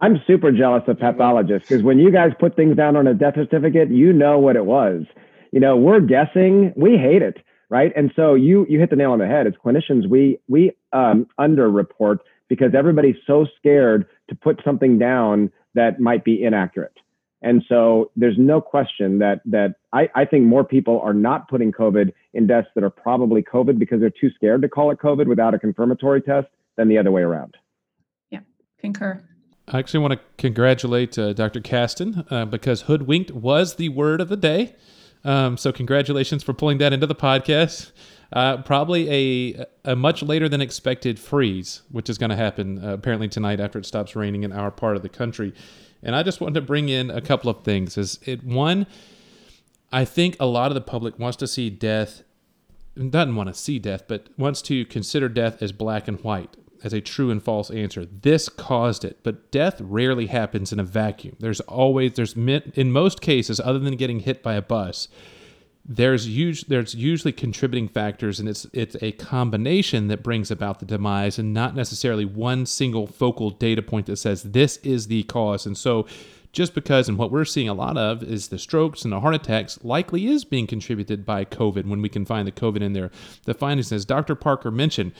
I'm 0.00 0.20
super 0.26 0.50
jealous 0.50 0.82
of 0.88 0.98
pathologists 0.98 1.68
because 1.68 1.84
when 1.84 1.98
you 1.98 2.10
guys 2.10 2.32
put 2.38 2.56
things 2.56 2.76
down 2.76 2.96
on 2.96 3.06
a 3.06 3.14
death 3.14 3.34
certificate, 3.36 3.90
you 3.90 4.12
know 4.12 4.38
what 4.38 4.56
it 4.56 4.66
was. 4.66 5.04
You 5.52 5.60
know, 5.60 5.76
we're 5.76 6.00
guessing. 6.00 6.72
We 6.74 6.96
hate 6.96 7.22
it, 7.22 7.36
right? 7.68 7.92
And 7.94 8.10
so 8.16 8.34
you 8.34 8.66
you 8.68 8.80
hit 8.80 8.90
the 8.90 8.96
nail 8.96 9.12
on 9.12 9.20
the 9.20 9.28
head. 9.28 9.46
As 9.46 9.52
clinicians, 9.64 10.08
we 10.08 10.40
we 10.48 10.72
um, 10.92 11.28
underreport 11.38 12.18
because 12.48 12.74
everybody's 12.74 13.16
so 13.26 13.46
scared 13.56 14.06
to 14.28 14.34
put 14.34 14.60
something 14.64 14.98
down 14.98 15.52
that 15.74 16.00
might 16.00 16.24
be 16.24 16.42
inaccurate. 16.42 16.98
And 17.40 17.62
so 17.68 18.10
there's 18.16 18.38
no 18.38 18.60
question 18.60 19.20
that 19.20 19.40
that 19.44 19.76
I, 19.92 20.08
I 20.14 20.24
think 20.24 20.46
more 20.46 20.64
people 20.64 21.00
are 21.00 21.14
not 21.14 21.48
putting 21.48 21.70
COVID 21.70 22.12
in 22.34 22.46
deaths 22.46 22.68
that 22.74 22.84
are 22.84 22.90
probably 22.90 23.42
COVID 23.42 23.78
because 23.78 24.00
they're 24.00 24.10
too 24.10 24.30
scared 24.34 24.62
to 24.62 24.68
call 24.68 24.90
it 24.90 24.98
COVID 24.98 25.26
without 25.26 25.54
a 25.54 25.58
confirmatory 25.58 26.22
test 26.22 26.48
than 26.76 26.88
the 26.88 26.98
other 26.98 27.10
way 27.10 27.22
around. 27.22 27.56
Yeah, 28.30 28.40
concur. 28.78 29.22
I 29.68 29.78
actually 29.78 30.00
want 30.00 30.14
to 30.14 30.20
congratulate 30.38 31.18
uh, 31.18 31.32
Dr. 31.34 31.60
Caston 31.60 32.24
uh, 32.30 32.44
because 32.46 32.82
hoodwinked 32.82 33.30
was 33.30 33.76
the 33.76 33.90
word 33.90 34.20
of 34.20 34.28
the 34.28 34.36
day. 34.36 34.74
Um, 35.24 35.56
so 35.56 35.70
congratulations 35.72 36.42
for 36.42 36.52
pulling 36.52 36.78
that 36.78 36.92
into 36.92 37.06
the 37.06 37.14
podcast. 37.14 37.92
Uh, 38.32 38.56
probably 38.62 39.10
a 39.10 39.66
a 39.84 39.94
much 39.94 40.22
later 40.22 40.48
than 40.48 40.60
expected 40.60 41.18
freeze, 41.18 41.82
which 41.90 42.08
is 42.08 42.16
going 42.16 42.30
to 42.30 42.36
happen 42.36 42.82
uh, 42.82 42.94
apparently 42.94 43.28
tonight 43.28 43.60
after 43.60 43.78
it 43.78 43.84
stops 43.84 44.16
raining 44.16 44.42
in 44.42 44.52
our 44.52 44.70
part 44.70 44.96
of 44.96 45.02
the 45.02 45.08
country. 45.08 45.52
And 46.02 46.16
I 46.16 46.22
just 46.22 46.40
wanted 46.40 46.54
to 46.54 46.62
bring 46.62 46.88
in 46.88 47.10
a 47.10 47.20
couple 47.20 47.50
of 47.50 47.62
things. 47.62 47.96
Is 47.96 48.18
it 48.24 48.42
one? 48.42 48.86
I 49.92 50.04
think 50.04 50.36
a 50.40 50.46
lot 50.46 50.70
of 50.70 50.74
the 50.74 50.80
public 50.80 51.18
wants 51.18 51.36
to 51.38 51.46
see 51.46 51.68
death, 51.68 52.22
doesn't 52.96 53.36
want 53.36 53.48
to 53.48 53.54
see 53.54 53.78
death, 53.78 54.04
but 54.08 54.28
wants 54.38 54.62
to 54.62 54.84
consider 54.86 55.28
death 55.28 55.62
as 55.62 55.72
black 55.72 56.08
and 56.08 56.18
white 56.20 56.56
as 56.84 56.92
a 56.92 57.00
true 57.00 57.30
and 57.30 57.42
false 57.42 57.70
answer. 57.70 58.04
This 58.04 58.48
caused 58.48 59.04
it, 59.04 59.18
but 59.22 59.50
death 59.50 59.80
rarely 59.80 60.26
happens 60.26 60.72
in 60.72 60.80
a 60.80 60.84
vacuum. 60.84 61.36
There's 61.38 61.60
always 61.60 62.14
there's 62.14 62.34
in 62.34 62.92
most 62.92 63.20
cases 63.20 63.60
other 63.60 63.78
than 63.78 63.96
getting 63.96 64.20
hit 64.20 64.42
by 64.42 64.54
a 64.54 64.62
bus, 64.62 65.08
there's 65.84 66.26
there's 66.64 66.94
usually 66.94 67.32
contributing 67.32 67.88
factors 67.88 68.38
and 68.38 68.48
it's 68.48 68.66
it's 68.72 68.96
a 69.02 69.12
combination 69.12 70.08
that 70.08 70.22
brings 70.22 70.50
about 70.50 70.78
the 70.78 70.86
demise 70.86 71.38
and 71.38 71.52
not 71.52 71.74
necessarily 71.74 72.24
one 72.24 72.66
single 72.66 73.06
focal 73.06 73.50
data 73.50 73.82
point 73.82 74.06
that 74.06 74.16
says 74.16 74.42
this 74.42 74.76
is 74.78 75.08
the 75.08 75.24
cause. 75.24 75.66
And 75.66 75.76
so 75.76 76.06
just 76.52 76.74
because 76.74 77.08
and 77.08 77.18
what 77.18 77.30
we're 77.30 77.44
seeing 77.44 77.68
a 77.68 77.74
lot 77.74 77.96
of 77.96 78.22
is 78.22 78.48
the 78.48 78.58
strokes 78.58 79.02
and 79.02 79.12
the 79.12 79.20
heart 79.20 79.34
attacks 79.34 79.82
likely 79.82 80.26
is 80.26 80.44
being 80.44 80.66
contributed 80.66 81.24
by 81.24 81.44
COVID 81.44 81.86
when 81.86 82.02
we 82.02 82.08
can 82.08 82.24
find 82.24 82.46
the 82.46 82.52
COVID 82.52 82.82
in 82.82 82.92
there. 82.92 83.10
The 83.44 83.54
findings, 83.54 83.90
as 83.90 84.04
Dr. 84.04 84.34
Parker 84.34 84.70
mentioned, 84.70 85.12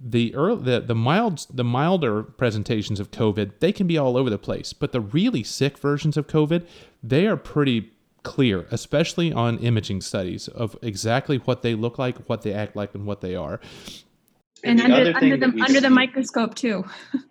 the 0.00 0.32
early, 0.36 0.62
the 0.62 0.80
the 0.80 0.94
mild 0.94 1.46
the 1.50 1.64
milder 1.64 2.22
presentations 2.22 3.00
of 3.00 3.10
COVID 3.10 3.58
they 3.58 3.72
can 3.72 3.88
be 3.88 3.98
all 3.98 4.16
over 4.16 4.30
the 4.30 4.38
place, 4.38 4.72
but 4.72 4.92
the 4.92 5.00
really 5.00 5.42
sick 5.42 5.78
versions 5.78 6.16
of 6.16 6.28
COVID 6.28 6.64
they 7.02 7.26
are 7.26 7.36
pretty 7.36 7.90
clear, 8.22 8.66
especially 8.70 9.32
on 9.32 9.58
imaging 9.58 10.00
studies 10.00 10.46
of 10.48 10.76
exactly 10.82 11.38
what 11.38 11.62
they 11.62 11.74
look 11.74 11.98
like, 11.98 12.18
what 12.28 12.42
they 12.42 12.52
act 12.52 12.76
like, 12.76 12.94
and 12.94 13.06
what 13.06 13.20
they 13.20 13.34
are. 13.34 13.60
And, 14.62 14.78
and 14.80 14.92
under, 14.92 15.16
under 15.16 15.36
the 15.36 15.64
under 15.64 15.80
the 15.80 15.90
microscope 15.90 16.54
too. 16.54 16.84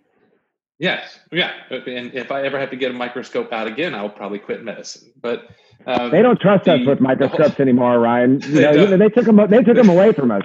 yes, 0.80 1.20
yeah. 1.30 1.52
And 1.70 2.12
if 2.12 2.32
I 2.32 2.42
ever 2.42 2.58
have 2.58 2.70
to 2.70 2.76
get 2.76 2.90
a 2.90 2.94
microscope 2.94 3.52
out 3.52 3.68
again, 3.68 3.94
I'll 3.94 4.10
probably 4.10 4.40
quit 4.40 4.64
medicine. 4.64 5.12
But 5.20 5.44
um, 5.86 6.10
they 6.10 6.22
don't 6.22 6.40
trust 6.40 6.64
the, 6.64 6.74
us 6.74 6.86
with 6.86 7.00
microscopes 7.00 7.56
whole, 7.56 7.62
anymore, 7.62 8.00
Ryan. 8.00 8.40
You 8.46 8.60
know, 8.60 8.86
they, 8.86 8.96
they 8.96 9.08
took 9.08 9.26
them 9.26 9.36
they 9.48 9.62
took 9.62 9.76
them 9.76 9.88
away 9.88 10.12
from 10.12 10.32
us. 10.32 10.42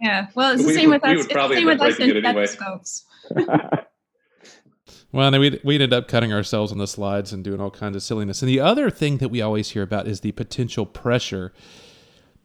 Yeah, 0.00 0.28
well, 0.34 0.52
it's 0.52 0.62
the 0.62 0.68
we, 0.68 0.74
same 0.74 0.90
with 0.90 1.04
us. 1.04 1.24
It's 1.24 1.34
the 1.34 1.48
same 1.48 1.66
with 1.66 1.80
us 1.80 1.98
in 1.98 2.20
stethoscopes. 2.20 3.04
well, 5.12 5.30
then 5.30 5.40
we 5.40 5.60
we 5.64 5.74
ended 5.74 5.92
up 5.92 6.08
cutting 6.08 6.32
ourselves 6.32 6.70
on 6.70 6.78
the 6.78 6.86
slides 6.86 7.32
and 7.32 7.42
doing 7.42 7.60
all 7.60 7.70
kinds 7.70 7.96
of 7.96 8.02
silliness. 8.02 8.40
And 8.40 8.48
the 8.48 8.60
other 8.60 8.90
thing 8.90 9.18
that 9.18 9.30
we 9.30 9.42
always 9.42 9.70
hear 9.70 9.82
about 9.82 10.06
is 10.06 10.20
the 10.20 10.32
potential 10.32 10.86
pressure 10.86 11.52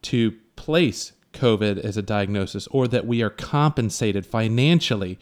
to 0.03 0.33
place 0.55 1.13
COVID 1.33 1.77
as 1.79 1.95
a 1.95 2.01
diagnosis, 2.01 2.67
or 2.67 2.87
that 2.87 3.05
we 3.05 3.21
are 3.21 3.29
compensated 3.29 4.25
financially 4.25 5.19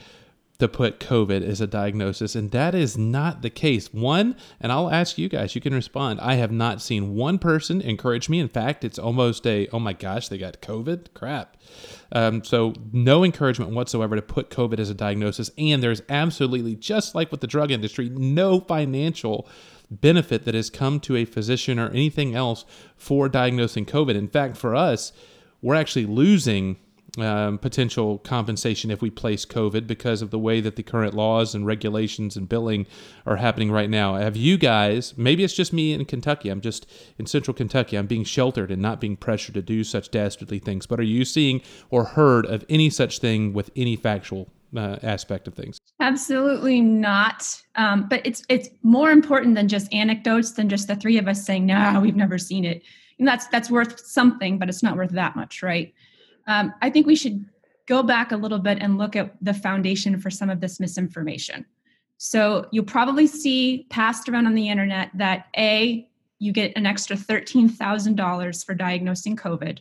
to 0.59 0.67
put 0.67 0.99
COVID 0.99 1.43
as 1.43 1.61
a 1.61 1.67
diagnosis, 1.67 2.35
and 2.35 2.49
that 2.51 2.73
is 2.73 2.97
not 2.97 3.41
the 3.41 3.49
case. 3.49 3.93
One, 3.93 4.35
and 4.59 4.71
I'll 4.71 4.89
ask 4.89 5.17
you 5.17 5.29
guys, 5.29 5.53
you 5.53 5.61
can 5.61 5.73
respond. 5.73 6.19
I 6.19 6.35
have 6.35 6.51
not 6.51 6.81
seen 6.81 7.13
one 7.13 7.37
person 7.37 7.79
encourage 7.79 8.27
me. 8.27 8.39
In 8.39 8.47
fact, 8.47 8.83
it's 8.83 8.97
almost 8.97 9.45
a, 9.45 9.67
oh 9.71 9.79
my 9.79 9.93
gosh, 9.93 10.29
they 10.29 10.37
got 10.37 10.61
COVID? 10.61 11.13
Crap. 11.13 11.57
Um, 12.11 12.43
so, 12.43 12.73
no 12.91 13.23
encouragement 13.23 13.71
whatsoever 13.73 14.15
to 14.15 14.21
put 14.21 14.49
COVID 14.49 14.79
as 14.79 14.89
a 14.89 14.95
diagnosis. 14.95 15.51
And 15.57 15.83
there's 15.83 16.01
absolutely, 16.09 16.75
just 16.75 17.13
like 17.13 17.31
with 17.31 17.41
the 17.41 17.47
drug 17.47 17.69
industry, 17.69 18.09
no 18.09 18.59
financial 18.59 19.47
benefit 19.91 20.45
that 20.45 20.55
has 20.55 20.69
come 20.69 20.99
to 21.01 21.15
a 21.15 21.25
physician 21.25 21.77
or 21.77 21.89
anything 21.89 22.33
else 22.33 22.65
for 22.95 23.29
diagnosing 23.29 23.85
COVID. 23.85 24.15
In 24.15 24.27
fact, 24.27 24.57
for 24.57 24.75
us, 24.75 25.13
we're 25.61 25.75
actually 25.75 26.05
losing 26.05 26.77
um, 27.17 27.57
potential 27.57 28.19
compensation 28.19 28.91
if 28.91 29.01
we 29.01 29.09
place 29.09 29.45
COVID 29.45 29.87
because 29.87 30.21
of 30.21 30.31
the 30.31 30.39
way 30.39 30.61
that 30.61 30.75
the 30.75 30.83
current 30.83 31.13
laws 31.13 31.55
and 31.55 31.65
regulations 31.65 32.35
and 32.35 32.47
billing 32.47 32.85
are 33.25 33.37
happening 33.37 33.71
right 33.71 33.89
now. 33.89 34.15
Have 34.15 34.37
you 34.37 34.57
guys, 34.57 35.17
maybe 35.17 35.43
it's 35.43 35.53
just 35.53 35.73
me 35.73 35.93
in 35.93 36.05
Kentucky, 36.05 36.49
I'm 36.49 36.61
just 36.61 36.85
in 37.17 37.25
central 37.25 37.53
Kentucky, 37.53 37.97
I'm 37.97 38.07
being 38.07 38.23
sheltered 38.23 38.71
and 38.71 38.81
not 38.81 39.01
being 39.01 39.17
pressured 39.17 39.55
to 39.55 39.61
do 39.61 39.83
such 39.83 40.11
dastardly 40.11 40.59
things, 40.59 40.85
but 40.85 40.99
are 40.99 41.03
you 41.03 41.25
seeing 41.25 41.61
or 41.89 42.03
heard 42.03 42.45
of 42.45 42.65
any 42.69 42.89
such 42.89 43.19
thing 43.19 43.53
with 43.53 43.71
any 43.75 43.95
factual 43.95 44.49
uh, 44.75 44.97
aspect 45.03 45.47
of 45.47 45.53
things? 45.53 45.79
Absolutely 45.99 46.81
not. 46.81 47.61
Um, 47.75 48.07
but 48.07 48.25
it's 48.25 48.43
it's 48.49 48.69
more 48.83 49.11
important 49.11 49.55
than 49.55 49.67
just 49.67 49.91
anecdotes 49.93 50.51
than 50.51 50.69
just 50.69 50.87
the 50.87 50.95
three 50.95 51.17
of 51.17 51.27
us 51.27 51.45
saying, 51.45 51.65
"No, 51.65 51.99
we've 52.01 52.15
never 52.15 52.37
seen 52.37 52.65
it." 52.65 52.83
And 53.19 53.27
that's 53.27 53.47
that's 53.47 53.71
worth 53.71 53.99
something, 53.99 54.59
but 54.59 54.69
it's 54.69 54.83
not 54.83 54.95
worth 54.95 55.11
that 55.11 55.35
much, 55.35 55.63
right? 55.63 55.93
Um, 56.47 56.73
I 56.81 56.89
think 56.89 57.05
we 57.05 57.15
should 57.15 57.45
go 57.85 58.03
back 58.03 58.31
a 58.31 58.37
little 58.37 58.59
bit 58.59 58.79
and 58.81 58.97
look 58.97 59.15
at 59.15 59.35
the 59.41 59.53
foundation 59.53 60.19
for 60.19 60.29
some 60.29 60.49
of 60.49 60.59
this 60.59 60.79
misinformation. 60.79 61.65
So 62.17 62.67
you'll 62.71 62.85
probably 62.85 63.27
see 63.27 63.85
passed 63.89 64.27
around 64.27 64.47
on 64.47 64.55
the 64.55 64.69
internet 64.69 65.11
that 65.13 65.47
A, 65.57 66.07
you 66.39 66.51
get 66.51 66.73
an 66.75 66.85
extra 66.85 67.15
$13,000 67.15 68.65
for 68.65 68.73
diagnosing 68.73 69.35
COVID, 69.35 69.79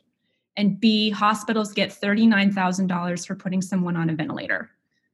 and 0.57 0.79
B, 0.81 1.11
hospitals 1.11 1.73
get 1.73 1.91
$39,000 1.91 3.27
for 3.27 3.35
putting 3.35 3.61
someone 3.61 3.97
on 3.97 4.11
a 4.11 4.15
ventilator. 4.15 4.71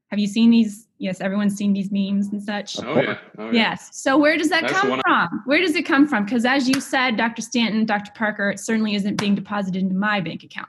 Have 0.08 0.18
you 0.18 0.26
seen 0.26 0.50
these? 0.50 0.88
Yes, 0.98 1.20
everyone's 1.20 1.56
seen 1.56 1.72
these 1.72 1.90
memes 1.90 2.28
and 2.28 2.42
such. 2.42 2.78
Oh, 2.80 3.00
yeah. 3.00 3.18
Oh, 3.38 3.46
yeah. 3.46 3.52
Yes. 3.52 3.88
So 3.92 4.18
where 4.18 4.36
does 4.36 4.50
that 4.50 4.62
That's 4.62 4.74
come 4.74 5.00
from? 5.00 5.42
Where 5.46 5.60
does 5.60 5.74
it 5.74 5.84
come 5.84 6.06
from? 6.06 6.24
Because 6.24 6.44
as 6.44 6.68
you 6.68 6.80
said, 6.80 7.16
Dr. 7.16 7.40
Stanton, 7.40 7.86
Dr. 7.86 8.12
Parker, 8.14 8.50
it 8.50 8.60
certainly 8.60 8.94
isn't 8.94 9.16
being 9.16 9.34
deposited 9.34 9.80
into 9.82 9.94
my 9.94 10.20
bank 10.20 10.44
account. 10.44 10.68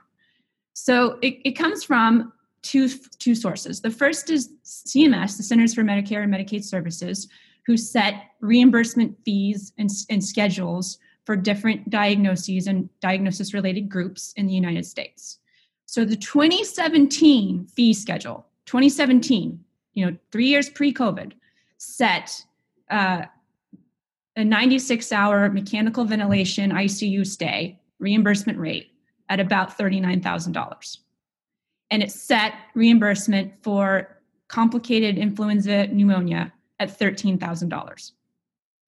So 0.74 1.18
it, 1.22 1.38
it 1.44 1.52
comes 1.52 1.84
from 1.84 2.32
two, 2.62 2.88
two 3.18 3.34
sources. 3.34 3.80
The 3.80 3.90
first 3.90 4.28
is 4.28 4.50
CMS, 4.64 5.36
the 5.36 5.42
Centers 5.42 5.74
for 5.74 5.82
Medicare 5.82 6.22
and 6.22 6.32
Medicaid 6.32 6.64
Services, 6.64 7.28
who 7.66 7.76
set 7.76 8.14
reimbursement 8.40 9.16
fees 9.24 9.72
and, 9.78 9.88
and 10.10 10.22
schedules 10.22 10.98
for 11.24 11.36
different 11.36 11.88
diagnoses 11.88 12.66
and 12.66 12.90
diagnosis 13.00 13.54
related 13.54 13.88
groups 13.88 14.34
in 14.36 14.46
the 14.46 14.52
United 14.52 14.84
States. 14.84 15.38
So 15.86 16.04
the 16.04 16.16
2017 16.16 17.66
fee 17.68 17.94
schedule, 17.94 18.46
2017, 18.66 19.64
you 19.94 20.06
know, 20.06 20.16
three 20.32 20.48
years 20.48 20.68
pre 20.68 20.92
COVID, 20.92 21.32
set 21.78 22.44
uh, 22.90 23.22
a 24.36 24.44
96 24.44 25.12
hour 25.12 25.48
mechanical 25.50 26.04
ventilation 26.04 26.72
ICU 26.72 27.26
stay 27.26 27.78
reimbursement 28.00 28.58
rate 28.58 28.93
at 29.28 29.40
about 29.40 29.76
$39,000. 29.76 30.98
And 31.90 32.02
it 32.02 32.10
set 32.10 32.54
reimbursement 32.74 33.52
for 33.62 34.18
complicated 34.48 35.18
influenza 35.18 35.86
pneumonia 35.88 36.52
at 36.80 36.98
$13,000 36.98 38.12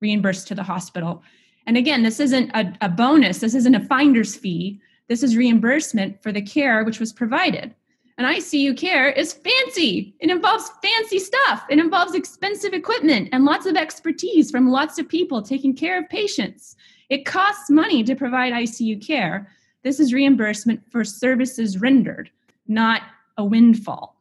reimbursed 0.01 0.47
to 0.49 0.55
the 0.55 0.63
hospital. 0.63 1.23
And 1.67 1.77
again, 1.77 2.03
this 2.03 2.21
isn't 2.21 2.51
a, 2.55 2.73
a, 2.81 2.89
bonus, 2.89 3.39
this 3.39 3.55
isn't 3.55 3.75
a 3.75 3.85
finder's 3.85 4.37
fee. 4.37 4.81
This 5.09 5.23
is 5.23 5.37
reimbursement 5.37 6.23
for 6.23 6.33
the 6.33 6.43
care 6.43 6.85
which 6.85 7.01
was 7.01 7.13
provided. 7.13 7.75
And 8.19 8.27
ICU 8.27 8.77
care 8.77 9.11
is 9.11 9.35
fancy. 9.35 10.15
It 10.21 10.31
involves 10.31 10.71
fancy 10.83 11.19
stuff. 11.19 11.65
It 11.69 11.79
involves 11.79 12.15
expensive 12.15 12.73
equipment 12.73 13.29
and 13.33 13.45
lots 13.45 13.67
of 13.67 13.77
expertise 13.77 14.51
from 14.51 14.71
lots 14.71 14.99
of 14.99 15.09
people 15.09 15.43
taking 15.43 15.75
care 15.75 15.99
of 15.99 16.09
patients. 16.09 16.77
It 17.11 17.27
costs 17.27 17.69
money 17.69 18.03
to 18.05 18.15
provide 18.15 18.53
ICU 18.55 19.07
care. 19.07 19.53
This 19.87 20.01
is 20.01 20.13
reimbursement 20.13 20.83
for 20.91 21.05
services 21.05 21.81
rendered, 21.81 22.29
not 22.67 23.03
a 23.39 23.45
windfall. 23.45 24.21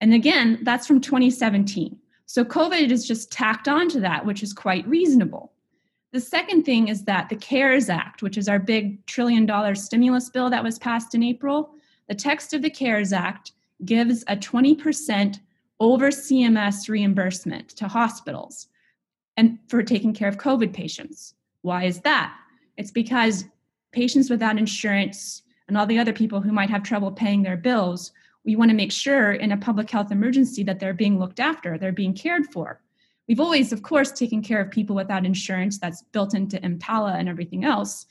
And 0.00 0.14
again, 0.14 0.60
that's 0.62 0.86
from 0.86 1.02
2017. 1.02 1.94
So 2.24 2.42
COVID 2.42 2.90
is 2.90 3.06
just 3.06 3.30
tacked 3.30 3.68
onto 3.68 4.00
that, 4.00 4.24
which 4.24 4.42
is 4.42 4.54
quite 4.54 4.88
reasonable. 4.88 5.52
The 6.12 6.22
second 6.22 6.62
thing 6.62 6.88
is 6.88 7.04
that 7.04 7.28
the 7.28 7.36
CARES 7.36 7.90
Act, 7.90 8.22
which 8.22 8.38
is 8.38 8.48
our 8.48 8.58
big 8.58 9.04
trillion 9.04 9.44
dollar 9.44 9.74
stimulus 9.74 10.30
bill 10.30 10.48
that 10.48 10.64
was 10.64 10.78
passed 10.78 11.14
in 11.14 11.22
April, 11.22 11.68
the 12.08 12.14
text 12.14 12.54
of 12.54 12.62
the 12.62 12.70
CARES 12.70 13.12
Act 13.12 13.52
gives 13.84 14.22
a 14.22 14.36
20% 14.36 15.38
over 15.80 16.08
CMS 16.08 16.88
reimbursement 16.88 17.68
to 17.76 17.88
hospitals 17.88 18.68
and 19.36 19.58
for 19.68 19.82
taking 19.82 20.14
care 20.14 20.30
of 20.30 20.38
COVID 20.38 20.72
patients. 20.72 21.34
Why 21.60 21.84
is 21.84 22.00
that? 22.00 22.34
It's 22.78 22.90
because 22.90 23.44
patients 23.98 24.30
without 24.30 24.58
insurance 24.58 25.42
and 25.66 25.76
all 25.76 25.84
the 25.84 25.98
other 25.98 26.12
people 26.12 26.40
who 26.40 26.52
might 26.52 26.70
have 26.70 26.84
trouble 26.84 27.10
paying 27.10 27.42
their 27.42 27.56
bills, 27.56 28.12
we 28.44 28.54
want 28.54 28.70
to 28.70 28.76
make 28.76 28.92
sure 28.92 29.32
in 29.32 29.50
a 29.50 29.56
public 29.56 29.90
health 29.90 30.12
emergency 30.12 30.62
that 30.62 30.78
they're 30.78 30.94
being 30.94 31.18
looked 31.18 31.40
after, 31.40 31.76
they're 31.76 31.90
being 31.90 32.14
cared 32.14 32.46
for. 32.52 32.80
We've 33.26 33.40
always, 33.40 33.72
of 33.72 33.82
course, 33.82 34.12
taken 34.12 34.40
care 34.40 34.60
of 34.60 34.70
people 34.70 34.94
without 34.94 35.26
insurance 35.26 35.78
that's 35.78 36.04
built 36.12 36.32
into 36.32 36.60
EMTALA 36.60 37.18
and 37.18 37.28
everything 37.28 37.64
else. 37.64 38.06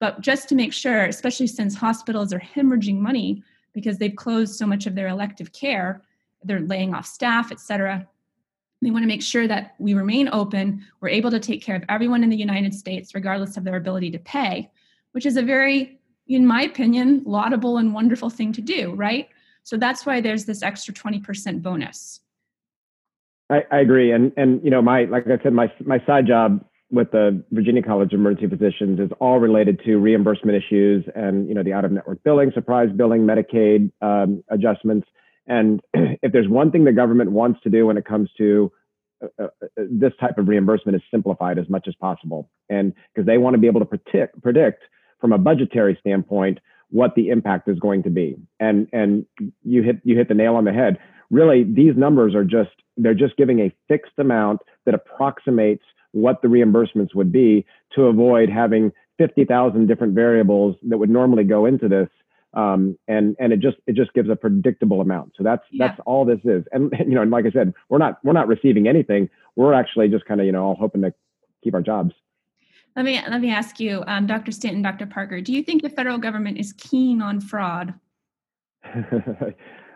But 0.00 0.22
just 0.22 0.48
to 0.48 0.54
make 0.54 0.72
sure, 0.72 1.04
especially 1.04 1.48
since 1.48 1.74
hospitals 1.74 2.32
are 2.32 2.40
hemorrhaging 2.40 2.98
money 2.98 3.42
because 3.74 3.98
they've 3.98 4.16
closed 4.16 4.54
so 4.54 4.66
much 4.66 4.86
of 4.86 4.94
their 4.94 5.08
elective 5.08 5.52
care, 5.52 6.00
they're 6.44 6.60
laying 6.60 6.94
off 6.94 7.04
staff, 7.04 7.52
et 7.52 7.60
cetera. 7.60 8.08
We 8.80 8.90
want 8.90 9.02
to 9.02 9.08
make 9.14 9.22
sure 9.22 9.46
that 9.48 9.74
we 9.78 9.92
remain 9.92 10.30
open, 10.32 10.82
we're 11.00 11.10
able 11.10 11.30
to 11.30 11.40
take 11.40 11.62
care 11.62 11.76
of 11.76 11.84
everyone 11.90 12.24
in 12.24 12.30
the 12.30 12.36
United 12.48 12.74
States, 12.74 13.14
regardless 13.14 13.58
of 13.58 13.64
their 13.64 13.76
ability 13.76 14.10
to 14.12 14.18
pay, 14.18 14.70
which 15.16 15.24
is 15.24 15.38
a 15.38 15.42
very, 15.42 15.98
in 16.28 16.46
my 16.46 16.60
opinion, 16.60 17.22
laudable 17.24 17.78
and 17.78 17.94
wonderful 17.94 18.28
thing 18.28 18.52
to 18.52 18.60
do, 18.60 18.92
right? 18.92 19.30
So 19.62 19.78
that's 19.78 20.04
why 20.04 20.20
there's 20.20 20.44
this 20.44 20.62
extra 20.62 20.92
20% 20.92 21.62
bonus. 21.62 22.20
I, 23.48 23.62
I 23.72 23.78
agree. 23.78 24.12
And 24.12 24.30
and 24.36 24.62
you 24.62 24.70
know, 24.70 24.82
my 24.82 25.04
like 25.04 25.24
I 25.26 25.42
said, 25.42 25.54
my 25.54 25.72
my 25.86 26.04
side 26.04 26.26
job 26.26 26.62
with 26.90 27.12
the 27.12 27.42
Virginia 27.50 27.82
College 27.82 28.12
of 28.12 28.20
Emergency 28.20 28.54
Physicians 28.54 29.00
is 29.00 29.08
all 29.18 29.38
related 29.38 29.80
to 29.86 29.96
reimbursement 29.96 30.54
issues 30.62 31.06
and 31.14 31.48
you 31.48 31.54
know 31.54 31.62
the 31.62 31.72
out 31.72 31.86
of 31.86 31.92
network 31.92 32.22
billing, 32.22 32.52
surprise 32.52 32.90
billing, 32.94 33.22
Medicaid 33.22 33.90
um, 34.02 34.44
adjustments. 34.50 35.08
And 35.46 35.80
if 35.94 36.30
there's 36.32 36.48
one 36.48 36.70
thing 36.70 36.84
the 36.84 36.92
government 36.92 37.30
wants 37.30 37.60
to 37.62 37.70
do 37.70 37.86
when 37.86 37.96
it 37.96 38.04
comes 38.04 38.28
to 38.36 38.70
uh, 39.22 39.44
uh 39.44 39.46
this 39.76 40.12
type 40.20 40.36
of 40.36 40.46
reimbursement 40.46 40.94
is 40.94 41.02
simplified 41.10 41.58
as 41.58 41.70
much 41.70 41.88
as 41.88 41.94
possible, 41.94 42.50
and 42.68 42.92
because 43.14 43.26
they 43.26 43.38
want 43.38 43.54
to 43.54 43.58
be 43.58 43.66
able 43.66 43.80
to 43.80 43.86
predict 43.86 44.42
predict 44.42 44.82
from 45.20 45.32
a 45.32 45.38
budgetary 45.38 45.96
standpoint 46.00 46.58
what 46.90 47.14
the 47.14 47.28
impact 47.30 47.68
is 47.68 47.78
going 47.78 48.02
to 48.04 48.10
be. 48.10 48.36
And 48.60 48.88
and 48.92 49.26
you 49.64 49.82
hit 49.82 50.00
you 50.04 50.16
hit 50.16 50.28
the 50.28 50.34
nail 50.34 50.56
on 50.56 50.64
the 50.64 50.72
head. 50.72 50.98
Really, 51.30 51.64
these 51.64 51.96
numbers 51.96 52.34
are 52.34 52.44
just 52.44 52.70
they're 52.96 53.14
just 53.14 53.36
giving 53.36 53.60
a 53.60 53.74
fixed 53.88 54.18
amount 54.18 54.60
that 54.84 54.94
approximates 54.94 55.82
what 56.12 56.40
the 56.40 56.48
reimbursements 56.48 57.14
would 57.14 57.30
be 57.32 57.66
to 57.94 58.04
avoid 58.04 58.48
having 58.48 58.90
50,000 59.18 59.86
different 59.86 60.14
variables 60.14 60.76
that 60.88 60.98
would 60.98 61.10
normally 61.10 61.44
go 61.44 61.66
into 61.66 61.88
this. 61.88 62.08
Um, 62.54 62.98
and 63.06 63.36
and 63.38 63.52
it 63.52 63.60
just 63.60 63.76
it 63.86 63.96
just 63.96 64.14
gives 64.14 64.30
a 64.30 64.36
predictable 64.36 65.02
amount. 65.02 65.32
So 65.36 65.44
that's 65.44 65.64
yeah. 65.70 65.88
that's 65.88 66.00
all 66.06 66.24
this 66.24 66.40
is. 66.44 66.64
And 66.72 66.90
you 67.00 67.14
know, 67.14 67.22
and 67.22 67.30
like 67.30 67.44
I 67.44 67.50
said, 67.50 67.74
we're 67.90 67.98
not 67.98 68.18
we're 68.24 68.32
not 68.32 68.48
receiving 68.48 68.88
anything. 68.88 69.28
We're 69.56 69.74
actually 69.74 70.08
just 70.08 70.24
kind 70.24 70.40
of 70.40 70.46
you 70.46 70.52
know 70.52 70.64
all 70.64 70.76
hoping 70.76 71.02
to 71.02 71.12
keep 71.62 71.74
our 71.74 71.82
jobs. 71.82 72.12
Let 72.96 73.04
me 73.04 73.20
let 73.28 73.42
me 73.42 73.50
ask 73.50 73.78
you, 73.78 74.02
um, 74.06 74.26
Dr. 74.26 74.50
Stanton, 74.52 74.80
Dr. 74.80 75.06
Parker, 75.06 75.42
do 75.42 75.52
you 75.52 75.62
think 75.62 75.82
the 75.82 75.90
federal 75.90 76.16
government 76.16 76.56
is 76.56 76.72
keen 76.72 77.20
on 77.20 77.40
fraud? 77.40 77.92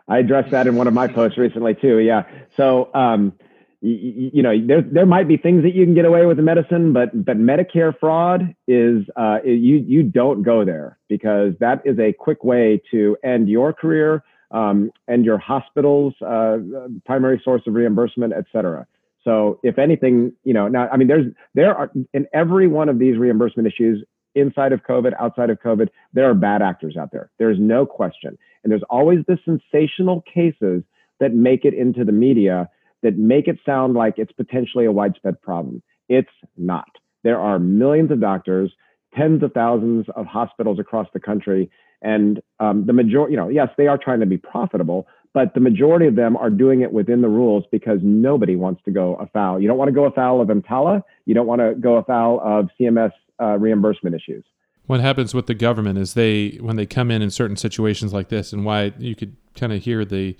I 0.09 0.19
addressed 0.19 0.51
that 0.51 0.67
in 0.67 0.77
one 0.77 0.87
of 0.87 0.93
my 0.93 1.09
posts 1.09 1.39
recently 1.39 1.75
too. 1.75 2.01
Yeah. 2.01 2.25
So 2.59 2.93
um, 2.95 3.33
you, 3.81 4.31
you, 4.35 4.43
know, 4.43 4.53
there 4.67 4.83
there 4.83 5.07
might 5.07 5.29
be 5.29 5.39
things 5.39 5.63
that 5.63 5.75
you 5.75 5.87
can 5.87 5.95
get 5.95 6.05
away 6.05 6.27
with 6.27 6.39
in 6.39 6.45
medicine, 6.45 6.93
but 6.93 7.25
but 7.25 7.39
Medicare 7.39 7.99
fraud 7.99 8.55
is 8.69 9.05
uh, 9.17 9.39
you 9.45 9.77
you 9.77 10.03
don't 10.03 10.43
go 10.43 10.63
there 10.65 10.99
because 11.09 11.55
that 11.61 11.81
is 11.87 11.99
a 11.99 12.13
quick 12.13 12.45
way 12.45 12.83
to 12.91 13.17
end 13.25 13.49
your 13.49 13.73
career, 13.73 14.23
um, 14.51 14.91
end 15.09 15.25
your 15.25 15.39
hospital's 15.39 16.13
uh, 16.21 16.59
primary 17.07 17.41
source 17.43 17.63
of 17.67 17.73
reimbursement, 17.73 18.35
et 18.37 18.45
cetera. 18.53 18.87
So 19.23 19.61
if 19.63 19.79
anything, 19.79 20.33
you 20.45 20.55
know, 20.55 20.69
now 20.69 20.89
I 20.93 20.97
mean, 20.97 21.09
there's 21.09 21.27
there 21.55 21.75
are 21.75 21.91
in 22.13 22.27
every 22.33 22.67
one 22.67 22.89
of 22.89 22.99
these 22.99 23.19
reimbursement 23.19 23.67
issues 23.67 24.05
inside 24.35 24.73
of 24.73 24.83
COVID, 24.83 25.13
outside 25.19 25.51
of 25.51 25.59
COVID, 25.61 25.89
there 26.13 26.31
are 26.31 26.35
bad 26.35 26.63
actors 26.63 26.97
out 26.97 27.11
there. 27.13 27.31
There's 27.39 27.59
no 27.59 27.85
question. 27.85 28.39
And 28.63 28.71
there's 28.71 28.85
always 28.89 29.21
the 29.27 29.39
sensational 29.45 30.23
cases 30.23 30.83
that 31.19 31.35
make 31.35 31.65
it 31.65 31.75
into 31.75 32.05
the 32.05 32.13
media 32.13 32.69
that 33.03 33.17
make 33.17 33.49
it 33.49 33.59
sound 33.65 33.95
like 33.95 34.15
it's 34.19 34.33
potentially 34.33 34.85
a 34.85 34.93
widespread 34.93 35.41
problem. 35.41 35.83
It's 36.09 36.31
not. 36.57 36.89
There 37.25 37.41
are 37.41 37.59
millions 37.59 38.11
of 38.11 38.21
doctors, 38.21 38.73
tens 39.17 39.43
of 39.43 39.53
thousands 39.53 40.07
of 40.17 40.27
hospitals 40.27 40.79
across 40.79 41.09
the 41.13 41.21
country. 41.21 41.71
And 42.03 42.41
um, 42.61 42.87
the 42.87 42.93
majority, 42.93 43.33
you 43.33 43.37
know, 43.37 43.49
yes, 43.49 43.69
they 43.77 43.87
are 43.87 43.99
trying 43.99 44.21
to 44.21 44.27
be 44.27 44.39
profitable, 44.39 45.07
but 45.33 45.55
the 45.55 45.61
majority 45.61 46.07
of 46.07 46.17
them 46.17 46.37
are 46.37 46.51
doing 46.51 46.81
it 46.81 46.93
within 46.93 47.23
the 47.23 47.29
rules 47.29 47.65
because 47.71 48.01
nobody 48.03 48.57
wants 48.57 48.83
to 48.85 48.91
go 48.91 49.15
afoul. 49.17 49.61
You 49.61 49.69
don't 49.69 49.79
want 49.79 49.89
to 49.89 49.95
go 49.95 50.05
afoul 50.05 50.41
of 50.41 50.49
EMTALA. 50.49 51.03
You 51.25 51.35
don't 51.35 51.47
want 51.47 51.61
to 51.61 51.75
go 51.75 51.97
afoul 51.97 52.41
of 52.41 52.69
CMS 52.79 53.13
uh, 53.41 53.57
reimbursement 53.59 54.15
issues. 54.15 54.45
What 54.87 55.01
happens 55.01 55.33
with 55.33 55.47
the 55.47 55.55
government 55.55 55.99
is 55.99 56.15
they, 56.15 56.59
when 56.61 56.75
they 56.75 56.87
come 56.87 57.13
in 57.13 57.23
in 57.23 57.31
certain 57.31 57.57
situations 57.57 58.13
like 58.13 58.29
this, 58.29 58.53
and 58.53 58.65
why 58.65 58.93
you 58.99 59.15
could 59.15 59.37
kind 59.55 59.73
of 59.73 59.83
hear 59.83 60.05
the 60.05 60.37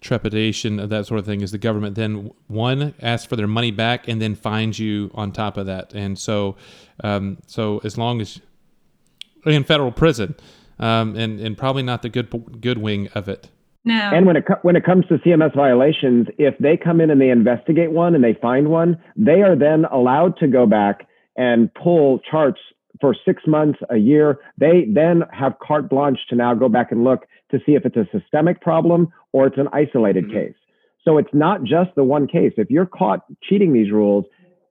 trepidation 0.00 0.80
of 0.80 0.88
that 0.88 1.06
sort 1.06 1.20
of 1.20 1.26
thing, 1.26 1.42
is 1.42 1.50
the 1.50 1.58
government 1.58 1.94
then 1.94 2.30
one 2.46 2.94
asks 3.02 3.26
for 3.26 3.36
their 3.36 3.46
money 3.46 3.70
back 3.70 4.08
and 4.08 4.20
then 4.20 4.34
fines 4.34 4.78
you 4.78 5.10
on 5.12 5.30
top 5.30 5.58
of 5.58 5.66
that. 5.66 5.92
And 5.92 6.18
so, 6.18 6.56
um, 7.04 7.36
so 7.46 7.82
as 7.84 7.98
long 7.98 8.22
as 8.22 8.40
in 9.44 9.62
federal 9.62 9.92
prison, 9.92 10.36
um, 10.78 11.14
and 11.16 11.38
and 11.38 11.56
probably 11.56 11.82
not 11.82 12.02
the 12.02 12.08
good 12.08 12.60
good 12.60 12.78
wing 12.78 13.08
of 13.14 13.28
it. 13.28 13.48
No. 13.84 13.94
And 13.94 14.26
when 14.26 14.36
it 14.36 14.44
when 14.62 14.76
it 14.76 14.84
comes 14.84 15.06
to 15.08 15.18
CMS 15.18 15.54
violations, 15.56 16.28
if 16.38 16.56
they 16.58 16.76
come 16.76 17.00
in 17.00 17.10
and 17.10 17.20
they 17.20 17.30
investigate 17.30 17.90
one 17.90 18.14
and 18.14 18.22
they 18.22 18.34
find 18.40 18.68
one, 18.68 18.96
they 19.16 19.42
are 19.42 19.56
then 19.56 19.86
allowed 19.86 20.36
to 20.38 20.46
go 20.46 20.66
back 20.66 21.08
and 21.36 21.72
pull 21.74 22.20
charts 22.30 22.60
for 23.00 23.16
six 23.24 23.42
months, 23.46 23.80
a 23.90 23.96
year. 23.96 24.38
They 24.58 24.86
then 24.88 25.24
have 25.32 25.58
carte 25.60 25.88
blanche 25.88 26.20
to 26.28 26.36
now 26.36 26.54
go 26.54 26.68
back 26.68 26.92
and 26.92 27.02
look 27.02 27.26
to 27.50 27.58
see 27.66 27.72
if 27.72 27.84
it's 27.84 27.96
a 27.96 28.06
systemic 28.12 28.60
problem 28.60 29.12
or 29.32 29.46
it's 29.46 29.58
an 29.58 29.68
isolated 29.72 30.24
mm-hmm. 30.24 30.34
case. 30.34 30.54
So 31.04 31.18
it's 31.18 31.32
not 31.32 31.64
just 31.64 31.90
the 31.96 32.04
one 32.04 32.28
case. 32.28 32.52
If 32.56 32.70
you're 32.70 32.86
caught 32.86 33.24
cheating 33.42 33.72
these 33.72 33.90
rules, 33.90 34.24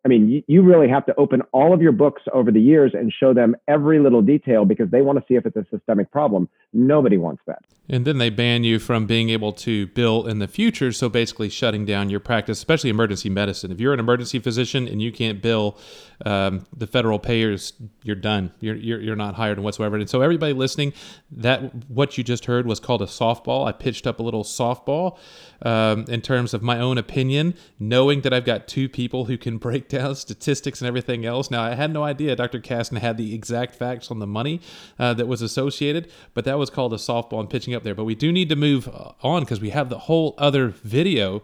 I 0.04 0.08
mean, 0.08 0.30
you, 0.30 0.44
you 0.48 0.62
really 0.64 0.90
have 0.90 1.06
to 1.06 1.16
open 1.16 1.42
all 1.52 1.74
of 1.74 1.82
your 1.82 1.92
books 1.92 2.24
over 2.34 2.52
the 2.52 2.62
years 2.62 2.94
and 2.94 3.14
show 3.14 3.34
them 3.34 3.56
every 3.68 4.00
little 4.00 4.22
detail 4.22 4.66
because 4.66 4.90
they 4.90 5.02
want 5.02 5.20
to 5.20 5.26
see 5.28 5.36
if 5.36 5.46
it's 5.46 5.56
a 5.56 5.66
systemic 5.70 6.12
problem. 6.12 6.50
Nobody 6.74 7.18
wants 7.18 7.44
that. 7.46 7.60
And 7.88 8.06
then 8.06 8.18
they 8.18 8.30
ban 8.30 8.64
you 8.64 8.80
from 8.80 9.06
being 9.06 9.30
able 9.30 9.54
to 9.54 9.88
bill 9.88 10.26
in 10.26 10.40
the 10.40 10.48
future. 10.48 10.92
So 10.92 11.10
basically, 11.10 11.50
shutting 11.50 11.86
down 11.86 12.10
your 12.10 12.20
practice, 12.20 12.58
especially 12.58 12.90
emergency 12.90 13.30
medicine. 13.30 13.72
If 13.72 13.80
you're 13.80 13.94
an 13.94 14.00
emergency 14.00 14.40
physician 14.40 14.88
and 14.88 15.02
you 15.02 15.12
can't 15.12 15.42
bill 15.42 15.78
um, 16.26 16.66
the 16.76 16.88
federal 16.88 17.20
payers, 17.20 17.74
you're 18.04 18.16
done. 18.16 18.52
You're, 18.60 18.76
you're, 18.76 19.02
you're 19.02 19.16
not 19.16 19.36
hired 19.36 19.58
and 19.58 19.66
whatsoever. 19.66 19.96
And 19.96 20.10
so, 20.10 20.22
everybody 20.22 20.54
listening, 20.54 20.94
that 21.32 21.90
what 21.90 22.18
you 22.18 22.24
just 22.24 22.46
heard 22.46 22.66
was 22.66 22.80
called 22.80 23.02
a 23.02 23.06
softball. 23.06 23.68
I 23.68 23.72
pitched 23.72 24.06
up 24.06 24.20
a 24.20 24.24
little 24.24 24.44
softball 24.44 25.18
um, 25.64 26.06
in 26.08 26.22
terms 26.22 26.54
of 26.54 26.62
my 26.62 26.80
own 26.80 26.98
opinion, 26.98 27.56
knowing 27.80 28.22
that 28.22 28.34
I've 28.34 28.46
got 28.46 28.68
two 28.68 28.90
people 28.90 29.26
who 29.26 29.38
can 29.38 29.58
break 29.62 29.90
down 29.90 30.16
statistics 30.16 30.82
and 30.82 30.88
everything 30.88 31.26
else. 31.26 31.52
Now, 31.52 31.64
I 31.64 31.76
had 31.76 31.92
no 31.92 32.04
idea 32.04 32.36
Dr. 32.36 32.60
Caston 32.60 32.98
had 32.98 33.18
the 33.18 33.34
exact 33.34 33.76
facts 33.76 34.12
on 34.12 34.20
the 34.20 34.28
money 34.28 34.62
uh, 35.00 35.14
that 35.16 35.28
was 35.28 35.42
associated, 35.42 36.12
but 36.34 36.46
that 36.46 36.58
was 36.58 36.70
called 36.70 36.94
a 36.94 36.98
softball 36.98 37.40
and 37.40 37.50
pitching 37.50 37.74
up 37.74 37.84
there. 37.84 37.96
But 37.96 38.06
we 38.06 38.16
do 38.16 38.32
need 38.32 38.50
to 38.50 38.56
move 38.56 38.90
on 39.22 39.44
because 39.44 39.62
we 39.62 39.70
have 39.72 39.90
the 39.90 40.00
whole 40.00 40.36
other 40.38 40.68
video. 40.70 41.44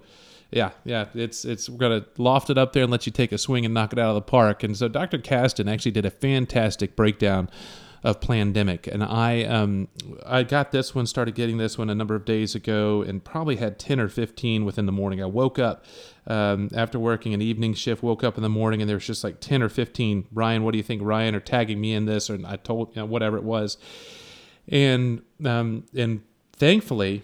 Yeah, 0.51 0.71
yeah, 0.85 1.07
it's 1.13 1.43
it's 1.43 1.69
we're 1.69 1.77
gonna 1.77 2.05
loft 2.17 2.49
it 2.49 2.57
up 2.57 2.71
there 2.73 2.83
and 2.83 2.91
let 2.91 3.05
you 3.05 3.11
take 3.11 3.31
a 3.31 3.37
swing 3.37 3.65
and 3.65 3.73
knock 3.73 3.91
it 3.91 3.99
out 3.99 4.09
of 4.09 4.15
the 4.15 4.21
park. 4.21 4.63
And 4.63 4.77
so 4.77 4.87
Dr. 4.87 5.17
Caston 5.17 5.67
actually 5.67 5.91
did 5.91 6.05
a 6.05 6.09
fantastic 6.09 6.95
breakdown 6.95 7.49
of 8.03 8.21
pandemic, 8.21 8.87
and 8.87 9.03
I 9.03 9.43
um, 9.43 9.89
I 10.25 10.43
got 10.43 10.71
this 10.71 10.95
one, 10.95 11.05
started 11.05 11.35
getting 11.35 11.57
this 11.57 11.77
one 11.77 11.89
a 11.89 11.95
number 11.95 12.15
of 12.15 12.23
days 12.23 12.55
ago, 12.55 13.01
and 13.01 13.21
probably 13.21 13.57
had 13.57 13.77
ten 13.77 13.99
or 13.99 14.07
fifteen 14.07 14.63
within 14.63 14.85
the 14.85 14.93
morning. 14.93 15.21
I 15.21 15.25
woke 15.25 15.59
up 15.59 15.83
um, 16.27 16.69
after 16.73 16.97
working 16.97 17.33
an 17.33 17.41
evening 17.41 17.73
shift, 17.73 18.01
woke 18.01 18.23
up 18.23 18.37
in 18.37 18.43
the 18.43 18.49
morning, 18.49 18.81
and 18.81 18.87
there 18.87 18.95
was 18.95 19.05
just 19.07 19.25
like 19.25 19.41
ten 19.41 19.61
or 19.61 19.67
fifteen. 19.67 20.27
Ryan, 20.31 20.63
what 20.63 20.71
do 20.71 20.77
you 20.77 20.83
think, 20.83 21.01
Ryan? 21.01 21.35
Or 21.35 21.41
tagging 21.41 21.81
me 21.81 21.93
in 21.93 22.05
this, 22.05 22.29
or 22.29 22.39
I 22.45 22.55
told 22.55 22.95
you 22.95 23.01
know, 23.01 23.05
whatever 23.05 23.35
it 23.35 23.43
was, 23.43 23.77
and 24.69 25.23
um, 25.43 25.83
and 25.93 26.21
thankfully 26.53 27.23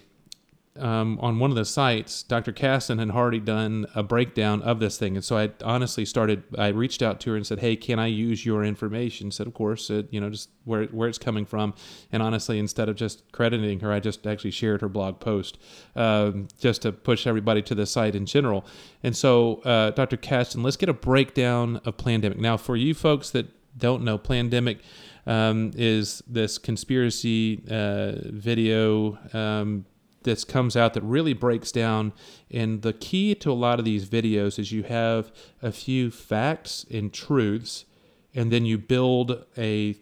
um, 0.79 1.19
on 1.21 1.37
one 1.37 1.51
of 1.51 1.55
the 1.55 1.65
sites, 1.65 2.23
Dr. 2.23 2.51
Caston 2.51 2.97
had 2.97 3.11
already 3.11 3.39
done 3.39 3.85
a 3.93 4.01
breakdown 4.01 4.61
of 4.63 4.79
this 4.79 4.97
thing, 4.97 5.15
and 5.15 5.23
so 5.23 5.37
I 5.37 5.51
honestly 5.63 6.03
started. 6.03 6.43
I 6.57 6.69
reached 6.69 7.03
out 7.03 7.19
to 7.21 7.31
her 7.31 7.35
and 7.35 7.45
said, 7.45 7.59
"Hey, 7.59 7.75
can 7.75 7.99
I 7.99 8.07
use 8.07 8.43
your 8.43 8.63
information?" 8.63 9.29
Said, 9.29 9.45
"Of 9.45 9.53
course." 9.53 9.85
Said, 9.85 10.07
you 10.09 10.19
know, 10.19 10.31
just 10.31 10.49
where 10.65 10.85
where 10.85 11.07
it's 11.07 11.19
coming 11.19 11.45
from. 11.45 11.75
And 12.11 12.23
honestly, 12.23 12.57
instead 12.57 12.89
of 12.89 12.95
just 12.95 13.31
crediting 13.31 13.81
her, 13.81 13.91
I 13.91 13.99
just 13.99 14.25
actually 14.25 14.51
shared 14.51 14.81
her 14.81 14.89
blog 14.89 15.19
post 15.19 15.59
um, 15.95 16.47
just 16.59 16.81
to 16.81 16.91
push 16.91 17.27
everybody 17.27 17.61
to 17.61 17.75
the 17.75 17.85
site 17.85 18.15
in 18.15 18.25
general. 18.25 18.65
And 19.03 19.15
so, 19.15 19.61
uh, 19.65 19.91
Dr. 19.91 20.17
Caston, 20.17 20.63
let's 20.63 20.77
get 20.77 20.89
a 20.89 20.93
breakdown 20.93 21.81
of 21.85 21.97
Plandemic. 21.97 22.37
Now, 22.37 22.57
for 22.57 22.75
you 22.75 22.95
folks 22.95 23.29
that 23.31 23.47
don't 23.77 24.03
know, 24.03 24.17
Plandemic 24.17 24.79
um, 25.27 25.71
is 25.75 26.23
this 26.27 26.57
conspiracy 26.57 27.61
uh, 27.69 28.13
video. 28.31 29.19
Um, 29.33 29.85
this 30.23 30.43
comes 30.43 30.75
out 30.75 30.93
that 30.93 31.03
really 31.03 31.33
breaks 31.33 31.71
down. 31.71 32.13
And 32.51 32.81
the 32.81 32.93
key 32.93 33.35
to 33.35 33.51
a 33.51 33.53
lot 33.53 33.79
of 33.79 33.85
these 33.85 34.07
videos 34.07 34.59
is 34.59 34.71
you 34.71 34.83
have 34.83 35.31
a 35.61 35.71
few 35.71 36.11
facts 36.11 36.85
and 36.91 37.13
truths, 37.13 37.85
and 38.33 38.51
then 38.51 38.65
you 38.65 38.77
build 38.77 39.45
a 39.57 39.95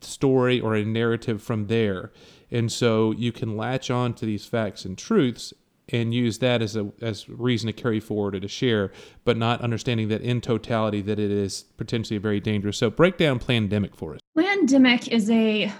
story 0.00 0.60
or 0.60 0.74
a 0.74 0.84
narrative 0.84 1.42
from 1.42 1.66
there. 1.66 2.12
And 2.50 2.70
so 2.70 3.12
you 3.12 3.32
can 3.32 3.56
latch 3.56 3.90
on 3.90 4.14
to 4.14 4.26
these 4.26 4.44
facts 4.44 4.84
and 4.84 4.96
truths 4.98 5.54
and 5.88 6.14
use 6.14 6.38
that 6.38 6.62
as 6.62 6.76
a 6.76 6.90
as 7.00 7.28
reason 7.28 7.66
to 7.66 7.72
carry 7.72 8.00
forward 8.00 8.34
or 8.34 8.40
to 8.40 8.48
share, 8.48 8.92
but 9.24 9.36
not 9.36 9.60
understanding 9.60 10.08
that 10.08 10.22
in 10.22 10.40
totality 10.40 11.00
that 11.02 11.18
it 11.18 11.30
is 11.30 11.64
potentially 11.76 12.18
very 12.18 12.40
dangerous. 12.40 12.78
So 12.78 12.90
break 12.90 13.16
down 13.18 13.38
Plandemic 13.38 13.94
for 13.96 14.14
us. 14.14 14.20
Plandemic 14.36 15.08
is 15.08 15.30
a 15.30 15.72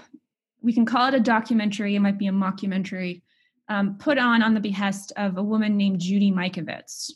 we 0.61 0.73
can 0.73 0.85
call 0.85 1.07
it 1.07 1.13
a 1.13 1.19
documentary, 1.19 1.95
it 1.95 1.99
might 1.99 2.17
be 2.17 2.27
a 2.27 2.31
mockumentary 2.31 3.21
um, 3.69 3.97
put 3.97 4.17
on 4.17 4.41
on 4.41 4.53
the 4.53 4.59
behest 4.59 5.11
of 5.15 5.37
a 5.37 5.43
woman 5.43 5.77
named 5.77 5.99
Judy 5.99 6.31
Mikovits. 6.31 7.11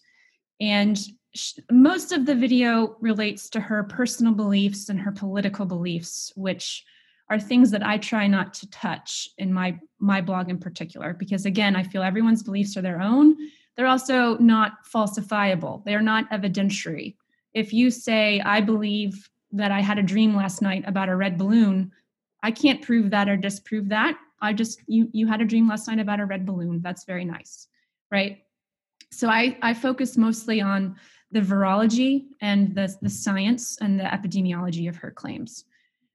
And 0.60 1.00
most 1.72 2.12
of 2.12 2.26
the 2.26 2.36
video 2.36 2.95
relates 3.00 3.50
to 3.50 3.60
her 3.60 3.84
personal 3.84 4.34
beliefs 4.34 4.89
and 4.89 5.00
her 5.00 5.12
political 5.12 5.66
beliefs, 5.66 6.32
which 6.36 6.84
are 7.30 7.39
things 7.39 7.72
that 7.72 7.86
I 7.86 7.98
try 7.98 8.28
not 8.28 8.54
to 8.56 8.70
touch 8.70 9.30
in 9.38 9.54
my 9.54 9.78
my 10.00 10.22
blog 10.22 10.50
in 10.50 10.58
particular 10.58 11.14
because 11.14 11.45
again 11.45 11.76
I 11.76 11.84
feel 11.84 12.02
everyone's 12.02 12.43
beliefs 12.43 12.78
are 12.78 12.82
their 12.82 13.02
own. 13.02 13.36
They're 13.76 13.88
also 13.88 14.38
not 14.38 14.86
falsifiable. 14.91 15.84
They're 15.84 16.02
not 16.02 16.30
evidentiary. 16.32 17.16
If 17.54 17.74
you 17.74 17.91
say 17.91 18.39
I 18.41 18.62
believe 18.62 19.30
that 19.52 19.72
I 19.72 19.82
had 19.82 20.00
a 20.00 20.04
dream 20.04 20.36
last 20.36 20.62
night 20.62 20.84
about 20.88 21.10
a 21.10 21.16
red 21.16 21.38
balloon 21.38 21.91
I 22.43 22.52
can't 22.52 22.82
prove 22.82 23.10
that 23.10 23.28
or 23.28 23.36
disprove 23.36 23.89
that 23.89 24.18
I 24.42 24.54
just 24.54 24.82
you 24.88 25.10
you 25.12 25.28
had 25.28 25.42
a 25.42 25.46
dream 25.46 25.68
last 25.68 25.88
night 25.88 26.00
about 26.00 26.20
a 26.20 26.26
red 26.26 26.46
balloon. 26.46 26.82
That's 26.82 27.06
very 27.06 27.26
nice, 27.26 27.68
right? 28.12 28.40
So 29.12 29.30
I 29.30 29.58
I 29.62 29.74
focus 29.74 30.18
mostly 30.18 30.62
on 30.62 30.96
the 31.32 31.42
virology 31.42 32.28
and 32.42 32.74
the 32.76 32.96
the 33.02 33.10
science 33.10 33.78
and 33.82 34.00
the 34.00 34.04
epidemiology 34.04 34.88
of 34.90 34.98
her 34.98 35.12
claims. 35.12 35.66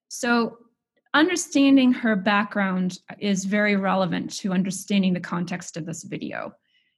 So 0.09 0.59
understanding 1.15 1.93
her 1.93 2.17
background 2.17 2.99
is 3.19 3.45
very 3.45 3.77
relevant 3.77 4.35
to 4.39 4.53
understanding 4.53 5.13
the 5.13 5.21
context 5.21 5.77
of 5.77 5.85
this 5.85 6.03
video. 6.05 6.55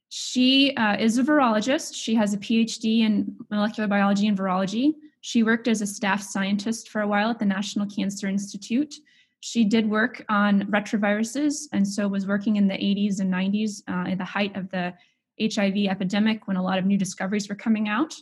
She 0.09 0.73
uh, 0.75 0.95
is 0.97 1.17
a 1.17 1.23
virologist. 1.23 1.95
She 1.95 2.15
has 2.15 2.33
a 2.33 2.37
PhD 2.37 3.01
in 3.01 3.35
molecular 3.49 3.87
biology 3.87 4.27
and 4.27 4.37
virology. 4.37 4.93
She 5.21 5.43
worked 5.43 5.67
as 5.67 5.81
a 5.81 5.87
staff 5.87 6.21
scientist 6.21 6.89
for 6.89 7.01
a 7.01 7.07
while 7.07 7.29
at 7.31 7.39
the 7.39 7.45
National 7.45 7.87
Cancer 7.87 8.27
Institute 8.27 8.95
she 9.39 9.63
did 9.63 9.89
work 9.89 10.23
on 10.29 10.63
retroviruses 10.63 11.67
and 11.71 11.87
so 11.87 12.07
was 12.07 12.27
working 12.27 12.55
in 12.55 12.67
the 12.67 12.73
80s 12.73 13.19
and 13.19 13.31
90s 13.31 13.83
uh, 13.87 14.11
at 14.11 14.17
the 14.17 14.25
height 14.25 14.55
of 14.55 14.69
the 14.69 14.93
HIV 15.41 15.87
epidemic 15.89 16.47
when 16.47 16.57
a 16.57 16.63
lot 16.63 16.77
of 16.77 16.85
new 16.85 16.97
discoveries 16.97 17.49
were 17.49 17.55
coming 17.55 17.87
out. 17.87 18.13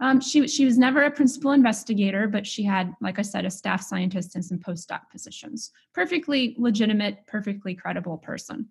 Um, 0.00 0.20
she, 0.20 0.48
she 0.48 0.64
was 0.64 0.78
never 0.78 1.02
a 1.02 1.10
principal 1.10 1.52
investigator, 1.52 2.26
but 2.26 2.46
she 2.46 2.62
had, 2.62 2.94
like 3.02 3.18
I 3.18 3.22
said, 3.22 3.44
a 3.44 3.50
staff 3.50 3.82
scientist 3.82 4.34
and 4.34 4.44
some 4.44 4.58
postdoc 4.58 5.10
positions. 5.10 5.72
Perfectly 5.92 6.54
legitimate, 6.58 7.26
perfectly 7.26 7.74
credible 7.74 8.16
person. 8.16 8.68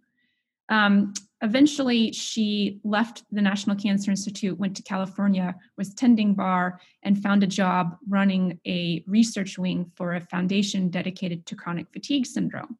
Um, 0.69 1.13
eventually, 1.41 2.11
she 2.11 2.79
left 2.83 3.23
the 3.31 3.41
National 3.41 3.75
Cancer 3.75 4.11
Institute, 4.11 4.57
went 4.57 4.75
to 4.77 4.83
California, 4.83 5.55
was 5.77 5.93
tending 5.93 6.35
bar, 6.35 6.79
and 7.03 7.21
found 7.21 7.43
a 7.43 7.47
job 7.47 7.97
running 8.07 8.59
a 8.67 9.03
research 9.07 9.57
wing 9.57 9.91
for 9.95 10.13
a 10.13 10.21
foundation 10.21 10.89
dedicated 10.89 11.45
to 11.47 11.55
chronic 11.55 11.87
fatigue 11.91 12.25
syndrome. 12.25 12.77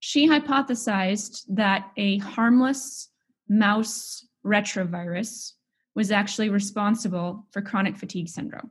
She 0.00 0.28
hypothesized 0.28 1.42
that 1.50 1.90
a 1.96 2.18
harmless 2.18 3.08
mouse 3.48 4.26
retrovirus 4.44 5.52
was 5.94 6.10
actually 6.10 6.48
responsible 6.48 7.46
for 7.52 7.60
chronic 7.60 7.96
fatigue 7.96 8.28
syndrome. 8.28 8.70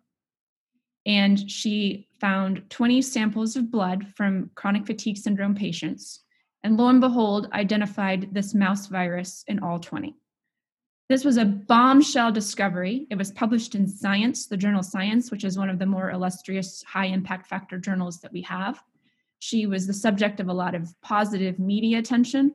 And 1.06 1.50
she 1.50 2.08
found 2.20 2.70
20 2.70 3.02
samples 3.02 3.56
of 3.56 3.72
blood 3.72 4.08
from 4.16 4.52
chronic 4.56 4.86
fatigue 4.86 5.18
syndrome 5.18 5.56
patients 5.56 6.24
and 6.64 6.78
lo 6.78 6.88
and 6.88 7.02
behold, 7.02 7.50
identified 7.54 8.34
this 8.34 8.54
mouse 8.54 8.88
virus 8.88 9.44
in 9.48 9.60
all 9.60 9.80
20. 9.80 10.16
This 11.10 11.26
was 11.26 11.38
a 11.38 11.46
bombshell 11.46 12.32
discovery. 12.32 13.08
It 13.10 13.18
was 13.18 13.32
published 13.32 13.74
in 13.74 13.88
Science, 13.88 14.46
the 14.46 14.58
journal 14.58 14.84
Science, 14.84 15.32
which 15.32 15.44
is 15.44 15.58
one 15.58 15.70
of 15.70 15.80
the 15.80 15.86
more 15.86 16.12
illustrious 16.12 16.84
high 16.84 17.08
impact 17.08 17.48
factor 17.48 17.80
journals 17.80 18.20
that 18.20 18.32
we 18.32 18.44
have. 18.44 18.84
She 19.40 19.66
was 19.66 19.88
the 19.88 19.94
subject 19.94 20.40
of 20.40 20.50
a 20.50 20.54
lot 20.54 20.76
of 20.76 20.94
positive 21.02 21.58
media 21.58 21.98
attention, 21.98 22.54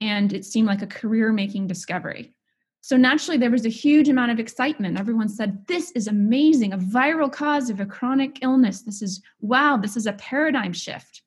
and 0.00 0.32
it 0.32 0.44
seemed 0.44 0.68
like 0.68 0.82
a 0.82 0.86
career 0.86 1.32
making 1.32 1.66
discovery. 1.66 2.34
So 2.80 2.96
naturally, 2.96 3.38
there 3.38 3.50
was 3.50 3.66
a 3.66 3.70
huge 3.70 4.08
amount 4.08 4.30
of 4.30 4.38
excitement. 4.38 5.00
Everyone 5.00 5.28
said, 5.28 5.66
This 5.66 5.90
is 5.92 6.06
amazing, 6.06 6.74
a 6.74 6.78
viral 6.78 7.32
cause 7.32 7.70
of 7.70 7.80
a 7.80 7.86
chronic 7.86 8.38
illness. 8.42 8.82
This 8.82 9.02
is 9.02 9.20
wow, 9.40 9.78
this 9.78 9.96
is 9.96 10.06
a 10.06 10.12
paradigm 10.12 10.72
shift. 10.72 11.22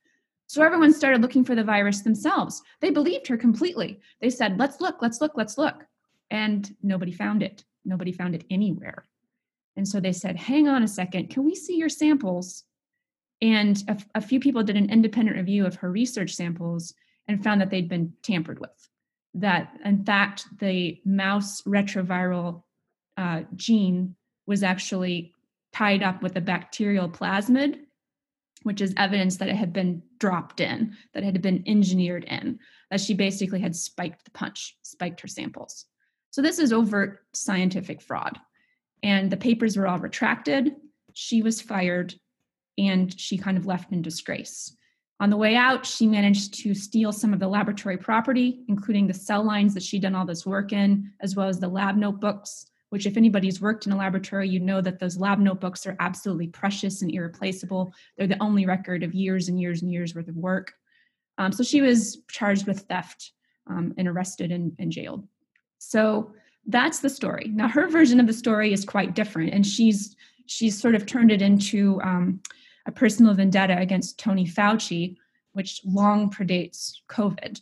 So 0.48 0.64
everyone 0.64 0.94
started 0.94 1.22
looking 1.22 1.44
for 1.44 1.56
the 1.56 1.64
virus 1.64 2.02
themselves. 2.02 2.62
They 2.80 2.90
believed 2.90 3.28
her 3.28 3.38
completely. 3.38 4.00
They 4.22 4.30
said, 4.30 4.58
let's 4.58 4.80
look, 4.80 5.02
let's 5.02 5.20
look, 5.20 5.34
let's 5.36 5.58
look. 5.58 5.86
And 6.32 6.74
nobody 6.82 7.12
found 7.12 7.44
it. 7.44 7.66
Nobody 7.84 8.14
found 8.14 8.34
it 8.34 8.46
anywhere. 8.50 9.06
And 9.76 9.88
so 9.88 10.00
they 10.00 10.14
said, 10.14 10.38
hang 10.38 10.68
on 10.68 10.84
a 10.84 10.88
second, 10.88 11.30
can 11.30 11.44
we 11.44 11.54
see 11.54 11.76
your 11.76 11.90
samples? 11.90 12.64
And 13.42 13.84
a, 14.16 14.22
few 14.22 14.40
people 14.40 14.64
did 14.64 14.78
an 14.78 14.90
independent 14.90 15.38
review 15.38 15.66
of 15.66 15.76
her 15.76 15.92
research 15.92 16.34
samples 16.34 16.94
and 17.28 17.44
found 17.44 17.62
that 17.62 17.70
they'd 17.70 17.90
been 17.90 18.14
tampered 18.24 18.60
with. 18.60 18.90
That, 19.36 19.78
in 19.86 20.04
fact, 20.04 20.46
the 20.60 21.00
mouse 21.06 21.62
retroviral 21.62 22.64
uh, 23.18 23.42
gene 23.56 24.16
was 24.48 24.64
actually 24.64 25.34
tied 25.74 26.02
up 26.02 26.24
with 26.24 26.36
a 26.38 26.42
bacterial 26.42 27.10
plasmid 27.10 27.82
which 28.64 28.82
is 28.82 28.94
evidence 28.98 29.38
that 29.38 29.50
it 29.50 29.56
had 29.56 29.74
been 29.74 30.02
dropped 30.20 30.60
in, 30.60 30.96
that 31.14 31.24
it 31.24 31.26
had 31.26 31.42
been 31.42 31.64
engineered 31.68 32.24
in, 32.26 32.60
that 32.92 33.02
she 33.02 33.14
basically 33.14 33.60
had 33.60 33.76
spiked 33.76 34.26
the 34.26 34.32
punch, 34.32 34.78
spiked 34.82 35.22
her 35.22 35.28
samples. 35.28 35.86
So 36.32 36.42
this 36.42 36.60
is 36.60 36.74
overt 36.74 37.20
scientific 37.34 38.02
fraud. 38.02 38.40
And 39.04 39.32
the 39.32 39.38
papers 39.38 39.78
were 39.78 39.88
all 39.88 40.00
retracted. 40.00 40.76
She 41.14 41.42
was 41.42 41.62
fired 41.62 42.16
and 42.78 43.18
she 43.20 43.38
kind 43.38 43.58
of 43.58 43.66
left 43.66 43.92
in 43.92 44.02
disgrace. 44.02 44.76
On 45.20 45.32
the 45.32 45.38
way 45.38 45.56
out, 45.56 45.86
she 45.86 46.06
managed 46.06 46.54
to 46.62 46.76
steal 46.76 47.12
some 47.12 47.34
of 47.34 47.40
the 47.40 47.48
laboratory 47.48 47.98
property, 47.98 48.64
including 48.68 49.08
the 49.08 49.14
cell 49.14 49.44
lines 49.44 49.74
that 49.74 49.82
she'd 49.82 50.04
done 50.04 50.14
all 50.14 50.26
this 50.26 50.46
work 50.46 50.74
in, 50.74 51.12
as 51.22 51.36
well 51.36 51.48
as 51.48 51.60
the 51.60 51.68
lab 51.68 51.96
notebooks, 51.96 52.68
which 52.90 53.06
if 53.06 53.18
anybody's 53.18 53.62
worked 53.62 53.86
in 53.86 53.92
a 53.92 53.98
laboratory, 53.98 54.48
you 54.48 54.60
know 54.60 54.82
that 54.82 55.00
those 55.00 55.18
lab 55.18 55.40
notebooks 55.40 55.86
are 55.86 55.96
absolutely 56.00 56.48
precious 56.48 57.02
and 57.02 57.12
irreplaceable. 57.12 57.94
They're 58.18 58.28
the 58.28 58.42
only 58.42 58.66
record 58.66 59.04
of 59.04 59.14
years 59.14 59.50
and 59.50 59.60
years 59.60 59.82
and 59.82 59.92
years 59.92 60.16
worth 60.16 60.28
of 60.28 60.38
work. 60.38 60.74
Um, 61.38 61.52
so 61.52 61.64
she 61.64 61.82
was 61.82 62.20
charged 62.30 62.66
with 62.66 62.82
theft 62.82 63.32
um, 63.68 63.94
and 63.98 64.08
arrested 64.08 64.52
and, 64.52 64.74
and 64.80 64.92
jailed. 64.92 65.28
So 65.80 66.32
that's 66.66 67.00
the 67.00 67.10
story. 67.10 67.52
Now 67.54 67.68
her 67.68 67.88
version 67.88 68.20
of 68.20 68.28
the 68.28 68.34
story 68.34 68.74
is 68.74 68.86
quite 68.86 69.16
different, 69.16 69.54
and 69.54 69.66
she's 69.66 70.16
she's 70.46 70.80
sort 70.80 70.96
of 70.96 71.06
turned 71.06 71.32
it 71.32 71.42
into 71.42 72.02
um, 72.02 72.42
a 72.86 72.92
personal 72.92 73.34
vendetta 73.34 73.78
against 73.78 74.18
Tony 74.18 74.48
Fauci, 74.48 75.18
which 75.54 75.82
long 75.86 76.30
predates 76.30 76.94
COVID. 77.10 77.62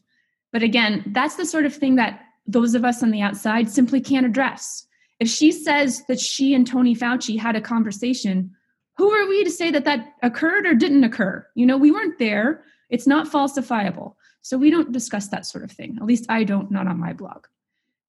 But 0.52 0.64
again, 0.64 1.04
that's 1.08 1.36
the 1.36 1.46
sort 1.46 1.66
of 1.66 1.74
thing 1.74 1.96
that 1.96 2.22
those 2.48 2.76
of 2.76 2.86
us 2.86 3.02
on 3.02 3.12
the 3.12 3.22
outside 3.22 3.70
simply 3.70 4.00
can't 4.00 4.26
address 4.26 4.88
if 5.26 5.32
she 5.32 5.52
says 5.52 6.04
that 6.08 6.20
she 6.20 6.54
and 6.54 6.68
Tony 6.68 6.96
Fauci 6.96 7.40
had 7.40 7.56
a 7.56 7.62
conversation, 7.62 8.52
who 8.96 9.10
are 9.10 9.28
we 9.28 9.44
to 9.44 9.50
say 9.50 9.72
that 9.72 9.84
that 9.86 10.14
occurred 10.22 10.68
or 10.68 10.76
didn't 10.76 11.04
occur? 11.04 11.44
You 11.56 11.66
know, 11.66 11.78
we 11.78 11.90
weren't 11.90 12.20
there. 12.20 12.64
It's 12.92 13.08
not 13.08 13.28
falsifiable. 13.28 14.14
So 14.44 14.56
we 14.56 14.70
don't 14.70 14.92
discuss 14.92 15.30
that 15.30 15.48
sort 15.48 15.64
of 15.64 15.72
thing. 15.72 15.98
At 16.00 16.06
least 16.06 16.28
I 16.30 16.44
don't, 16.44 16.70
not 16.70 16.86
on 16.86 17.00
my 17.00 17.12
blog. 17.12 17.48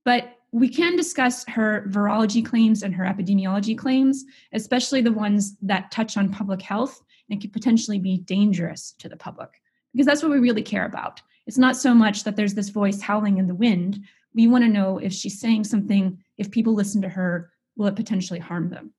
But 0.05 0.37
we 0.53 0.69
can 0.69 0.95
discuss 0.95 1.43
her 1.49 1.87
virology 1.89 2.45
claims 2.45 2.83
and 2.83 2.95
her 2.95 3.05
epidemiology 3.05 3.77
claims, 3.79 4.23
especially 4.53 5.01
the 5.01 5.11
ones 5.11 5.57
that 5.63 5.91
touch 5.91 6.19
on 6.19 6.29
public 6.31 6.61
health 6.61 7.03
and 7.31 7.41
could 7.41 7.55
potentially 7.55 7.99
be 7.99 8.19
dangerous 8.19 8.93
to 8.99 9.09
the 9.09 9.17
public, 9.17 9.63
because 9.95 10.07
that's 10.07 10.23
what 10.23 10.33
we 10.33 10.39
really 10.39 10.63
care 10.63 10.85
about. 10.85 11.23
It's 11.47 11.57
not 11.57 11.79
so 11.79 11.95
much 11.95 12.25
that 12.25 12.37
there's 12.37 12.55
this 12.55 12.69
voice 12.69 13.01
howling 13.01 13.39
in 13.39 13.47
the 13.47 13.55
wind. 13.55 14.01
We 14.37 14.47
want 14.47 14.63
to 14.65 14.71
know 14.71 14.99
if 14.99 15.13
she's 15.13 15.41
saying 15.41 15.65
something, 15.65 16.19
if 16.39 16.51
people 16.51 16.75
listen 16.75 17.03
to 17.03 17.09
her, 17.09 17.51
will 17.77 17.87
it 17.87 17.97
potentially 17.97 18.39
harm 18.39 18.69
them? 18.71 18.93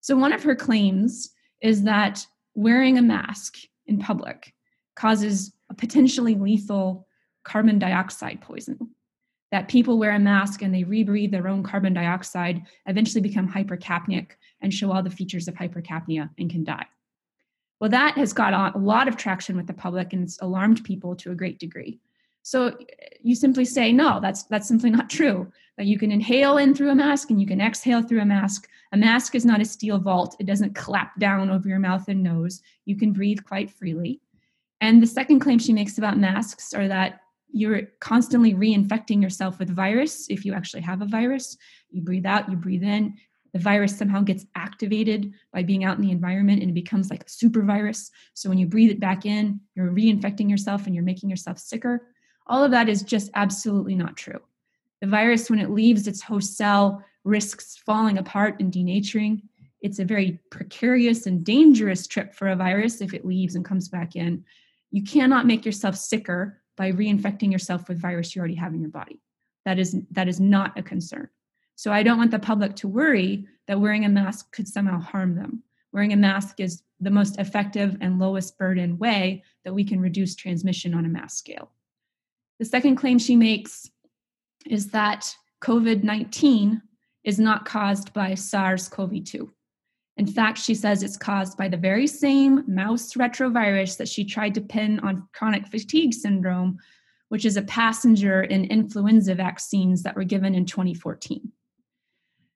So, 0.00 0.16
one 0.16 0.32
of 0.32 0.42
her 0.42 0.56
claims 0.56 1.30
is 1.62 1.84
that 1.84 2.26
wearing 2.54 2.98
a 2.98 3.02
mask 3.02 3.58
in 3.86 3.98
public 3.98 4.52
causes 4.96 5.54
a 5.70 5.74
potentially 5.74 6.34
lethal 6.34 7.06
carbon 7.44 7.78
dioxide 7.78 8.40
poison. 8.40 8.78
That 9.52 9.68
people 9.68 9.98
wear 9.98 10.12
a 10.12 10.18
mask 10.18 10.62
and 10.62 10.74
they 10.74 10.84
rebreathe 10.84 11.32
their 11.32 11.48
own 11.48 11.62
carbon 11.62 11.92
dioxide, 11.92 12.62
eventually 12.86 13.20
become 13.20 13.50
hypercapnic 13.50 14.32
and 14.60 14.72
show 14.72 14.92
all 14.92 15.02
the 15.02 15.10
features 15.10 15.48
of 15.48 15.54
hypercapnia 15.54 16.30
and 16.38 16.50
can 16.50 16.62
die. 16.62 16.86
Well, 17.80 17.90
that 17.90 18.16
has 18.16 18.32
got 18.32 18.74
a 18.74 18.78
lot 18.78 19.08
of 19.08 19.16
traction 19.16 19.56
with 19.56 19.66
the 19.66 19.72
public 19.72 20.12
and 20.12 20.22
it's 20.22 20.40
alarmed 20.40 20.84
people 20.84 21.16
to 21.16 21.32
a 21.32 21.34
great 21.34 21.58
degree. 21.58 21.98
So 22.42 22.68
uh, 22.68 22.74
you 23.22 23.34
simply 23.34 23.64
say, 23.64 23.92
no, 23.92 24.20
that's 24.20 24.44
that's 24.44 24.68
simply 24.68 24.90
not 24.90 25.10
true. 25.10 25.50
That 25.76 25.86
you 25.86 25.98
can 25.98 26.12
inhale 26.12 26.58
in 26.58 26.74
through 26.74 26.90
a 26.90 26.94
mask 26.94 27.30
and 27.30 27.40
you 27.40 27.46
can 27.46 27.60
exhale 27.60 28.02
through 28.02 28.20
a 28.20 28.26
mask. 28.26 28.68
A 28.92 28.96
mask 28.96 29.34
is 29.34 29.44
not 29.44 29.60
a 29.60 29.64
steel 29.64 29.98
vault. 29.98 30.36
It 30.38 30.46
doesn't 30.46 30.74
clap 30.74 31.18
down 31.18 31.50
over 31.50 31.68
your 31.68 31.78
mouth 31.78 32.08
and 32.08 32.22
nose. 32.22 32.60
You 32.84 32.96
can 32.96 33.12
breathe 33.12 33.38
quite 33.46 33.70
freely. 33.70 34.20
And 34.80 35.02
the 35.02 35.06
second 35.06 35.40
claim 35.40 35.58
she 35.58 35.72
makes 35.72 35.98
about 35.98 36.18
masks 36.18 36.74
are 36.74 36.88
that 36.88 37.20
you're 37.52 37.82
constantly 38.00 38.54
reinfecting 38.54 39.22
yourself 39.22 39.58
with 39.58 39.74
virus 39.74 40.26
if 40.28 40.44
you 40.44 40.54
actually 40.54 40.82
have 40.82 41.02
a 41.02 41.06
virus. 41.06 41.56
You 41.90 42.02
breathe 42.02 42.26
out, 42.26 42.50
you 42.50 42.56
breathe 42.56 42.84
in. 42.84 43.16
The 43.52 43.58
virus 43.58 43.98
somehow 43.98 44.22
gets 44.22 44.46
activated 44.54 45.32
by 45.52 45.64
being 45.64 45.84
out 45.84 45.96
in 45.96 46.02
the 46.02 46.12
environment 46.12 46.62
and 46.62 46.70
it 46.70 46.74
becomes 46.74 47.10
like 47.10 47.24
a 47.24 47.28
super 47.28 47.62
virus. 47.62 48.10
So 48.34 48.48
when 48.48 48.58
you 48.58 48.66
breathe 48.66 48.92
it 48.92 49.00
back 49.00 49.26
in, 49.26 49.60
you're 49.74 49.90
reinfecting 49.90 50.48
yourself 50.48 50.86
and 50.86 50.94
you're 50.94 51.04
making 51.04 51.30
yourself 51.30 51.58
sicker. 51.58 52.06
All 52.46 52.64
of 52.64 52.70
that 52.72 52.88
is 52.88 53.02
just 53.02 53.30
absolutely 53.34 53.94
not 53.94 54.16
true. 54.16 54.40
The 55.00 55.06
virus, 55.06 55.48
when 55.48 55.60
it 55.60 55.70
leaves 55.70 56.06
its 56.06 56.22
host 56.22 56.56
cell, 56.56 57.04
risks 57.24 57.76
falling 57.84 58.18
apart 58.18 58.60
and 58.60 58.72
denaturing. 58.72 59.42
It's 59.80 59.98
a 59.98 60.04
very 60.04 60.38
precarious 60.50 61.26
and 61.26 61.44
dangerous 61.44 62.06
trip 62.06 62.34
for 62.34 62.48
a 62.48 62.56
virus 62.56 63.00
if 63.00 63.14
it 63.14 63.24
leaves 63.24 63.54
and 63.54 63.64
comes 63.64 63.88
back 63.88 64.16
in. 64.16 64.44
You 64.90 65.02
cannot 65.02 65.46
make 65.46 65.64
yourself 65.64 65.96
sicker 65.96 66.60
by 66.76 66.92
reinfecting 66.92 67.52
yourself 67.52 67.88
with 67.88 68.00
virus 68.00 68.34
you 68.34 68.40
already 68.40 68.54
have 68.56 68.74
in 68.74 68.80
your 68.80 68.90
body. 68.90 69.20
That 69.64 69.78
is 69.78 69.96
that 70.10 70.28
is 70.28 70.40
not 70.40 70.78
a 70.78 70.82
concern. 70.82 71.28
So 71.76 71.92
I 71.92 72.02
don't 72.02 72.18
want 72.18 72.30
the 72.30 72.38
public 72.38 72.76
to 72.76 72.88
worry 72.88 73.46
that 73.66 73.80
wearing 73.80 74.04
a 74.04 74.08
mask 74.08 74.52
could 74.52 74.68
somehow 74.68 75.00
harm 75.00 75.34
them. 75.34 75.62
Wearing 75.92 76.12
a 76.12 76.16
mask 76.16 76.60
is 76.60 76.82
the 77.00 77.10
most 77.10 77.38
effective 77.38 77.96
and 78.00 78.18
lowest 78.18 78.58
burden 78.58 78.98
way 78.98 79.42
that 79.64 79.72
we 79.72 79.84
can 79.84 80.00
reduce 80.00 80.34
transmission 80.34 80.94
on 80.94 81.06
a 81.06 81.08
mass 81.08 81.36
scale. 81.36 81.70
The 82.60 82.66
second 82.66 82.96
claim 82.96 83.18
she 83.18 83.36
makes 83.36 83.90
is 84.66 84.88
that 84.88 85.34
COVID 85.62 86.04
19 86.04 86.82
is 87.24 87.38
not 87.38 87.64
caused 87.64 88.12
by 88.12 88.34
SARS 88.34 88.86
CoV 88.86 89.24
2. 89.24 89.50
In 90.18 90.26
fact, 90.26 90.58
she 90.58 90.74
says 90.74 91.02
it's 91.02 91.16
caused 91.16 91.56
by 91.56 91.68
the 91.68 91.78
very 91.78 92.06
same 92.06 92.62
mouse 92.66 93.14
retrovirus 93.14 93.96
that 93.96 94.10
she 94.10 94.26
tried 94.26 94.52
to 94.54 94.60
pin 94.60 95.00
on 95.00 95.26
chronic 95.32 95.68
fatigue 95.68 96.12
syndrome, 96.12 96.76
which 97.30 97.46
is 97.46 97.56
a 97.56 97.62
passenger 97.62 98.42
in 98.42 98.66
influenza 98.66 99.34
vaccines 99.34 100.02
that 100.02 100.14
were 100.14 100.24
given 100.24 100.54
in 100.54 100.66
2014. 100.66 101.50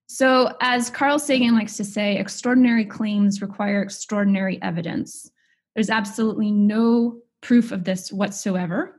So, 0.07 0.55
as 0.61 0.91
Carl 0.91 1.19
Sagan 1.19 1.55
likes 1.55 1.79
to 1.79 1.85
say, 1.85 2.19
extraordinary 2.19 2.85
claims 2.85 3.41
require 3.41 3.81
extraordinary 3.81 4.61
evidence. 4.61 5.31
There's 5.75 5.89
absolutely 5.89 6.51
no 6.51 7.23
proof 7.41 7.73
of 7.73 7.85
this 7.85 8.13
whatsoever. 8.13 8.94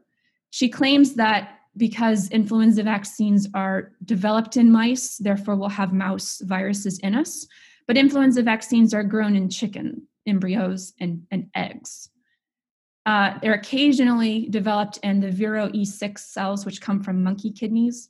She 0.55 0.69
claims 0.69 1.15
that 1.15 1.59
because 1.75 2.29
influenza 2.29 2.81
vaccines 2.81 3.45
are 3.53 3.91
developed 4.05 4.55
in 4.55 4.71
mice, 4.71 5.17
therefore 5.17 5.57
we'll 5.57 5.67
have 5.67 5.91
mouse 5.91 6.39
viruses 6.45 6.97
in 6.99 7.13
us. 7.13 7.45
But 7.87 7.97
influenza 7.97 8.41
vaccines 8.41 8.93
are 8.93 9.03
grown 9.03 9.35
in 9.35 9.49
chicken 9.49 10.07
embryos 10.25 10.93
and, 11.01 11.23
and 11.29 11.49
eggs. 11.55 12.09
Uh, 13.05 13.37
they're 13.41 13.55
occasionally 13.55 14.47
developed 14.49 14.97
in 15.03 15.19
the 15.19 15.29
Vero 15.29 15.67
E6 15.71 16.19
cells, 16.19 16.65
which 16.65 16.79
come 16.79 17.03
from 17.03 17.21
monkey 17.21 17.51
kidneys. 17.51 18.07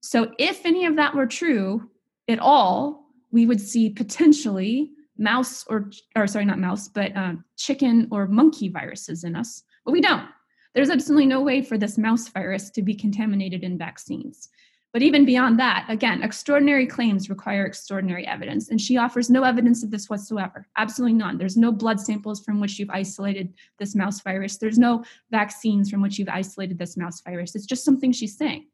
So, 0.00 0.32
if 0.38 0.64
any 0.64 0.86
of 0.86 0.96
that 0.96 1.14
were 1.14 1.26
true 1.26 1.90
at 2.26 2.38
all, 2.38 3.04
we 3.32 3.44
would 3.44 3.60
see 3.60 3.90
potentially 3.90 4.92
mouse 5.18 5.66
or, 5.68 5.90
or 6.16 6.26
sorry, 6.26 6.46
not 6.46 6.58
mouse, 6.58 6.88
but 6.88 7.14
uh, 7.14 7.34
chicken 7.58 8.08
or 8.10 8.28
monkey 8.28 8.70
viruses 8.70 9.24
in 9.24 9.36
us, 9.36 9.62
but 9.84 9.92
we 9.92 10.00
don't. 10.00 10.26
There's 10.74 10.90
absolutely 10.90 11.26
no 11.26 11.40
way 11.40 11.62
for 11.62 11.76
this 11.76 11.98
mouse 11.98 12.28
virus 12.28 12.70
to 12.70 12.82
be 12.82 12.94
contaminated 12.94 13.62
in 13.62 13.76
vaccines. 13.76 14.48
But 14.92 15.00
even 15.00 15.24
beyond 15.24 15.58
that, 15.58 15.86
again, 15.88 16.22
extraordinary 16.22 16.86
claims 16.86 17.30
require 17.30 17.64
extraordinary 17.64 18.26
evidence, 18.26 18.68
and 18.68 18.78
she 18.78 18.98
offers 18.98 19.30
no 19.30 19.42
evidence 19.42 19.82
of 19.82 19.90
this 19.90 20.10
whatsoever. 20.10 20.66
Absolutely 20.76 21.14
none. 21.14 21.38
There's 21.38 21.56
no 21.56 21.72
blood 21.72 21.98
samples 21.98 22.44
from 22.44 22.60
which 22.60 22.78
you've 22.78 22.90
isolated 22.90 23.54
this 23.78 23.94
mouse 23.94 24.20
virus. 24.20 24.58
There's 24.58 24.78
no 24.78 25.02
vaccines 25.30 25.90
from 25.90 26.02
which 26.02 26.18
you've 26.18 26.28
isolated 26.28 26.78
this 26.78 26.98
mouse 26.98 27.22
virus. 27.22 27.54
It's 27.54 27.64
just 27.64 27.86
something 27.86 28.12
she's 28.12 28.36
saying. 28.36 28.66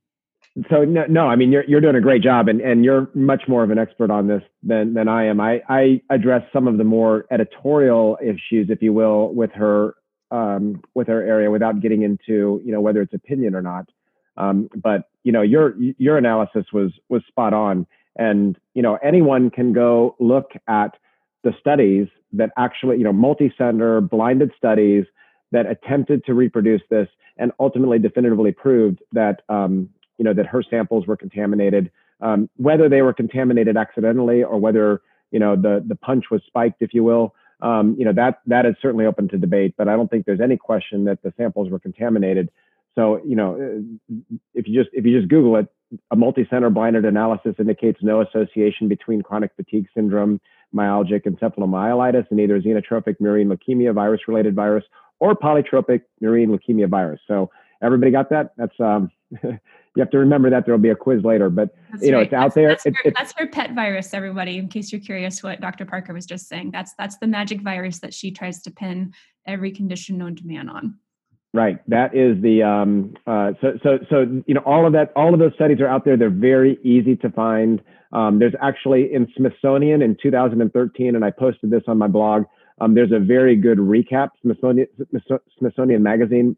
So 0.71 0.85
no, 0.85 1.05
no, 1.09 1.29
I 1.29 1.37
mean 1.37 1.53
you're 1.53 1.65
you're 1.65 1.81
doing 1.81 1.95
a 1.95 2.01
great 2.01 2.23
job, 2.23 2.49
and, 2.49 2.61
and 2.61 2.85
you're 2.85 3.09
much 3.15 3.43
more 3.47 3.63
of 3.63 3.71
an 3.71 3.79
expert 3.79 4.11
on 4.11 4.27
this 4.27 4.43
than 4.65 4.95
than 4.95 5.07
I 5.07 5.27
am. 5.27 5.41
I 5.41 5.63
I 5.69 6.03
address 6.11 6.43
some 6.53 6.67
of 6.67 6.79
the 6.79 6.85
more 6.85 7.27
editorial 7.31 8.19
issues, 8.21 8.69
if 8.69 8.83
you 8.83 8.93
will, 8.93 9.33
with 9.35 9.53
her 9.53 9.95
um, 10.31 10.83
with 10.95 11.09
our 11.09 11.23
area 11.23 11.51
without 11.51 11.81
getting 11.81 12.03
into 12.03 12.61
you 12.65 12.73
know 12.73 12.81
whether 12.81 13.03
it's 13.03 13.15
opinion 13.15 13.55
or 13.55 13.63
not. 13.63 13.89
Um, 14.37 14.69
but 14.75 15.09
you 15.25 15.33
know 15.33 15.43
your 15.43 15.75
your 15.99 16.17
analysis 16.17 16.67
was 16.73 16.93
was 17.09 17.23
spot 17.27 17.53
on, 17.53 17.87
and 18.17 18.57
you 18.75 18.83
know 18.83 18.99
anyone 19.03 19.51
can 19.51 19.73
go 19.73 20.17
look 20.19 20.53
at 20.69 20.97
the 21.43 21.53
studies 21.61 22.09
that 22.33 22.51
actually 22.57 22.99
you 22.99 23.05
know 23.05 23.13
multi-center 23.13 24.01
blinded 24.01 24.53
studies 24.57 25.05
that 25.51 25.67
attempted 25.67 26.25
to 26.27 26.35
reproduce 26.35 26.83
this 26.91 27.09
and 27.39 27.53
ultimately 27.59 27.99
definitively 27.99 28.53
proved 28.53 29.01
that 29.13 29.43
um, 29.49 29.89
you 30.19 30.25
know 30.25 30.35
that 30.35 30.47
her 30.47 30.63
samples 30.63 31.07
were 31.07 31.17
contaminated, 31.17 31.91
um, 32.21 32.51
whether 32.57 32.89
they 32.89 33.03
were 33.03 33.15
contaminated 33.15 33.77
accidentally 33.77 34.43
or 34.43 34.59
whether 34.59 35.01
you 35.31 35.39
know 35.39 35.57
the 35.57 35.83
the 35.87 35.97
punch 35.97 36.27
was 36.31 36.43
spiked, 36.47 36.83
if 36.83 36.93
you 36.93 37.03
will 37.03 37.35
um, 37.61 37.97
you 37.99 38.05
know 38.05 38.13
that 38.13 38.41
that 38.47 38.67
is 38.67 38.75
certainly 38.81 39.07
open 39.07 39.29
to 39.29 39.39
debate. 39.39 39.75
But 39.77 39.89
I 39.89 39.97
don't 39.97 40.11
think 40.11 40.27
there's 40.27 40.41
any 40.41 40.57
question 40.57 41.05
that 41.05 41.23
the 41.23 41.33
samples 41.37 41.71
were 41.71 41.79
contaminated. 41.79 42.51
So 42.95 43.21
you 43.25 43.37
know, 43.37 43.85
if 44.55 44.67
you 44.67 44.83
just 44.83 44.95
if 44.95 45.05
you 45.05 45.19
just 45.19 45.29
Google 45.29 45.57
it, 45.57 45.69
a 46.11 46.17
multi-center 46.17 46.71
blinded 46.71 47.05
analysis 47.05 47.55
indicates 47.59 47.99
no 48.03 48.21
association 48.21 48.89
between 48.89 49.23
chronic 49.23 49.53
fatigue 49.57 49.87
syndrome, 49.95 50.41
myalgic 50.75 51.25
encephalomyelitis, 51.25 52.27
and 52.31 52.41
either 52.41 52.61
xenotropic 52.61 53.17
murine 53.21 53.47
leukemia 53.53 53.95
virus-related 53.95 54.55
virus 54.55 54.85
or 55.21 55.35
polytropic 55.35 56.03
murine 56.23 56.49
leukemia 56.49 56.89
virus. 56.89 57.21
So 57.27 57.51
everybody 57.83 58.11
got 58.11 58.31
that? 58.31 58.53
That's 58.57 58.79
um, 58.81 59.11
you 59.97 60.01
have 60.01 60.11
to 60.11 60.19
remember 60.19 60.51
that 60.51 60.65
there 60.65 60.75
will 60.75 60.83
be 60.83 60.91
a 60.91 60.97
quiz 60.97 61.25
later, 61.25 61.51
but 61.51 61.75
that's 61.91 62.05
you 62.05 62.11
know, 62.11 62.19
right. 62.19 62.27
it's 62.27 62.33
out 62.33 62.55
there. 62.55 62.69
That's, 62.69 62.87
it, 62.87 62.95
her, 63.03 63.13
that's 63.17 63.33
her 63.37 63.47
pet 63.47 63.75
virus, 63.75 64.15
everybody, 64.15 64.59
in 64.59 64.69
case 64.69 64.93
you're 64.93 65.01
curious 65.01 65.43
what 65.43 65.61
Dr. 65.61 65.85
Parker 65.85 66.13
was 66.13 66.27
just 66.27 66.49
saying. 66.49 66.71
That's, 66.71 66.95
that's 66.99 67.19
the 67.19 67.27
magic 67.27 67.63
virus 67.63 67.99
that 68.01 68.15
she 68.15 68.31
tries 68.31 68.63
to 68.63 68.71
pin 68.71 69.13
every 69.47 69.71
condition 69.71 70.19
known 70.19 70.37
to 70.37 70.47
man 70.47 70.69
on. 70.69 70.99
Right. 71.55 71.79
That 71.89 72.15
is 72.15 72.41
the, 72.43 72.63
um, 72.63 73.15
uh, 73.27 73.53
so, 73.61 73.79
so, 73.83 73.99
so, 74.11 74.43
you 74.47 74.55
know, 74.55 74.63
all 74.67 74.87
of 74.87 74.93
that, 74.93 75.13
all 75.17 75.33
of 75.33 75.41
those 75.41 75.55
studies 75.55 75.81
are 75.81 75.89
out 75.89 76.05
there. 76.05 76.17
They're 76.17 76.29
very 76.29 76.79
easy 76.83 77.17
to 77.17 77.31
find. 77.31 77.81
Um, 78.13 78.39
there's 78.39 78.55
actually 78.61 79.13
in 79.13 79.27
Smithsonian 79.37 80.03
in 80.03 80.17
2013, 80.23 81.17
and 81.17 81.25
I 81.25 81.31
posted 81.31 81.71
this 81.71 81.83
on 81.89 81.99
my 81.99 82.07
blog. 82.07 82.45
Um, 82.81 82.95
there's 82.95 83.13
a 83.13 83.19
very 83.19 83.57
good 83.57 83.79
recap, 83.79 84.29
Smithsonian, 84.43 84.87
Smithsonian 85.59 86.03
Magazine, 86.03 86.57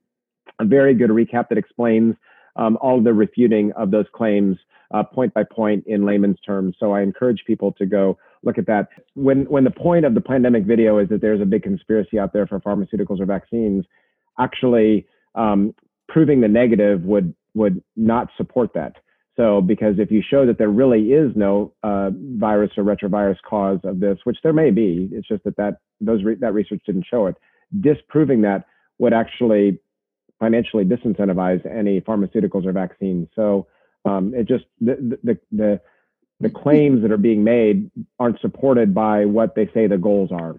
a 0.59 0.65
very 0.65 0.95
good 0.95 1.11
recap 1.11 1.49
that 1.49 1.59
explains 1.59 2.15
um, 2.57 2.79
all 2.81 3.03
the 3.03 3.13
refuting 3.13 3.73
of 3.73 3.91
those 3.91 4.07
claims 4.15 4.57
uh, 4.93 5.03
point 5.03 5.33
by 5.35 5.45
point 5.45 5.85
in 5.87 6.05
layman's 6.05 6.41
terms. 6.41 6.75
So 6.79 6.93
I 6.93 7.03
encourage 7.03 7.45
people 7.47 7.73
to 7.73 7.87
go 7.87 8.19
look 8.43 8.59
at 8.59 8.67
that. 8.67 8.89
When 9.15 9.45
when 9.45 9.65
the 9.65 9.71
point 9.71 10.05
of 10.05 10.15
the 10.15 10.21
pandemic 10.21 10.65
video 10.65 10.99
is 10.99 11.09
that 11.11 11.21
there's 11.21 11.41
a 11.41 11.47
big 11.47 11.63
conspiracy 11.63 12.19
out 12.19 12.33
there 12.33 12.47
for 12.47 12.61
pharmaceuticals 12.61 13.21
or 13.21 13.27
vaccines, 13.27 13.85
actually 14.39 15.07
um, 15.35 15.75
proving 16.09 16.41
the 16.41 16.49
negative 16.49 17.03
would 17.03 17.35
would 17.55 17.83
not 17.97 18.29
support 18.37 18.73
that. 18.75 18.97
So, 19.37 19.61
because 19.61 19.95
if 19.99 20.11
you 20.11 20.23
show 20.29 20.45
that 20.45 20.59
there 20.59 20.69
really 20.69 21.13
is 21.13 21.33
no 21.35 21.73
uh, 21.83 22.11
virus 22.13 22.73
or 22.77 22.85
retrovirus 22.85 23.39
cause 23.49 23.79
of 23.85 24.01
this, 24.01 24.19
which 24.25 24.37
there 24.43 24.53
may 24.53 24.71
be, 24.71 25.09
it's 25.13 25.29
just 25.29 25.45
that 25.45 25.57
that 25.57 25.79
those 26.01 26.23
re- 26.25 26.35
that 26.37 26.53
research 26.53 26.83
didn't 26.85 27.07
show 27.11 27.27
it. 27.27 27.37
Disproving 27.81 28.43
that 28.43 28.67
would 28.99 29.13
actually 29.13 29.81
financially 30.41 30.85
disincentivize 30.85 31.65
any 31.71 32.01
pharmaceuticals 32.01 32.67
or 32.67 32.73
vaccines. 32.73 33.29
So, 33.37 33.69
um, 34.05 34.35
it 34.35 34.49
just 34.49 34.65
the, 34.81 35.19
the 35.23 35.39
the 35.53 35.81
the 36.41 36.51
claims 36.51 37.03
that 37.03 37.13
are 37.13 37.19
being 37.19 37.45
made 37.45 37.91
aren't 38.19 38.41
supported 38.41 38.95
by 38.95 39.27
what 39.27 39.55
they 39.55 39.69
say 39.75 39.87
the 39.87 39.99
goals 39.99 40.31
are. 40.33 40.57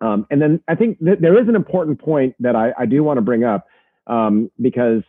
Um, 0.00 0.26
and 0.30 0.40
then 0.40 0.62
I 0.68 0.76
think 0.76 0.98
that 1.00 1.20
there 1.20 1.40
is 1.40 1.48
an 1.48 1.56
important 1.56 2.00
point 2.00 2.34
that 2.40 2.56
I, 2.56 2.72
I 2.78 2.86
do 2.86 3.02
want 3.02 3.18
to 3.18 3.22
bring 3.22 3.44
up 3.44 3.66
um, 4.06 4.50
because 4.60 5.02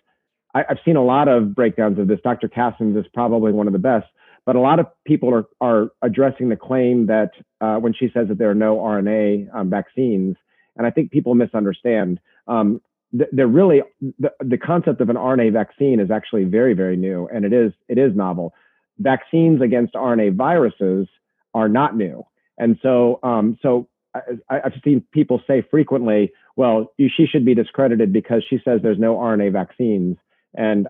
I, 0.53 0.63
have 0.67 0.79
seen 0.83 0.95
a 0.97 1.03
lot 1.03 1.27
of 1.27 1.55
breakdowns 1.55 1.97
of 1.99 2.07
this. 2.07 2.19
Dr. 2.23 2.49
Caston's 2.49 2.97
is 2.97 3.05
probably 3.13 3.51
one 3.51 3.67
of 3.67 3.73
the 3.73 3.79
best, 3.79 4.07
but 4.45 4.55
a 4.55 4.59
lot 4.59 4.79
of 4.79 4.87
people 5.05 5.33
are, 5.33 5.45
are 5.61 5.91
addressing 6.01 6.49
the 6.49 6.57
claim 6.57 7.05
that 7.05 7.31
uh, 7.61 7.77
when 7.77 7.93
she 7.93 8.09
says 8.13 8.27
that 8.27 8.37
there 8.37 8.49
are 8.49 8.55
no 8.55 8.77
RNA 8.77 9.53
um, 9.55 9.69
vaccines, 9.69 10.35
and 10.75 10.85
I 10.85 10.89
think 10.89 11.11
people 11.11 11.35
misunderstand. 11.35 12.19
Um, 12.47 12.81
they're 13.13 13.47
really 13.47 13.81
the, 14.19 14.31
the 14.39 14.57
concept 14.57 15.01
of 15.01 15.09
an 15.09 15.15
RNA 15.15 15.53
vaccine 15.53 15.99
is 15.99 16.09
actually 16.11 16.45
very, 16.45 16.73
very 16.73 16.95
new, 16.95 17.27
and 17.27 17.45
it 17.45 17.53
is 17.53 17.73
it 17.89 17.97
is 17.97 18.15
novel. 18.15 18.53
Vaccines 18.99 19.61
against 19.61 19.93
RNA 19.95 20.35
viruses 20.35 21.07
are 21.53 21.67
not 21.67 21.95
new, 21.95 22.23
and 22.57 22.77
so 22.81 23.19
um, 23.23 23.57
so 23.61 23.87
I, 24.15 24.61
have 24.63 24.73
seen 24.83 25.03
people 25.11 25.41
say 25.45 25.61
frequently, 25.69 26.31
"Well, 26.55 26.93
you, 26.97 27.09
she 27.15 27.25
should 27.25 27.45
be 27.45 27.53
discredited 27.53 28.13
because 28.13 28.43
she 28.49 28.59
says 28.63 28.79
there's 28.81 28.99
no 28.99 29.15
RNA 29.15 29.51
vaccines." 29.53 30.17
And 30.53 30.87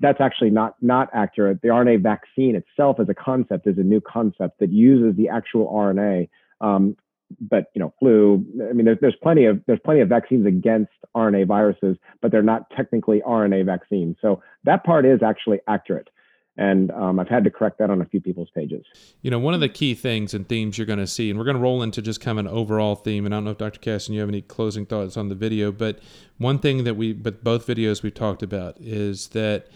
that's 0.00 0.20
actually 0.20 0.50
not 0.50 0.74
not 0.80 1.08
accurate. 1.12 1.62
The 1.62 1.68
RNA 1.68 2.02
vaccine 2.02 2.56
itself 2.56 2.98
as 3.00 3.08
a 3.08 3.14
concept 3.14 3.66
is 3.66 3.78
a 3.78 3.82
new 3.82 4.00
concept 4.00 4.58
that 4.60 4.70
uses 4.70 5.16
the 5.16 5.28
actual 5.28 5.66
RNA. 5.72 6.28
Um, 6.60 6.96
but 7.40 7.70
you 7.74 7.80
know, 7.80 7.92
flu. 7.98 8.44
I 8.68 8.72
mean, 8.72 8.84
there's 8.84 8.98
there's 9.00 9.16
plenty 9.22 9.44
of 9.44 9.60
there's 9.66 9.80
plenty 9.84 10.00
of 10.00 10.08
vaccines 10.08 10.46
against 10.46 10.92
RNA 11.16 11.46
viruses, 11.46 11.96
but 12.20 12.30
they're 12.30 12.42
not 12.42 12.70
technically 12.70 13.22
RNA 13.26 13.66
vaccines. 13.66 14.16
So 14.20 14.42
that 14.64 14.84
part 14.84 15.06
is 15.06 15.22
actually 15.22 15.60
accurate 15.68 16.08
and 16.56 16.90
um, 16.92 17.18
I've 17.18 17.28
had 17.28 17.44
to 17.44 17.50
correct 17.50 17.78
that 17.78 17.90
on 17.90 18.00
a 18.00 18.04
few 18.04 18.20
people's 18.20 18.50
pages. 18.54 18.84
You 19.22 19.30
know, 19.30 19.38
one 19.38 19.54
of 19.54 19.60
the 19.60 19.68
key 19.68 19.94
things 19.94 20.34
and 20.34 20.48
themes 20.48 20.78
you're 20.78 20.86
going 20.86 21.00
to 21.00 21.06
see, 21.06 21.28
and 21.28 21.38
we're 21.38 21.44
going 21.44 21.56
to 21.56 21.62
roll 21.62 21.82
into 21.82 22.00
just 22.00 22.20
kind 22.20 22.38
of 22.38 22.46
an 22.46 22.52
overall 22.52 22.94
theme. 22.94 23.26
And 23.26 23.34
I 23.34 23.38
don't 23.38 23.44
know 23.44 23.50
if 23.50 23.58
Dr. 23.58 23.80
Caston, 23.80 24.14
you 24.14 24.20
have 24.20 24.28
any 24.28 24.42
closing 24.42 24.86
thoughts 24.86 25.16
on 25.16 25.28
the 25.28 25.34
video, 25.34 25.72
but 25.72 25.98
one 26.38 26.58
thing 26.58 26.84
that 26.84 26.94
we, 26.94 27.12
but 27.12 27.42
both 27.42 27.66
videos 27.66 28.02
we've 28.02 28.14
talked 28.14 28.42
about 28.42 28.76
is 28.80 29.28
that 29.28 29.66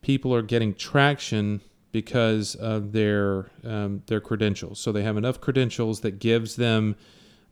people 0.00 0.34
are 0.34 0.42
getting 0.42 0.74
traction 0.74 1.60
because 1.92 2.54
of 2.54 2.92
their 2.92 3.50
um, 3.64 4.02
their 4.06 4.20
credentials. 4.20 4.80
So 4.80 4.90
they 4.90 5.02
have 5.02 5.16
enough 5.16 5.40
credentials 5.40 6.00
that 6.00 6.18
gives 6.18 6.56
them 6.56 6.96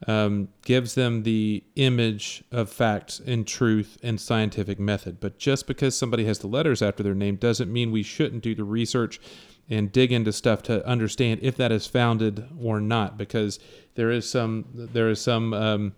um, 0.06 0.48
gives 0.62 0.94
them 0.94 1.22
the 1.24 1.62
image 1.76 2.42
of 2.50 2.70
facts 2.70 3.20
and 3.20 3.46
truth 3.46 3.98
and 4.02 4.18
scientific 4.18 4.80
method. 4.80 5.20
But 5.20 5.38
just 5.38 5.66
because 5.66 5.96
somebody 5.96 6.24
has 6.24 6.38
the 6.38 6.46
letters 6.46 6.80
after 6.80 7.02
their 7.02 7.14
name 7.14 7.36
doesn't 7.36 7.70
mean 7.70 7.90
we 7.90 8.02
shouldn't 8.02 8.42
do 8.42 8.54
the 8.54 8.64
research 8.64 9.20
and 9.68 9.92
dig 9.92 10.10
into 10.10 10.32
stuff 10.32 10.62
to 10.64 10.84
understand 10.86 11.40
if 11.42 11.56
that 11.56 11.70
is 11.70 11.86
founded 11.86 12.48
or 12.60 12.80
not, 12.80 13.16
because 13.16 13.60
there 13.94 14.10
is 14.10 14.28
some 14.28 14.64
there 14.74 15.10
is 15.10 15.20
some 15.20 15.52
um, 15.52 15.94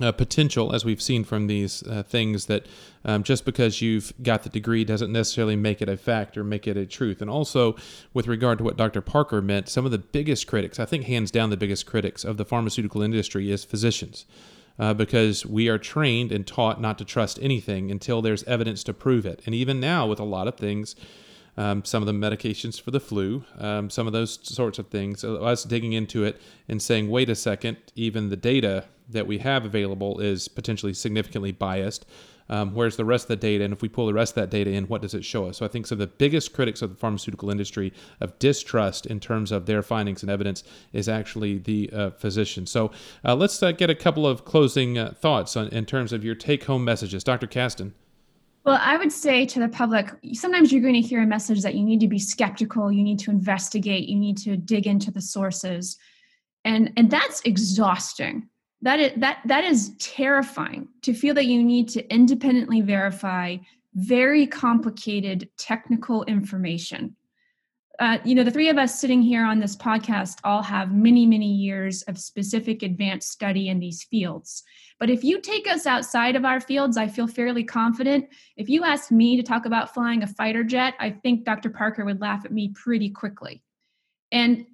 uh, 0.00 0.12
potential, 0.12 0.74
as 0.74 0.84
we've 0.84 1.02
seen 1.02 1.22
from 1.22 1.46
these 1.46 1.82
uh, 1.82 2.02
things, 2.02 2.46
that 2.46 2.66
um, 3.04 3.22
just 3.22 3.44
because 3.44 3.82
you've 3.82 4.12
got 4.22 4.42
the 4.42 4.48
degree 4.48 4.84
doesn't 4.84 5.12
necessarily 5.12 5.56
make 5.56 5.82
it 5.82 5.88
a 5.88 5.96
fact 5.96 6.36
or 6.36 6.44
make 6.44 6.66
it 6.66 6.76
a 6.76 6.86
truth. 6.86 7.20
And 7.20 7.28
also, 7.30 7.76
with 8.14 8.26
regard 8.26 8.58
to 8.58 8.64
what 8.64 8.76
Dr. 8.76 9.02
Parker 9.02 9.42
meant, 9.42 9.68
some 9.68 9.84
of 9.84 9.90
the 9.90 9.98
biggest 9.98 10.46
critics, 10.46 10.80
I 10.80 10.86
think 10.86 11.04
hands 11.04 11.30
down 11.30 11.50
the 11.50 11.56
biggest 11.56 11.86
critics 11.86 12.24
of 12.24 12.36
the 12.36 12.44
pharmaceutical 12.44 13.02
industry, 13.02 13.50
is 13.50 13.64
physicians. 13.64 14.24
Uh, 14.78 14.94
because 14.94 15.44
we 15.44 15.68
are 15.68 15.76
trained 15.76 16.32
and 16.32 16.46
taught 16.46 16.80
not 16.80 16.96
to 16.96 17.04
trust 17.04 17.38
anything 17.42 17.90
until 17.90 18.22
there's 18.22 18.42
evidence 18.44 18.82
to 18.82 18.94
prove 18.94 19.26
it. 19.26 19.42
And 19.44 19.54
even 19.54 19.78
now, 19.78 20.06
with 20.06 20.18
a 20.18 20.24
lot 20.24 20.48
of 20.48 20.56
things, 20.56 20.96
um, 21.56 21.84
some 21.84 22.02
of 22.02 22.06
the 22.06 22.12
medications 22.12 22.80
for 22.80 22.90
the 22.90 22.98
flu, 22.98 23.44
um, 23.58 23.90
some 23.90 24.06
of 24.06 24.14
those 24.14 24.38
sorts 24.42 24.78
of 24.78 24.88
things. 24.88 25.24
Us 25.24 25.64
digging 25.64 25.92
into 25.92 26.24
it 26.24 26.40
and 26.68 26.80
saying, 26.80 27.10
wait 27.10 27.28
a 27.28 27.34
second, 27.34 27.76
even 27.94 28.30
the 28.30 28.36
data 28.36 28.86
that 29.12 29.26
we 29.26 29.38
have 29.38 29.64
available 29.64 30.20
is 30.20 30.48
potentially 30.48 30.94
significantly 30.94 31.52
biased. 31.52 32.06
Um, 32.48 32.74
where's 32.74 32.96
the 32.96 33.04
rest 33.04 33.24
of 33.24 33.28
the 33.28 33.36
data? 33.36 33.64
And 33.64 33.72
if 33.72 33.82
we 33.82 33.88
pull 33.88 34.06
the 34.06 34.12
rest 34.12 34.32
of 34.32 34.42
that 34.42 34.50
data 34.50 34.70
in, 34.70 34.84
what 34.88 35.00
does 35.00 35.14
it 35.14 35.24
show 35.24 35.46
us? 35.46 35.58
So 35.58 35.64
I 35.64 35.68
think 35.68 35.86
some 35.86 35.96
of 35.96 36.00
the 36.00 36.14
biggest 36.14 36.52
critics 36.52 36.82
of 36.82 36.90
the 36.90 36.96
pharmaceutical 36.96 37.50
industry 37.50 37.92
of 38.20 38.38
distrust 38.38 39.06
in 39.06 39.20
terms 39.20 39.52
of 39.52 39.66
their 39.66 39.82
findings 39.82 40.22
and 40.22 40.30
evidence 40.30 40.64
is 40.92 41.08
actually 41.08 41.58
the 41.58 41.90
uh, 41.92 42.10
physician. 42.10 42.66
So 42.66 42.90
uh, 43.24 43.36
let's 43.36 43.62
uh, 43.62 43.72
get 43.72 43.90
a 43.90 43.94
couple 43.94 44.26
of 44.26 44.44
closing 44.44 44.98
uh, 44.98 45.14
thoughts 45.18 45.56
on, 45.56 45.68
in 45.68 45.86
terms 45.86 46.12
of 46.12 46.24
your 46.24 46.34
take 46.34 46.64
home 46.64 46.84
messages. 46.84 47.24
Dr. 47.24 47.46
Caston. 47.46 47.94
Well, 48.64 48.78
I 48.80 48.96
would 48.96 49.10
say 49.10 49.44
to 49.46 49.58
the 49.58 49.68
public, 49.68 50.10
sometimes 50.34 50.72
you're 50.72 50.82
going 50.82 50.94
to 50.94 51.00
hear 51.00 51.22
a 51.22 51.26
message 51.26 51.62
that 51.62 51.74
you 51.74 51.82
need 51.82 52.00
to 52.00 52.08
be 52.08 52.18
skeptical, 52.18 52.92
you 52.92 53.02
need 53.02 53.18
to 53.20 53.30
investigate, 53.30 54.08
you 54.08 54.16
need 54.16 54.38
to 54.38 54.56
dig 54.56 54.86
into 54.86 55.10
the 55.10 55.20
sources. 55.20 55.96
And 56.64 56.92
and 56.96 57.10
that's 57.10 57.40
exhausting. 57.44 58.48
That 58.82 59.00
is 59.00 59.12
that 59.18 59.40
that 59.46 59.64
is 59.64 59.96
terrifying 59.98 60.88
to 61.02 61.14
feel 61.14 61.34
that 61.34 61.46
you 61.46 61.62
need 61.62 61.88
to 61.90 62.12
independently 62.12 62.80
verify 62.80 63.58
very 63.94 64.46
complicated 64.46 65.48
technical 65.56 66.24
information 66.24 67.16
uh, 68.02 68.18
you 68.24 68.34
know, 68.34 68.42
the 68.42 68.50
three 68.50 68.68
of 68.68 68.78
us 68.78 68.98
sitting 68.98 69.22
here 69.22 69.44
on 69.44 69.60
this 69.60 69.76
podcast 69.76 70.38
all 70.44 70.62
have 70.62 70.92
many, 70.92 71.26
many 71.26 71.46
years 71.46 72.02
of 72.02 72.18
specific 72.18 72.82
advanced 72.82 73.30
study 73.30 73.68
in 73.68 73.78
these 73.78 74.02
fields. 74.02 74.64
But 74.98 75.10
if 75.10 75.22
you 75.22 75.40
take 75.40 75.68
us 75.68 75.86
outside 75.86 76.34
of 76.34 76.44
our 76.44 76.60
fields, 76.60 76.96
I 76.96 77.06
feel 77.06 77.26
fairly 77.26 77.64
confident. 77.64 78.28
If 78.56 78.68
you 78.68 78.82
ask 78.82 79.10
me 79.10 79.36
to 79.36 79.42
talk 79.42 79.66
about 79.66 79.92
flying 79.92 80.22
a 80.22 80.26
fighter 80.26 80.64
jet, 80.64 80.94
I 80.98 81.10
think 81.10 81.44
Dr. 81.44 81.70
Parker 81.70 82.04
would 82.04 82.20
laugh 82.20 82.44
at 82.44 82.52
me 82.52 82.72
pretty 82.74 83.10
quickly. 83.10 83.62
And 84.30 84.66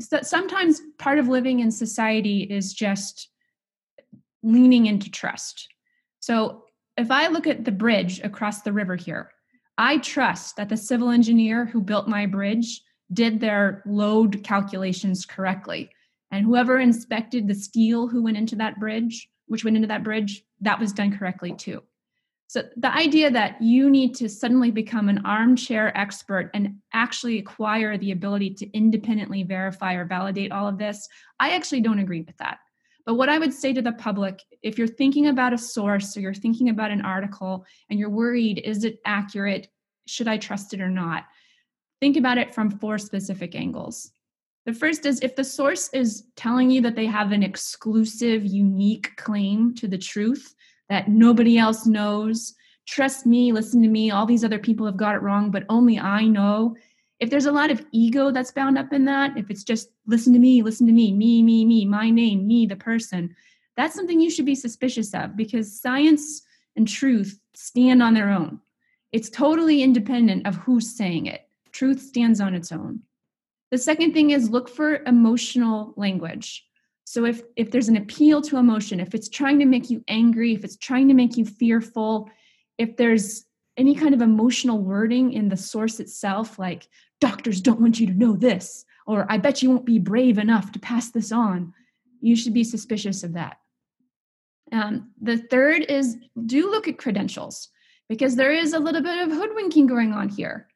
so 0.00 0.20
sometimes 0.22 0.82
part 0.98 1.18
of 1.18 1.28
living 1.28 1.60
in 1.60 1.70
society 1.70 2.42
is 2.42 2.72
just 2.72 3.30
leaning 4.44 4.86
into 4.86 5.10
trust. 5.10 5.68
So 6.20 6.64
if 6.96 7.10
I 7.10 7.26
look 7.28 7.46
at 7.46 7.64
the 7.64 7.72
bridge 7.72 8.20
across 8.20 8.62
the 8.62 8.72
river 8.72 8.94
here, 8.94 9.30
I 9.76 9.98
trust 9.98 10.56
that 10.56 10.68
the 10.68 10.76
civil 10.76 11.10
engineer 11.10 11.64
who 11.64 11.80
built 11.80 12.06
my 12.06 12.26
bridge 12.26 12.82
did 13.12 13.40
their 13.40 13.82
load 13.86 14.44
calculations 14.44 15.26
correctly. 15.26 15.90
And 16.30 16.44
whoever 16.44 16.78
inspected 16.78 17.48
the 17.48 17.54
steel 17.54 18.06
who 18.06 18.22
went 18.22 18.36
into 18.36 18.56
that 18.56 18.78
bridge, 18.78 19.28
which 19.46 19.64
went 19.64 19.76
into 19.76 19.88
that 19.88 20.04
bridge, 20.04 20.44
that 20.60 20.78
was 20.78 20.92
done 20.92 21.16
correctly 21.16 21.54
too. 21.56 21.82
So 22.46 22.62
the 22.76 22.94
idea 22.94 23.30
that 23.30 23.60
you 23.60 23.90
need 23.90 24.14
to 24.16 24.28
suddenly 24.28 24.70
become 24.70 25.08
an 25.08 25.24
armchair 25.24 25.96
expert 25.96 26.50
and 26.54 26.76
actually 26.92 27.38
acquire 27.38 27.98
the 27.98 28.12
ability 28.12 28.50
to 28.54 28.70
independently 28.72 29.42
verify 29.42 29.94
or 29.94 30.04
validate 30.04 30.52
all 30.52 30.68
of 30.68 30.78
this, 30.78 31.08
I 31.40 31.50
actually 31.50 31.80
don't 31.80 31.98
agree 31.98 32.20
with 32.20 32.36
that. 32.36 32.58
But 33.06 33.14
what 33.14 33.28
I 33.28 33.38
would 33.38 33.52
say 33.52 33.72
to 33.72 33.82
the 33.82 33.92
public 33.92 34.42
if 34.62 34.78
you're 34.78 34.86
thinking 34.86 35.26
about 35.26 35.52
a 35.52 35.58
source 35.58 36.16
or 36.16 36.20
you're 36.20 36.34
thinking 36.34 36.70
about 36.70 36.90
an 36.90 37.02
article 37.02 37.64
and 37.90 37.98
you're 37.98 38.10
worried, 38.10 38.60
is 38.64 38.84
it 38.84 39.00
accurate? 39.04 39.68
Should 40.06 40.28
I 40.28 40.38
trust 40.38 40.72
it 40.74 40.80
or 40.80 40.88
not? 40.88 41.24
Think 42.00 42.16
about 42.16 42.38
it 42.38 42.54
from 42.54 42.70
four 42.70 42.98
specific 42.98 43.54
angles. 43.54 44.10
The 44.66 44.72
first 44.72 45.04
is 45.04 45.20
if 45.20 45.36
the 45.36 45.44
source 45.44 45.90
is 45.92 46.24
telling 46.36 46.70
you 46.70 46.80
that 46.82 46.96
they 46.96 47.06
have 47.06 47.32
an 47.32 47.42
exclusive, 47.42 48.46
unique 48.46 49.14
claim 49.16 49.74
to 49.74 49.86
the 49.86 49.98
truth 49.98 50.54
that 50.88 51.08
nobody 51.08 51.58
else 51.58 51.86
knows, 51.86 52.54
trust 52.86 53.26
me, 53.26 53.52
listen 53.52 53.82
to 53.82 53.88
me, 53.88 54.10
all 54.10 54.26
these 54.26 54.44
other 54.44 54.58
people 54.58 54.86
have 54.86 54.96
got 54.96 55.14
it 55.14 55.22
wrong, 55.22 55.50
but 55.50 55.64
only 55.68 55.98
I 55.98 56.24
know, 56.24 56.76
if 57.20 57.30
there's 57.30 57.46
a 57.46 57.52
lot 57.52 57.70
of 57.70 57.84
ego 57.92 58.30
that's 58.30 58.50
bound 58.50 58.76
up 58.76 58.92
in 58.92 59.04
that, 59.04 59.36
if 59.36 59.50
it's 59.50 59.64
just 59.64 59.90
listen 60.06 60.32
to 60.32 60.38
me, 60.38 60.62
listen 60.62 60.86
to 60.86 60.92
me, 60.92 61.12
me, 61.12 61.42
me, 61.42 61.64
me, 61.64 61.84
my 61.84 62.10
name, 62.10 62.46
me, 62.46 62.66
the 62.66 62.76
person, 62.76 63.34
that's 63.76 63.94
something 63.94 64.20
you 64.20 64.30
should 64.30 64.46
be 64.46 64.54
suspicious 64.54 65.14
of 65.14 65.36
because 65.36 65.80
science 65.80 66.42
and 66.76 66.88
truth 66.88 67.40
stand 67.54 68.02
on 68.02 68.14
their 68.14 68.30
own. 68.30 68.60
It's 69.12 69.30
totally 69.30 69.82
independent 69.82 70.46
of 70.46 70.56
who's 70.56 70.96
saying 70.96 71.26
it. 71.26 71.48
Truth 71.72 72.00
stands 72.00 72.40
on 72.40 72.54
its 72.54 72.72
own. 72.72 73.00
The 73.70 73.78
second 73.78 74.12
thing 74.12 74.30
is 74.30 74.50
look 74.50 74.68
for 74.68 75.02
emotional 75.04 75.94
language. 75.96 76.64
So 77.04 77.24
if 77.24 77.42
if 77.56 77.70
there's 77.70 77.88
an 77.88 77.96
appeal 77.96 78.40
to 78.42 78.56
emotion, 78.56 79.00
if 79.00 79.14
it's 79.14 79.28
trying 79.28 79.58
to 79.58 79.66
make 79.66 79.90
you 79.90 80.02
angry, 80.08 80.54
if 80.54 80.64
it's 80.64 80.76
trying 80.76 81.08
to 81.08 81.14
make 81.14 81.36
you 81.36 81.44
fearful, 81.44 82.30
if 82.78 82.96
there's 82.96 83.44
any 83.76 83.94
kind 83.94 84.14
of 84.14 84.22
emotional 84.22 84.78
wording 84.78 85.32
in 85.32 85.48
the 85.48 85.56
source 85.56 86.00
itself, 86.00 86.58
like 86.58 86.88
doctors 87.20 87.60
don't 87.60 87.80
want 87.80 88.00
you 88.00 88.06
to 88.06 88.12
know 88.12 88.36
this, 88.36 88.84
or 89.06 89.26
I 89.28 89.38
bet 89.38 89.62
you 89.62 89.70
won't 89.70 89.86
be 89.86 89.98
brave 89.98 90.38
enough 90.38 90.72
to 90.72 90.78
pass 90.78 91.10
this 91.10 91.32
on, 91.32 91.72
you 92.20 92.36
should 92.36 92.54
be 92.54 92.64
suspicious 92.64 93.22
of 93.22 93.34
that. 93.34 93.58
Um, 94.72 95.10
the 95.20 95.38
third 95.38 95.82
is 95.88 96.16
do 96.46 96.70
look 96.70 96.88
at 96.88 96.98
credentials 96.98 97.68
because 98.08 98.36
there 98.36 98.52
is 98.52 98.72
a 98.72 98.78
little 98.78 99.02
bit 99.02 99.18
of 99.18 99.32
hoodwinking 99.32 99.86
going 99.86 100.12
on 100.12 100.28
here. 100.28 100.68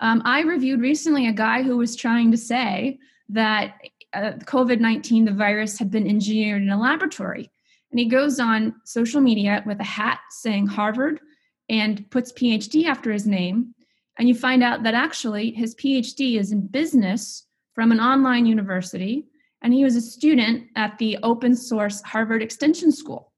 Um, 0.00 0.22
I 0.24 0.42
reviewed 0.42 0.80
recently 0.80 1.26
a 1.26 1.32
guy 1.32 1.62
who 1.62 1.76
was 1.76 1.96
trying 1.96 2.30
to 2.30 2.36
say 2.36 2.98
that 3.30 3.74
uh, 4.12 4.32
COVID 4.44 4.80
19, 4.80 5.24
the 5.24 5.32
virus, 5.32 5.78
had 5.78 5.90
been 5.90 6.06
engineered 6.06 6.62
in 6.62 6.70
a 6.70 6.80
laboratory. 6.80 7.50
And 7.90 7.98
he 7.98 8.06
goes 8.06 8.38
on 8.38 8.74
social 8.84 9.20
media 9.20 9.62
with 9.66 9.80
a 9.80 9.84
hat 9.84 10.20
saying 10.30 10.66
Harvard 10.66 11.20
and 11.68 12.08
puts 12.10 12.32
PhD 12.32 12.86
after 12.86 13.12
his 13.12 13.26
name. 13.26 13.74
And 14.18 14.28
you 14.28 14.34
find 14.34 14.62
out 14.62 14.82
that 14.82 14.94
actually 14.94 15.52
his 15.52 15.74
PhD 15.76 16.38
is 16.38 16.52
in 16.52 16.66
business 16.66 17.46
from 17.74 17.92
an 17.92 18.00
online 18.00 18.46
university. 18.46 19.26
And 19.62 19.72
he 19.72 19.84
was 19.84 19.96
a 19.96 20.00
student 20.00 20.68
at 20.76 20.98
the 20.98 21.18
open 21.22 21.54
source 21.54 22.02
Harvard 22.02 22.42
Extension 22.42 22.90
School. 22.92 23.32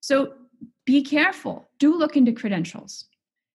So 0.00 0.34
be 0.84 1.02
careful, 1.02 1.68
do 1.78 1.96
look 1.96 2.16
into 2.16 2.32
credentials. 2.32 3.06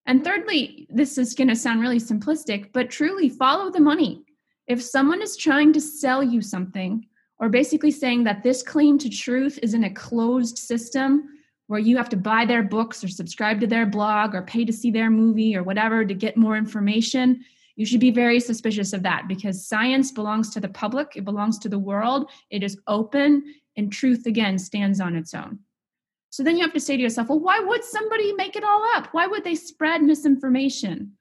And 0.05 0.23
thirdly, 0.23 0.87
this 0.89 1.17
is 1.17 1.33
going 1.33 1.47
to 1.47 1.55
sound 1.55 1.81
really 1.81 1.99
simplistic, 1.99 2.71
but 2.73 2.89
truly 2.89 3.29
follow 3.29 3.71
the 3.71 3.79
money. 3.79 4.23
If 4.67 4.81
someone 4.81 5.21
is 5.21 5.37
trying 5.37 5.73
to 5.73 5.81
sell 5.81 6.21
you 6.21 6.41
something, 6.41 7.05
or 7.39 7.49
basically 7.49 7.91
saying 7.91 8.23
that 8.23 8.43
this 8.43 8.63
claim 8.63 8.97
to 8.99 9.09
truth 9.09 9.59
is 9.61 9.73
in 9.73 9.83
a 9.83 9.93
closed 9.93 10.57
system 10.57 11.27
where 11.67 11.79
you 11.79 11.97
have 11.97 12.09
to 12.09 12.17
buy 12.17 12.45
their 12.45 12.63
books 12.63 13.03
or 13.03 13.07
subscribe 13.07 13.59
to 13.61 13.67
their 13.67 13.85
blog 13.85 14.35
or 14.35 14.41
pay 14.41 14.65
to 14.65 14.73
see 14.73 14.91
their 14.91 15.09
movie 15.09 15.55
or 15.55 15.63
whatever 15.63 16.03
to 16.03 16.13
get 16.13 16.37
more 16.37 16.57
information, 16.57 17.43
you 17.75 17.85
should 17.85 17.99
be 17.99 18.11
very 18.11 18.39
suspicious 18.39 18.93
of 18.93 19.03
that 19.03 19.27
because 19.27 19.67
science 19.67 20.11
belongs 20.11 20.49
to 20.51 20.59
the 20.59 20.69
public, 20.69 21.13
it 21.15 21.25
belongs 21.25 21.57
to 21.59 21.69
the 21.69 21.79
world, 21.79 22.29
it 22.49 22.63
is 22.63 22.79
open, 22.87 23.43
and 23.77 23.91
truth 23.91 24.25
again 24.25 24.59
stands 24.59 24.99
on 24.99 25.15
its 25.15 25.33
own. 25.33 25.59
So 26.29 26.43
then 26.43 26.57
you 26.57 26.63
have 26.63 26.73
to 26.73 26.79
say 26.79 26.97
to 26.97 27.03
yourself, 27.03 27.29
well, 27.29 27.39
why 27.39 27.59
would 27.59 27.83
somebody 27.83 28.33
make 28.33 28.55
it 28.55 28.63
all 28.63 28.83
up? 28.95 29.07
Why 29.11 29.27
would 29.27 29.43
they 29.43 29.55
spread 29.55 30.01
misinformation? 30.01 31.13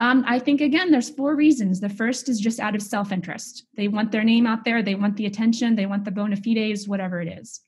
Um, 0.00 0.24
I 0.26 0.38
think 0.38 0.60
again, 0.60 0.90
there's 0.90 1.10
four 1.10 1.36
reasons. 1.36 1.80
The 1.80 1.88
first 1.88 2.28
is 2.28 2.40
just 2.40 2.60
out 2.60 2.74
of 2.74 2.82
self-interest. 2.82 3.64
They 3.76 3.88
want 3.88 4.10
their 4.10 4.24
name 4.24 4.46
out 4.46 4.64
there, 4.64 4.82
they 4.82 4.96
want 4.96 5.16
the 5.16 5.26
attention, 5.26 5.76
they 5.76 5.86
want 5.86 6.04
the 6.04 6.10
bona 6.10 6.36
fides, 6.36 6.88
whatever 6.88 7.20
it 7.20 7.28
is. 7.28 7.60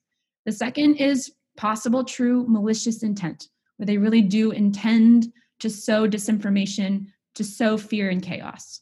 The 0.44 0.52
second 0.52 0.96
is 0.96 1.32
possible 1.56 2.04
true 2.04 2.44
malicious 2.48 3.02
intent, 3.02 3.48
where 3.76 3.86
they 3.86 3.98
really 3.98 4.22
do 4.22 4.50
intend 4.50 5.32
to 5.60 5.70
sow 5.70 6.08
disinformation, 6.08 7.06
to 7.34 7.44
sow 7.44 7.76
fear 7.76 8.10
and 8.10 8.22
chaos. 8.22 8.80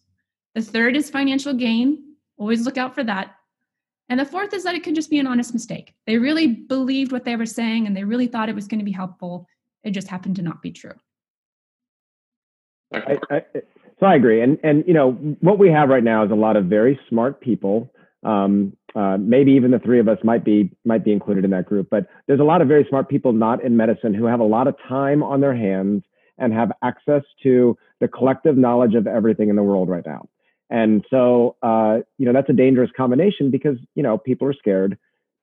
The 0.54 0.62
third 0.62 0.96
is 0.96 1.10
financial 1.10 1.54
gain. 1.54 2.14
Always 2.36 2.64
look 2.64 2.78
out 2.78 2.94
for 2.94 3.04
that. 3.04 3.34
And 4.08 4.20
the 4.20 4.24
fourth 4.24 4.52
is 4.52 4.64
that 4.64 4.74
it 4.74 4.84
could 4.84 4.94
just 4.94 5.10
be 5.10 5.18
an 5.18 5.26
honest 5.26 5.54
mistake. 5.54 5.94
They 6.06 6.18
really 6.18 6.46
believed 6.46 7.10
what 7.10 7.24
they 7.24 7.36
were 7.36 7.46
saying 7.46 7.86
and 7.86 7.96
they 7.96 8.04
really 8.04 8.26
thought 8.26 8.48
it 8.48 8.54
was 8.54 8.68
going 8.68 8.80
to 8.80 8.84
be 8.84 8.92
helpful. 8.92 9.46
It 9.82 9.92
just 9.92 10.08
happened 10.08 10.36
to 10.36 10.42
not 10.42 10.62
be 10.62 10.72
true. 10.72 10.94
I, 12.92 13.18
I, 13.30 13.42
so 14.00 14.06
I 14.06 14.14
agree, 14.14 14.40
and 14.40 14.58
and 14.62 14.84
you 14.86 14.94
know 14.94 15.12
what 15.40 15.58
we 15.58 15.68
have 15.70 15.88
right 15.88 16.02
now 16.02 16.24
is 16.24 16.30
a 16.30 16.36
lot 16.36 16.56
of 16.56 16.66
very 16.66 16.98
smart 17.08 17.40
people. 17.40 17.90
Um, 18.24 18.76
uh, 18.94 19.18
maybe 19.18 19.52
even 19.52 19.70
the 19.70 19.78
three 19.78 20.00
of 20.00 20.08
us 20.08 20.18
might 20.22 20.44
be 20.44 20.70
might 20.84 21.04
be 21.04 21.12
included 21.12 21.44
in 21.44 21.50
that 21.50 21.66
group, 21.66 21.88
but 21.90 22.06
there's 22.26 22.40
a 22.40 22.44
lot 22.44 22.62
of 22.62 22.68
very 22.68 22.86
smart 22.88 23.08
people 23.08 23.32
not 23.32 23.62
in 23.62 23.76
medicine 23.76 24.14
who 24.14 24.24
have 24.24 24.40
a 24.40 24.44
lot 24.44 24.66
of 24.66 24.76
time 24.88 25.22
on 25.22 25.40
their 25.40 25.54
hands 25.54 26.04
and 26.38 26.52
have 26.52 26.72
access 26.82 27.22
to 27.42 27.76
the 28.00 28.08
collective 28.08 28.56
knowledge 28.56 28.94
of 28.94 29.06
everything 29.06 29.48
in 29.48 29.56
the 29.56 29.62
world 29.62 29.88
right 29.88 30.06
now. 30.06 30.28
And 30.70 31.04
so, 31.10 31.56
uh, 31.62 31.98
you 32.18 32.26
know, 32.26 32.32
that's 32.32 32.48
a 32.48 32.54
dangerous 32.54 32.90
combination 32.96 33.50
because 33.50 33.76
you 33.94 34.02
know 34.02 34.16
people 34.16 34.48
are 34.48 34.54
scared. 34.54 34.96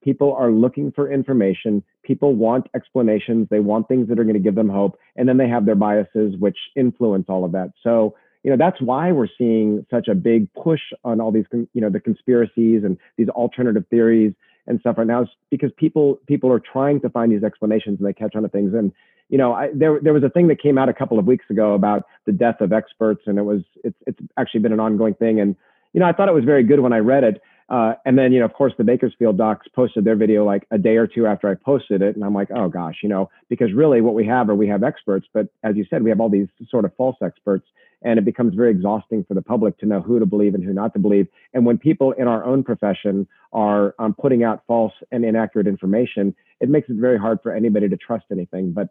People 0.03 0.33
are 0.33 0.49
looking 0.49 0.91
for 0.91 1.11
information. 1.11 1.83
People 2.03 2.33
want 2.33 2.67
explanations. 2.73 3.47
They 3.51 3.59
want 3.59 3.87
things 3.87 4.07
that 4.07 4.19
are 4.19 4.23
going 4.23 4.33
to 4.33 4.39
give 4.39 4.55
them 4.55 4.69
hope 4.69 4.97
and 5.15 5.29
then 5.29 5.37
they 5.37 5.47
have 5.47 5.65
their 5.65 5.75
biases 5.75 6.35
which 6.39 6.57
influence 6.75 7.25
all 7.29 7.45
of 7.45 7.51
that. 7.51 7.69
So 7.83 8.15
you 8.43 8.51
know 8.51 8.57
that's 8.57 8.81
why 8.81 9.11
we're 9.11 9.27
seeing 9.37 9.85
such 9.91 10.07
a 10.07 10.15
big 10.15 10.51
push 10.53 10.81
on 11.03 11.19
all 11.21 11.31
these 11.31 11.45
you 11.51 11.81
know 11.81 11.89
the 11.89 11.99
conspiracies 11.99 12.83
and 12.83 12.97
these 13.17 13.29
alternative 13.29 13.85
theories 13.89 14.33
and 14.67 14.79
stuff 14.79 14.97
right 14.97 15.07
now 15.07 15.23
is 15.23 15.29
because 15.49 15.71
people 15.77 16.19
people 16.27 16.51
are 16.51 16.59
trying 16.59 16.99
to 17.01 17.09
find 17.09 17.31
these 17.31 17.43
explanations 17.43 17.99
and 17.99 18.07
they 18.07 18.13
catch 18.13 18.35
on 18.35 18.43
to 18.43 18.49
things. 18.49 18.73
And 18.73 18.91
you 19.29 19.37
know 19.37 19.53
I, 19.53 19.69
there 19.73 19.99
there 20.01 20.13
was 20.13 20.23
a 20.23 20.29
thing 20.29 20.47
that 20.47 20.61
came 20.61 20.77
out 20.77 20.89
a 20.89 20.93
couple 20.93 21.19
of 21.19 21.25
weeks 21.25 21.45
ago 21.49 21.73
about 21.73 22.05
the 22.25 22.31
death 22.31 22.61
of 22.61 22.73
experts 22.73 23.23
and 23.25 23.37
it 23.37 23.43
was 23.43 23.61
it's 23.83 23.97
it's 24.07 24.19
actually 24.37 24.61
been 24.61 24.73
an 24.73 24.79
ongoing 24.79 25.13
thing. 25.13 25.39
And 25.39 25.55
you 25.93 25.99
know 25.99 26.05
I 26.05 26.13
thought 26.13 26.29
it 26.29 26.33
was 26.33 26.45
very 26.45 26.63
good 26.63 26.79
when 26.79 26.93
I 26.93 26.99
read 26.99 27.23
it 27.23 27.41
uh, 27.71 27.93
and 28.05 28.19
then, 28.19 28.33
you 28.33 28.39
know, 28.39 28.45
of 28.45 28.51
course, 28.51 28.73
the 28.77 28.83
Bakersfield 28.83 29.37
docs 29.37 29.65
posted 29.73 30.03
their 30.03 30.17
video 30.17 30.43
like 30.43 30.67
a 30.71 30.77
day 30.77 30.97
or 30.97 31.07
two 31.07 31.25
after 31.25 31.49
I 31.49 31.55
posted 31.55 32.01
it. 32.01 32.15
And 32.17 32.25
I'm 32.25 32.33
like, 32.33 32.49
oh 32.53 32.67
gosh, 32.67 32.97
you 33.01 33.07
know, 33.07 33.29
because 33.47 33.71
really 33.71 34.01
what 34.01 34.13
we 34.13 34.25
have 34.27 34.49
are 34.49 34.55
we 34.55 34.67
have 34.67 34.83
experts, 34.83 35.25
but 35.33 35.47
as 35.63 35.77
you 35.77 35.85
said, 35.89 36.03
we 36.03 36.09
have 36.09 36.19
all 36.19 36.29
these 36.29 36.49
sort 36.69 36.83
of 36.83 36.93
false 36.97 37.15
experts. 37.23 37.65
And 38.03 38.19
it 38.19 38.25
becomes 38.25 38.55
very 38.55 38.71
exhausting 38.71 39.23
for 39.25 39.35
the 39.35 39.41
public 39.41 39.77
to 39.77 39.85
know 39.85 40.01
who 40.01 40.19
to 40.19 40.25
believe 40.25 40.53
and 40.53 40.63
who 40.65 40.73
not 40.73 40.91
to 40.93 40.99
believe. 40.99 41.27
And 41.53 41.65
when 41.65 41.77
people 41.77 42.11
in 42.11 42.27
our 42.27 42.43
own 42.43 42.61
profession 42.63 43.25
are 43.53 43.95
um, 43.99 44.15
putting 44.15 44.43
out 44.43 44.63
false 44.67 44.93
and 45.11 45.23
inaccurate 45.23 45.67
information, 45.67 46.35
it 46.59 46.67
makes 46.67 46.89
it 46.89 46.97
very 46.97 47.17
hard 47.17 47.39
for 47.41 47.55
anybody 47.55 47.87
to 47.87 47.95
trust 47.95 48.25
anything. 48.31 48.73
But, 48.73 48.89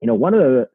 you 0.00 0.06
know, 0.06 0.14
one 0.14 0.34
of 0.34 0.40
the, 0.40 0.68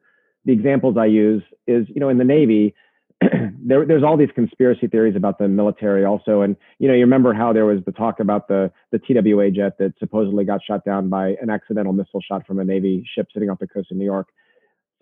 the 0.44 0.52
examples 0.52 0.96
I 0.98 1.06
use 1.06 1.42
is, 1.66 1.86
you 1.88 2.00
know, 2.00 2.10
in 2.10 2.18
the 2.18 2.24
Navy, 2.24 2.74
there, 3.62 3.84
there's 3.84 4.02
all 4.02 4.16
these 4.16 4.30
conspiracy 4.34 4.86
theories 4.86 5.14
about 5.14 5.38
the 5.38 5.46
military 5.46 6.04
also, 6.04 6.40
and 6.40 6.56
you 6.78 6.88
know, 6.88 6.94
you 6.94 7.00
remember 7.00 7.34
how 7.34 7.52
there 7.52 7.66
was 7.66 7.78
the 7.84 7.92
talk 7.92 8.18
about 8.18 8.48
the 8.48 8.72
the 8.92 8.98
TWA 8.98 9.50
jet 9.50 9.76
that 9.78 9.92
supposedly 9.98 10.44
got 10.44 10.62
shot 10.62 10.84
down 10.84 11.08
by 11.08 11.36
an 11.42 11.50
accidental 11.50 11.92
missile 11.92 12.22
shot 12.22 12.46
from 12.46 12.58
a 12.58 12.64
Navy 12.64 13.06
ship 13.14 13.28
sitting 13.32 13.50
off 13.50 13.58
the 13.58 13.66
coast 13.66 13.90
of 13.90 13.98
New 13.98 14.04
York. 14.04 14.28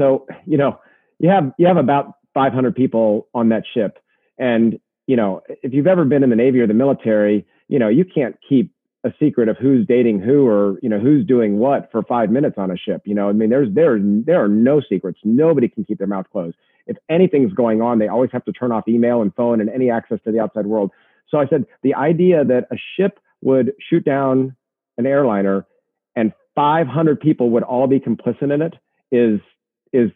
So, 0.00 0.26
you 0.46 0.56
know, 0.56 0.80
you 1.20 1.28
have 1.28 1.52
you 1.58 1.66
have 1.66 1.76
about 1.76 2.14
500 2.34 2.74
people 2.74 3.28
on 3.34 3.50
that 3.50 3.62
ship, 3.72 3.98
and 4.36 4.80
you 5.06 5.16
know, 5.16 5.42
if 5.62 5.72
you've 5.72 5.86
ever 5.86 6.04
been 6.04 6.24
in 6.24 6.30
the 6.30 6.36
Navy 6.36 6.60
or 6.60 6.66
the 6.66 6.74
military, 6.74 7.46
you 7.68 7.78
know, 7.78 7.88
you 7.88 8.04
can't 8.04 8.36
keep 8.48 8.72
a 9.04 9.12
secret 9.20 9.48
of 9.48 9.56
who's 9.56 9.86
dating 9.86 10.20
who 10.20 10.44
or 10.44 10.80
you 10.82 10.88
know 10.88 10.98
who's 10.98 11.24
doing 11.24 11.58
what 11.58 11.88
for 11.92 12.02
five 12.02 12.30
minutes 12.30 12.56
on 12.58 12.72
a 12.72 12.76
ship. 12.76 13.02
You 13.04 13.14
know, 13.14 13.28
I 13.28 13.32
mean, 13.32 13.48
there's 13.48 13.72
there 13.72 14.00
there 14.02 14.42
are 14.42 14.48
no 14.48 14.80
secrets. 14.80 15.20
Nobody 15.22 15.68
can 15.68 15.84
keep 15.84 15.98
their 15.98 16.08
mouth 16.08 16.26
closed 16.32 16.56
if 16.88 16.96
anything's 17.08 17.52
going 17.52 17.80
on, 17.80 17.98
they 17.98 18.08
always 18.08 18.30
have 18.32 18.44
to 18.46 18.52
turn 18.52 18.72
off 18.72 18.88
email 18.88 19.22
and 19.22 19.34
phone 19.34 19.60
and 19.60 19.70
any 19.70 19.90
access 19.90 20.18
to 20.24 20.32
the 20.32 20.40
outside 20.40 20.66
world. 20.66 20.90
So 21.28 21.38
I 21.38 21.46
said 21.46 21.66
the 21.82 21.94
idea 21.94 22.44
that 22.44 22.66
a 22.72 22.76
ship 22.96 23.20
would 23.42 23.72
shoot 23.78 24.04
down 24.04 24.56
an 24.96 25.06
airliner 25.06 25.66
and 26.16 26.32
500 26.56 27.20
people 27.20 27.50
would 27.50 27.62
all 27.62 27.86
be 27.86 28.00
complicit 28.00 28.52
in 28.52 28.62
it 28.62 28.74
is 29.12 29.40
is 29.92 30.10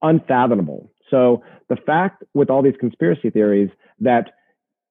unfathomable. 0.00 0.90
So 1.10 1.42
the 1.68 1.76
fact 1.76 2.24
with 2.32 2.48
all 2.48 2.62
these 2.62 2.76
conspiracy 2.80 3.30
theories 3.30 3.70
that 4.00 4.30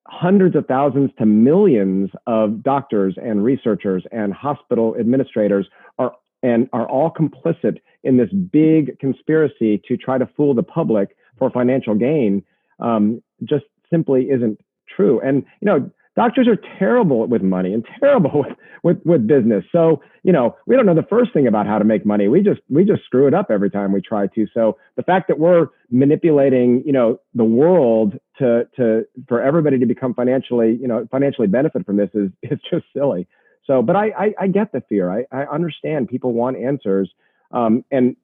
hundreds 0.08 0.56
of 0.56 0.66
thousands 0.68 1.12
to 1.18 1.26
millions 1.26 2.10
of 2.28 2.62
doctors 2.62 3.16
and 3.22 3.44
researchers 3.44 4.04
and 4.12 4.34
hospital 4.34 4.96
administrators 5.00 5.68
are 5.98 6.14
and 6.44 6.68
are 6.74 6.88
all 6.88 7.12
complicit 7.12 7.78
in 8.04 8.18
this 8.18 8.30
big 8.52 8.98
conspiracy 9.00 9.82
to 9.88 9.96
try 9.96 10.18
to 10.18 10.28
fool 10.36 10.54
the 10.54 10.64
public 10.64 11.16
for 11.42 11.50
financial 11.50 11.96
gain 11.96 12.44
um, 12.80 13.20
just 13.44 13.66
simply 13.90 14.30
isn't 14.30 14.60
true. 14.96 15.20
And 15.22 15.44
you 15.60 15.66
know, 15.66 15.90
doctors 16.16 16.48
are 16.48 16.58
terrible 16.78 17.26
with 17.26 17.42
money 17.42 17.74
and 17.74 17.84
terrible 18.00 18.32
with, 18.44 18.58
with 18.84 19.06
with 19.06 19.28
business. 19.28 19.66
So 19.72 20.04
you 20.22 20.32
know, 20.32 20.56
we 20.68 20.76
don't 20.76 20.86
know 20.86 20.94
the 20.94 21.08
first 21.10 21.34
thing 21.34 21.48
about 21.48 21.66
how 21.66 21.80
to 21.80 21.84
make 21.84 22.06
money. 22.06 22.28
We 22.28 22.42
just 22.42 22.62
we 22.70 22.86
just 22.86 23.04
screw 23.06 23.26
it 23.26 23.34
up 23.34 23.48
every 23.50 23.72
time 23.72 23.92
we 23.92 24.02
try 24.02 24.28
to. 24.28 24.46
So 24.54 24.78
the 24.98 25.02
fact 25.02 25.30
that 25.30 25.40
we're 25.40 25.70
manipulating, 25.90 26.84
you 26.86 26.92
know, 26.92 27.20
the 27.34 27.44
world 27.44 28.20
to 28.38 28.68
to 28.76 29.08
for 29.28 29.42
everybody 29.42 29.80
to 29.80 29.88
become 29.88 30.14
financially, 30.14 30.78
you 30.80 30.88
know, 30.88 31.08
financially 31.10 31.48
benefit 31.48 31.88
from 31.88 31.98
this 31.98 32.12
is 32.14 32.30
is 32.44 32.60
just 32.70 32.86
silly. 32.96 33.28
So, 33.66 33.82
but 33.82 33.96
I 33.96 34.10
I, 34.10 34.34
I 34.42 34.48
get 34.48 34.74
the 34.74 34.82
fear. 34.82 35.12
I, 35.12 35.26
I 35.32 35.46
understand 35.46 36.08
people 36.08 36.34
want 36.34 36.56
answers. 36.58 37.10
Um, 37.52 37.84
and 37.92 38.16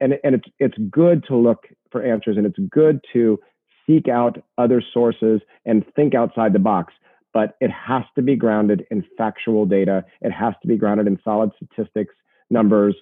and 0.00 0.18
and 0.24 0.34
it's 0.36 0.48
it's 0.58 0.78
good 0.90 1.24
to 1.28 1.36
look 1.36 1.66
for 1.90 2.02
answers 2.02 2.36
and 2.36 2.46
it's 2.46 2.58
good 2.70 3.00
to 3.12 3.38
seek 3.86 4.08
out 4.08 4.42
other 4.58 4.82
sources 4.92 5.40
and 5.64 5.84
think 5.94 6.14
outside 6.14 6.52
the 6.52 6.58
box 6.58 6.92
but 7.34 7.56
it 7.60 7.70
has 7.70 8.02
to 8.14 8.22
be 8.22 8.36
grounded 8.36 8.86
in 8.90 9.04
factual 9.16 9.66
data. 9.66 10.04
It 10.22 10.30
has 10.30 10.54
to 10.62 10.68
be 10.68 10.76
grounded 10.76 11.06
in 11.06 11.18
solid 11.22 11.50
statistics 11.56 12.14
numbers 12.50 12.96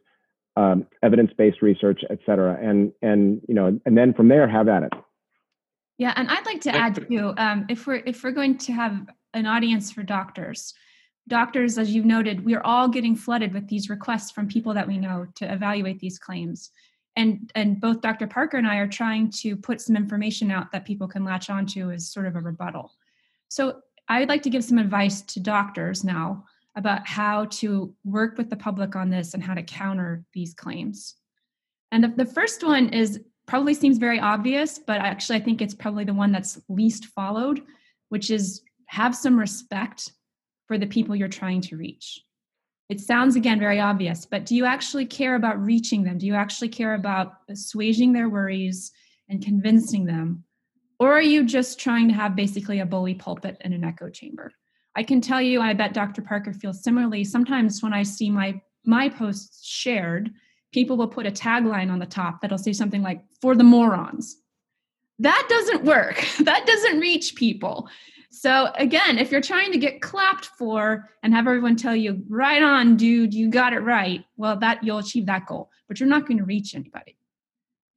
um, 0.57 0.87
evidence-based 1.03 1.63
research 1.63 2.01
et 2.11 2.19
cetera 2.27 2.59
and 2.61 2.93
and 3.03 3.41
you 3.47 3.55
know 3.55 3.79
and 3.85 3.97
then 3.97 4.13
from 4.15 4.29
there 4.29 4.49
have 4.49 4.69
at 4.69 4.83
it. 4.83 4.93
Yeah 5.99 6.13
and 6.17 6.29
i'd 6.29 6.47
like 6.47 6.61
to 6.63 6.75
add 6.75 6.95
too 6.95 7.35
um, 7.37 7.67
if 7.69 7.87
we're 7.87 8.03
if 8.07 8.25
we're 8.25 8.33
going 8.33 8.59
to 8.59 8.73
have 8.73 9.07
an 9.35 9.47
audience 9.47 9.93
for 9.93 10.03
doctors 10.03 10.75
doctors 11.29 11.79
as 11.79 11.95
you've 11.95 12.07
noted 12.07 12.45
we're 12.45 12.63
all 12.63 12.89
getting 12.89 13.15
flooded 13.15 13.53
with 13.53 13.69
these 13.69 13.89
requests 13.91 14.31
from 14.31 14.49
people 14.49 14.75
that 14.75 14.89
we 14.89 14.99
know 14.99 15.27
to 15.37 15.51
evaluate 15.53 16.01
these 16.01 16.19
claims 16.19 16.71
and 17.17 17.51
and 17.55 17.81
both 17.81 18.01
dr 18.01 18.27
parker 18.29 18.57
and 18.57 18.67
i 18.67 18.77
are 18.77 18.87
trying 18.87 19.31
to 19.31 19.57
put 19.57 19.81
some 19.81 19.97
information 19.97 20.51
out 20.51 20.71
that 20.73 20.85
people 20.85 21.09
can 21.09 21.25
latch 21.25 21.51
onto 21.51 21.91
as 21.91 22.09
sort 22.09 22.27
of 22.27 22.37
a 22.37 22.41
rebuttal 22.41 22.93
so 23.49 23.81
i 24.09 24.21
would 24.21 24.29
like 24.29 24.43
to 24.43 24.51
give 24.51 24.65
some 24.65 24.79
advice 24.79 25.23
to 25.23 25.41
doctors 25.41 26.05
now 26.05 26.45
about 26.77 27.07
how 27.07 27.47
to 27.47 27.95
work 28.05 28.37
with 28.37 28.51
the 28.51 28.57
public 28.57 28.95
on 28.97 29.09
this 29.09 29.33
and 29.33 29.43
how 29.43 29.55
to 29.55 29.63
counter 29.63 30.25
these 30.33 30.55
claims 30.55 31.17
and 31.93 32.05
the, 32.05 32.09
the 32.09 32.27
first 32.27 32.63
one 32.63 32.91
is 32.91 33.21
probably 33.47 33.75
seems 33.75 33.99
very 33.99 34.21
obvious, 34.21 34.79
but 34.79 35.01
actually, 35.01 35.39
I 35.39 35.43
think 35.43 35.63
it's 35.63 35.75
probably 35.75 36.05
the 36.05 36.15
one 36.15 36.33
that's 36.33 36.61
least 36.69 37.07
followed, 37.07 37.63
which 38.09 38.31
is 38.31 38.63
have 38.87 39.17
some 39.17 39.39
respect 39.39 40.13
for 40.67 40.79
the 40.79 40.87
people 40.87 41.15
you're 41.15 41.29
trying 41.29 41.61
to 41.63 41.77
reach. 41.77 42.21
It 42.89 43.01
sounds 43.01 43.35
again 43.35 43.59
very 43.59 43.81
obvious, 43.81 44.27
but 44.27 44.47
do 44.47 44.55
you 44.55 44.65
actually 44.65 45.07
care 45.07 45.35
about 45.35 45.61
reaching 45.61 46.05
them? 46.05 46.19
Do 46.19 46.27
you 46.27 46.35
actually 46.35 46.69
care 46.69 46.95
about 46.95 47.33
assuaging 47.51 48.13
their 48.13 48.29
worries 48.29 48.93
and 49.29 49.45
convincing 49.45 50.05
them? 50.05 50.45
Or 50.99 51.13
are 51.13 51.23
you 51.23 51.45
just 51.45 51.81
trying 51.81 52.09
to 52.09 52.15
have 52.15 52.37
basically 52.37 52.81
a 52.81 52.87
bully 52.87 53.15
pulpit 53.15 53.57
and 53.63 53.75
an 53.75 53.85
echo 53.85 54.09
chamber? 54.09 54.53
I 54.95 55.03
can 55.03 55.21
tell 55.21 55.43
you, 55.43 55.61
I 55.61 55.75
bet 55.75 55.93
Dr. 55.93 56.23
Parker 56.23 56.53
feels 56.53 56.83
similarly. 56.83 57.25
Sometimes 57.25 57.83
when 57.83 57.93
I 57.93 58.03
see 58.03 58.31
my 58.31 58.61
my 58.85 59.09
posts 59.09 59.67
shared, 59.67 60.31
people 60.73 60.97
will 60.97 61.09
put 61.09 61.27
a 61.27 61.31
tagline 61.31 61.91
on 61.91 61.99
the 61.99 62.07
top 62.07 62.41
that'll 62.41 62.57
say 62.57 62.73
something 62.73 63.03
like 63.03 63.21
for 63.43 63.57
the 63.57 63.65
morons. 63.65 64.37
That 65.19 65.47
doesn't 65.49 65.85
work. 65.85 66.25
That 66.45 66.67
doesn't 66.67 67.01
reach 67.01 67.35
people. 67.35 67.89
So 68.37 68.71
again, 68.75 69.17
if 69.17 69.33
you're 69.33 69.41
trying 69.41 69.73
to 69.73 69.79
get 69.79 70.03
clapped 70.03 70.45
for 70.45 71.09
and 71.23 71.33
have 71.33 71.47
everyone 71.47 71.75
tell 71.75 71.97
you, 71.97 72.23
right 72.29 72.63
on, 72.63 72.99
dude, 72.99 73.33
you 73.33 73.49
got 73.49 73.73
it 73.73 73.79
right, 73.79 74.27
well, 74.37 74.59
that 74.59 74.85
you'll 74.85 74.99
achieve 74.99 75.25
that 75.25 75.47
goal, 75.47 75.71
but 75.89 75.99
you're 75.99 76.09
not 76.09 76.27
going 76.27 76.37
to 76.37 76.45
reach 76.45 76.75
anybody. 76.75 77.17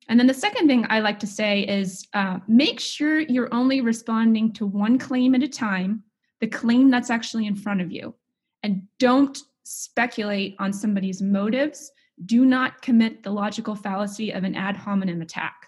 And 0.07 0.17
then 0.17 0.27
the 0.27 0.33
second 0.33 0.67
thing 0.67 0.85
I 0.89 1.01
like 1.01 1.19
to 1.19 1.27
say 1.27 1.63
is 1.63 2.07
uh, 2.13 2.39
make 2.47 2.79
sure 2.79 3.19
you're 3.19 3.53
only 3.53 3.81
responding 3.81 4.53
to 4.53 4.65
one 4.65 4.97
claim 4.97 5.35
at 5.35 5.43
a 5.43 5.47
time, 5.49 6.03
the 6.39 6.47
claim 6.47 6.89
that's 6.89 7.09
actually 7.09 7.45
in 7.45 7.57
front 7.57 7.81
of 7.81 7.91
you. 7.91 8.15
And 8.63 8.83
don't 8.97 9.37
speculate 9.63 10.55
on 10.57 10.71
somebody's 10.71 11.21
motives. 11.21 11.91
Do 12.25 12.45
not 12.45 12.81
commit 12.81 13.23
the 13.23 13.31
logical 13.31 13.75
fallacy 13.75 14.31
of 14.31 14.45
an 14.45 14.55
ad 14.55 14.77
hominem 14.77 15.21
attack. 15.21 15.67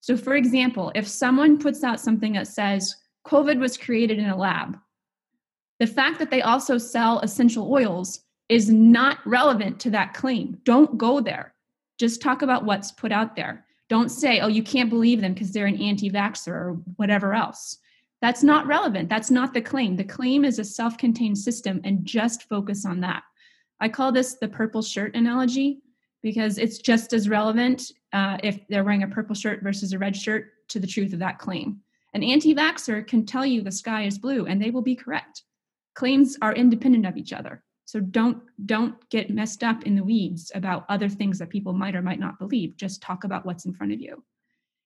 So, 0.00 0.14
for 0.14 0.36
example, 0.36 0.92
if 0.94 1.08
someone 1.08 1.58
puts 1.58 1.82
out 1.82 2.00
something 2.00 2.34
that 2.34 2.48
says, 2.48 2.94
COVID 3.26 3.58
was 3.58 3.76
created 3.76 4.18
in 4.18 4.28
a 4.28 4.36
lab. 4.36 4.78
The 5.80 5.86
fact 5.86 6.18
that 6.18 6.30
they 6.30 6.42
also 6.42 6.78
sell 6.78 7.20
essential 7.20 7.72
oils 7.72 8.20
is 8.48 8.70
not 8.70 9.18
relevant 9.26 9.80
to 9.80 9.90
that 9.90 10.14
claim. 10.14 10.58
Don't 10.64 10.98
go 10.98 11.20
there. 11.20 11.54
Just 11.98 12.20
talk 12.20 12.42
about 12.42 12.64
what's 12.64 12.92
put 12.92 13.12
out 13.12 13.34
there. 13.34 13.64
Don't 13.88 14.10
say, 14.10 14.40
oh, 14.40 14.48
you 14.48 14.62
can't 14.62 14.90
believe 14.90 15.20
them 15.20 15.34
because 15.34 15.52
they're 15.52 15.66
an 15.66 15.80
anti 15.80 16.10
vaxxer 16.10 16.48
or 16.48 16.72
whatever 16.96 17.34
else. 17.34 17.78
That's 18.20 18.42
not 18.42 18.66
relevant. 18.66 19.08
That's 19.08 19.30
not 19.30 19.52
the 19.52 19.60
claim. 19.60 19.96
The 19.96 20.04
claim 20.04 20.44
is 20.44 20.58
a 20.58 20.64
self 20.64 20.96
contained 20.96 21.38
system 21.38 21.80
and 21.84 22.04
just 22.04 22.48
focus 22.48 22.86
on 22.86 23.00
that. 23.00 23.22
I 23.80 23.88
call 23.88 24.12
this 24.12 24.34
the 24.34 24.48
purple 24.48 24.82
shirt 24.82 25.14
analogy 25.14 25.82
because 26.22 26.56
it's 26.56 26.78
just 26.78 27.12
as 27.12 27.28
relevant 27.28 27.92
uh, 28.14 28.38
if 28.42 28.66
they're 28.68 28.84
wearing 28.84 29.02
a 29.02 29.08
purple 29.08 29.34
shirt 29.34 29.62
versus 29.62 29.92
a 29.92 29.98
red 29.98 30.16
shirt 30.16 30.46
to 30.68 30.80
the 30.80 30.86
truth 30.86 31.12
of 31.12 31.18
that 31.18 31.38
claim. 31.38 31.80
An 32.14 32.22
anti 32.22 32.54
vaxxer 32.54 33.06
can 33.06 33.26
tell 33.26 33.44
you 33.44 33.60
the 33.60 33.72
sky 33.72 34.04
is 34.04 34.18
blue 34.18 34.46
and 34.46 34.62
they 34.62 34.70
will 34.70 34.82
be 34.82 34.94
correct. 34.94 35.42
Claims 35.94 36.36
are 36.40 36.54
independent 36.54 37.06
of 37.06 37.16
each 37.16 37.32
other. 37.32 37.62
So 37.86 38.00
don't 38.00 38.42
don't 38.64 38.96
get 39.10 39.30
messed 39.30 39.62
up 39.62 39.82
in 39.82 39.94
the 39.94 40.04
weeds 40.04 40.50
about 40.54 40.86
other 40.88 41.08
things 41.08 41.38
that 41.38 41.50
people 41.50 41.72
might 41.72 41.94
or 41.94 42.02
might 42.02 42.20
not 42.20 42.38
believe. 42.38 42.76
Just 42.76 43.02
talk 43.02 43.24
about 43.24 43.44
what's 43.44 43.66
in 43.66 43.74
front 43.74 43.92
of 43.92 44.00
you. 44.00 44.22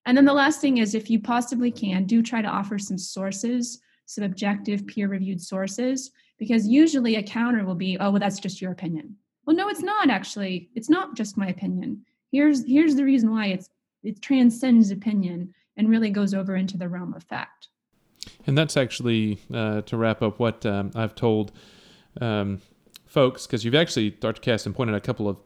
And 0.06 0.16
then 0.16 0.24
the 0.24 0.32
last 0.32 0.60
thing 0.60 0.78
is 0.78 0.94
if 0.94 1.10
you 1.10 1.20
possibly 1.20 1.70
can, 1.70 2.06
do 2.06 2.22
try 2.22 2.40
to 2.40 2.48
offer 2.48 2.78
some 2.78 2.98
sources, 2.98 3.80
some 4.06 4.24
objective 4.24 4.86
peer-reviewed 4.86 5.40
sources, 5.40 6.10
because 6.38 6.66
usually 6.66 7.16
a 7.16 7.22
counter 7.22 7.64
will 7.64 7.74
be, 7.74 7.98
oh, 7.98 8.10
well, 8.10 8.20
that's 8.20 8.40
just 8.40 8.62
your 8.62 8.72
opinion. 8.72 9.16
Well, 9.44 9.54
no, 9.54 9.68
it's 9.68 9.82
not 9.82 10.08
actually. 10.08 10.70
It's 10.74 10.88
not 10.88 11.14
just 11.14 11.36
my 11.36 11.48
opinion. 11.48 12.04
Here's 12.32 12.66
here's 12.66 12.96
the 12.96 13.04
reason 13.04 13.30
why 13.30 13.46
it's 13.46 13.68
it 14.02 14.22
transcends 14.22 14.90
opinion 14.90 15.54
and 15.78 15.88
really 15.88 16.10
goes 16.10 16.34
over 16.34 16.54
into 16.56 16.76
the 16.76 16.88
realm 16.88 17.14
of 17.14 17.22
fact. 17.22 17.68
And 18.46 18.58
that's 18.58 18.76
actually 18.76 19.40
uh, 19.54 19.80
to 19.82 19.96
wrap 19.96 20.20
up 20.20 20.38
what 20.38 20.66
um, 20.66 20.90
I've 20.94 21.14
told 21.14 21.52
um, 22.20 22.60
folks, 23.06 23.46
because 23.46 23.64
you've 23.64 23.74
actually, 23.74 24.10
Dr. 24.10 24.40
Kasten, 24.40 24.74
pointed 24.74 24.94
out 24.94 24.98
a 24.98 25.00
couple 25.00 25.28
of 25.28 25.38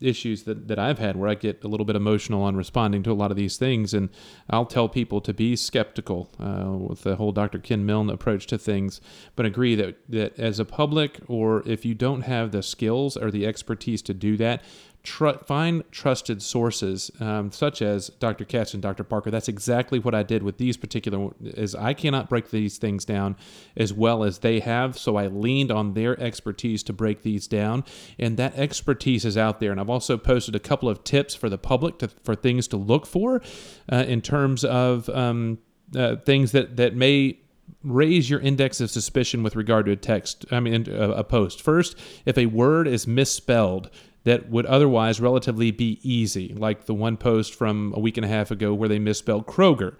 issues 0.00 0.42
that, 0.42 0.66
that 0.66 0.80
I've 0.80 0.98
had 0.98 1.16
where 1.16 1.28
I 1.28 1.34
get 1.34 1.62
a 1.62 1.68
little 1.68 1.86
bit 1.86 1.94
emotional 1.94 2.42
on 2.42 2.56
responding 2.56 3.04
to 3.04 3.12
a 3.12 3.14
lot 3.14 3.30
of 3.30 3.36
these 3.36 3.56
things. 3.56 3.94
And 3.94 4.10
I'll 4.50 4.66
tell 4.66 4.88
people 4.88 5.20
to 5.20 5.32
be 5.32 5.54
skeptical 5.54 6.28
uh, 6.40 6.72
with 6.72 7.02
the 7.02 7.16
whole 7.16 7.30
Dr. 7.30 7.60
Ken 7.60 7.86
Milne 7.86 8.10
approach 8.10 8.46
to 8.48 8.58
things, 8.58 9.00
but 9.36 9.46
agree 9.46 9.76
that, 9.76 9.98
that 10.08 10.38
as 10.38 10.58
a 10.58 10.64
public, 10.64 11.20
or 11.28 11.62
if 11.68 11.84
you 11.84 11.94
don't 11.94 12.22
have 12.22 12.50
the 12.50 12.64
skills 12.64 13.16
or 13.16 13.30
the 13.30 13.46
expertise 13.46 14.02
to 14.02 14.14
do 14.14 14.36
that, 14.38 14.62
Tr- 15.02 15.30
find 15.44 15.82
trusted 15.90 16.42
sources 16.42 17.10
um, 17.18 17.50
such 17.50 17.82
as 17.82 18.08
Dr. 18.20 18.44
Katz 18.44 18.72
and 18.72 18.80
Dr. 18.80 19.02
Parker. 19.02 19.32
That's 19.32 19.48
exactly 19.48 19.98
what 19.98 20.14
I 20.14 20.22
did 20.22 20.44
with 20.44 20.58
these 20.58 20.76
particular. 20.76 21.30
Is 21.42 21.74
I 21.74 21.92
cannot 21.92 22.28
break 22.28 22.50
these 22.50 22.78
things 22.78 23.04
down 23.04 23.36
as 23.76 23.92
well 23.92 24.22
as 24.22 24.38
they 24.38 24.60
have, 24.60 24.96
so 24.96 25.16
I 25.16 25.26
leaned 25.26 25.72
on 25.72 25.94
their 25.94 26.18
expertise 26.20 26.84
to 26.84 26.92
break 26.92 27.22
these 27.22 27.48
down, 27.48 27.82
and 28.16 28.36
that 28.36 28.54
expertise 28.56 29.24
is 29.24 29.36
out 29.36 29.58
there. 29.58 29.72
And 29.72 29.80
I've 29.80 29.90
also 29.90 30.16
posted 30.16 30.54
a 30.54 30.60
couple 30.60 30.88
of 30.88 31.02
tips 31.02 31.34
for 31.34 31.48
the 31.48 31.58
public 31.58 31.98
to, 31.98 32.08
for 32.22 32.36
things 32.36 32.68
to 32.68 32.76
look 32.76 33.04
for 33.04 33.42
uh, 33.90 34.04
in 34.06 34.20
terms 34.20 34.64
of 34.64 35.08
um, 35.08 35.58
uh, 35.96 36.16
things 36.16 36.52
that 36.52 36.76
that 36.76 36.94
may 36.94 37.38
raise 37.82 38.30
your 38.30 38.38
index 38.40 38.80
of 38.80 38.90
suspicion 38.90 39.42
with 39.42 39.56
regard 39.56 39.86
to 39.86 39.92
a 39.92 39.96
text 39.96 40.44
i 40.50 40.60
mean 40.60 40.88
a, 40.88 41.10
a 41.10 41.24
post 41.24 41.60
first 41.60 41.98
if 42.24 42.38
a 42.38 42.46
word 42.46 42.86
is 42.86 43.06
misspelled 43.06 43.90
that 44.24 44.48
would 44.50 44.66
otherwise 44.66 45.20
relatively 45.20 45.70
be 45.70 45.98
easy, 46.02 46.54
like 46.54 46.86
the 46.86 46.94
one 46.94 47.16
post 47.16 47.54
from 47.54 47.92
a 47.96 48.00
week 48.00 48.16
and 48.16 48.24
a 48.24 48.28
half 48.28 48.50
ago 48.50 48.72
where 48.72 48.88
they 48.88 48.98
misspelled 48.98 49.46
Kroger. 49.46 49.96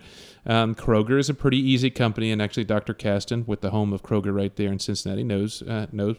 Um, 0.46 0.74
Kroger 0.74 1.18
is 1.18 1.28
a 1.28 1.34
pretty 1.34 1.58
easy 1.58 1.90
company, 1.90 2.30
and 2.30 2.42
actually, 2.42 2.64
Dr. 2.64 2.94
Kasten, 2.94 3.44
with 3.46 3.60
the 3.60 3.70
home 3.70 3.92
of 3.92 4.02
Kroger 4.02 4.34
right 4.34 4.54
there 4.54 4.72
in 4.72 4.78
Cincinnati, 4.78 5.22
knows 5.22 5.62
uh, 5.62 5.86
knows 5.92 6.16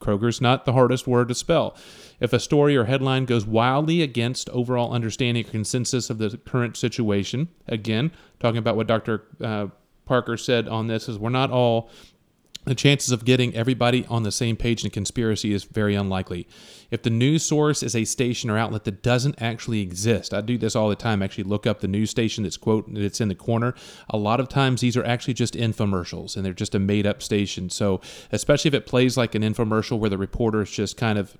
Kroger's 0.00 0.40
not 0.40 0.64
the 0.64 0.72
hardest 0.72 1.06
word 1.06 1.28
to 1.28 1.34
spell. 1.34 1.76
If 2.20 2.32
a 2.32 2.40
story 2.40 2.76
or 2.76 2.84
headline 2.84 3.24
goes 3.24 3.46
wildly 3.46 4.02
against 4.02 4.48
overall 4.50 4.92
understanding 4.92 5.44
or 5.44 5.50
consensus 5.50 6.10
of 6.10 6.18
the 6.18 6.38
current 6.38 6.76
situation, 6.76 7.48
again, 7.66 8.12
talking 8.40 8.58
about 8.58 8.76
what 8.76 8.86
Dr. 8.86 9.24
Uh, 9.42 9.66
Parker 10.06 10.36
said 10.36 10.68
on 10.68 10.86
this, 10.86 11.08
is 11.08 11.18
we're 11.18 11.30
not 11.30 11.50
all 11.50 11.90
the 12.68 12.74
chances 12.74 13.10
of 13.10 13.24
getting 13.24 13.54
everybody 13.54 14.04
on 14.06 14.22
the 14.22 14.32
same 14.32 14.56
page 14.56 14.82
in 14.82 14.88
a 14.88 14.90
conspiracy 14.90 15.52
is 15.52 15.64
very 15.64 15.94
unlikely. 15.94 16.46
If 16.90 17.02
the 17.02 17.10
news 17.10 17.42
source 17.44 17.82
is 17.82 17.94
a 17.94 18.04
station 18.04 18.50
or 18.50 18.58
outlet 18.58 18.84
that 18.84 19.02
doesn't 19.02 19.40
actually 19.40 19.80
exist, 19.80 20.32
I 20.32 20.40
do 20.40 20.56
this 20.56 20.74
all 20.74 20.88
the 20.88 20.96
time. 20.96 21.22
Actually, 21.22 21.44
look 21.44 21.66
up 21.66 21.80
the 21.80 21.88
news 21.88 22.10
station 22.10 22.44
that's 22.44 22.56
quote 22.56 22.92
that's 22.92 23.20
in 23.20 23.28
the 23.28 23.34
corner. 23.34 23.74
A 24.08 24.16
lot 24.16 24.40
of 24.40 24.48
times 24.48 24.80
these 24.80 24.96
are 24.96 25.04
actually 25.04 25.34
just 25.34 25.54
infomercials 25.54 26.36
and 26.36 26.44
they're 26.44 26.54
just 26.54 26.74
a 26.74 26.78
made 26.78 27.06
up 27.06 27.22
station. 27.22 27.68
So 27.70 28.00
especially 28.32 28.68
if 28.68 28.74
it 28.74 28.86
plays 28.86 29.16
like 29.16 29.34
an 29.34 29.42
infomercial 29.42 29.98
where 29.98 30.10
the 30.10 30.18
reporter 30.18 30.62
is 30.62 30.70
just 30.70 30.96
kind 30.96 31.18
of 31.18 31.36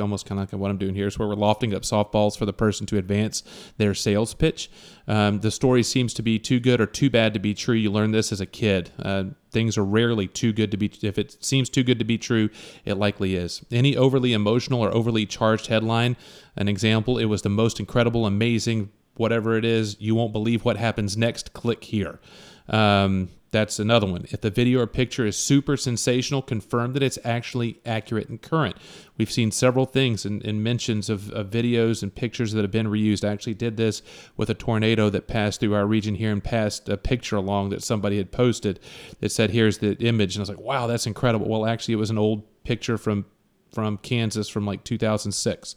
almost 0.00 0.26
kind 0.26 0.40
of 0.40 0.52
like 0.52 0.60
what 0.60 0.70
I'm 0.70 0.78
doing 0.78 0.94
here 0.94 1.06
is 1.06 1.18
where 1.18 1.28
we're 1.28 1.34
lofting 1.34 1.74
up 1.74 1.82
softballs 1.82 2.36
for 2.36 2.46
the 2.46 2.52
person 2.52 2.86
to 2.86 2.98
advance 2.98 3.42
their 3.76 3.94
sales 3.94 4.34
pitch. 4.34 4.70
Um, 5.08 5.40
the 5.40 5.50
story 5.50 5.82
seems 5.82 6.14
to 6.14 6.22
be 6.22 6.38
too 6.38 6.60
good 6.60 6.80
or 6.80 6.86
too 6.86 7.10
bad 7.10 7.34
to 7.34 7.40
be 7.40 7.54
true. 7.54 7.74
You 7.74 7.90
learn 7.90 8.10
this 8.10 8.32
as 8.32 8.40
a 8.40 8.46
kid. 8.46 8.90
Uh, 8.98 9.24
things 9.50 9.78
are 9.78 9.84
rarely 9.84 10.26
too 10.26 10.52
good 10.52 10.70
to 10.70 10.76
be. 10.76 10.90
If 11.02 11.18
it 11.18 11.42
seems 11.44 11.68
too 11.68 11.82
good 11.82 11.98
to 11.98 12.04
be 12.04 12.18
true, 12.18 12.50
it 12.84 12.94
likely 12.94 13.36
is. 13.36 13.64
Any 13.70 13.96
overly 13.96 14.32
emotional 14.32 14.80
or 14.80 14.92
overly 14.92 15.26
charged 15.26 15.68
headline, 15.68 16.16
an 16.56 16.68
example, 16.68 17.18
it 17.18 17.26
was 17.26 17.42
the 17.42 17.48
most 17.48 17.80
incredible, 17.80 18.26
amazing, 18.26 18.90
whatever 19.16 19.56
it 19.56 19.64
is. 19.64 19.96
You 20.00 20.14
won't 20.14 20.32
believe 20.32 20.64
what 20.64 20.76
happens 20.76 21.16
next. 21.16 21.52
Click 21.52 21.84
here. 21.84 22.20
Um, 22.68 23.30
that's 23.52 23.78
another 23.78 24.06
one. 24.06 24.26
If 24.30 24.40
the 24.40 24.50
video 24.50 24.80
or 24.80 24.86
picture 24.86 25.24
is 25.24 25.36
super 25.36 25.76
sensational, 25.76 26.42
confirm 26.42 26.92
that 26.94 27.02
it's 27.02 27.18
actually 27.24 27.80
accurate 27.86 28.28
and 28.28 28.42
current. 28.42 28.76
We've 29.16 29.30
seen 29.30 29.50
several 29.50 29.86
things 29.86 30.26
and, 30.26 30.42
mentions 30.62 31.08
of, 31.08 31.30
of, 31.30 31.50
videos 31.50 32.02
and 32.02 32.14
pictures 32.14 32.52
that 32.52 32.62
have 32.62 32.72
been 32.72 32.88
reused. 32.88 33.26
I 33.26 33.32
actually 33.32 33.54
did 33.54 33.76
this 33.76 34.02
with 34.36 34.50
a 34.50 34.54
tornado 34.54 35.08
that 35.10 35.28
passed 35.28 35.60
through 35.60 35.74
our 35.74 35.86
region 35.86 36.16
here 36.16 36.32
and 36.32 36.42
passed 36.42 36.88
a 36.88 36.96
picture 36.96 37.36
along 37.36 37.70
that 37.70 37.82
somebody 37.82 38.16
had 38.18 38.32
posted 38.32 38.80
that 39.20 39.30
said, 39.30 39.52
"Here's 39.52 39.78
the 39.78 39.96
image," 39.98 40.34
and 40.34 40.40
I 40.40 40.42
was 40.42 40.48
like, 40.48 40.60
"Wow, 40.60 40.86
that's 40.86 41.06
incredible." 41.06 41.48
Well, 41.48 41.66
actually, 41.66 41.94
it 41.94 41.98
was 41.98 42.10
an 42.10 42.18
old 42.18 42.42
picture 42.64 42.98
from 42.98 43.26
from 43.72 43.98
Kansas 43.98 44.48
from 44.48 44.66
like 44.66 44.84
2006. 44.84 45.76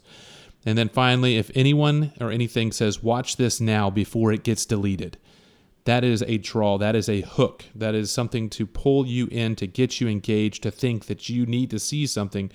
And 0.66 0.76
then 0.76 0.88
finally, 0.88 1.36
if 1.36 1.50
anyone 1.54 2.12
or 2.20 2.30
anything 2.30 2.72
says, 2.72 3.02
"Watch 3.02 3.36
this 3.36 3.60
now" 3.60 3.90
before 3.90 4.32
it 4.32 4.42
gets 4.42 4.66
deleted 4.66 5.16
that 5.84 6.04
is 6.04 6.22
a 6.22 6.38
draw. 6.38 6.78
That 6.78 6.94
is 6.94 7.08
a 7.08 7.22
hook. 7.22 7.64
That 7.74 7.94
is 7.94 8.10
something 8.10 8.50
to 8.50 8.66
pull 8.66 9.06
you 9.06 9.28
in 9.30 9.56
to 9.56 9.66
get 9.66 10.00
you 10.00 10.08
engaged 10.08 10.62
to 10.62 10.70
think 10.70 11.06
that 11.06 11.28
you 11.28 11.46
need 11.46 11.70
to 11.70 11.78
see 11.78 12.06
something 12.06 12.50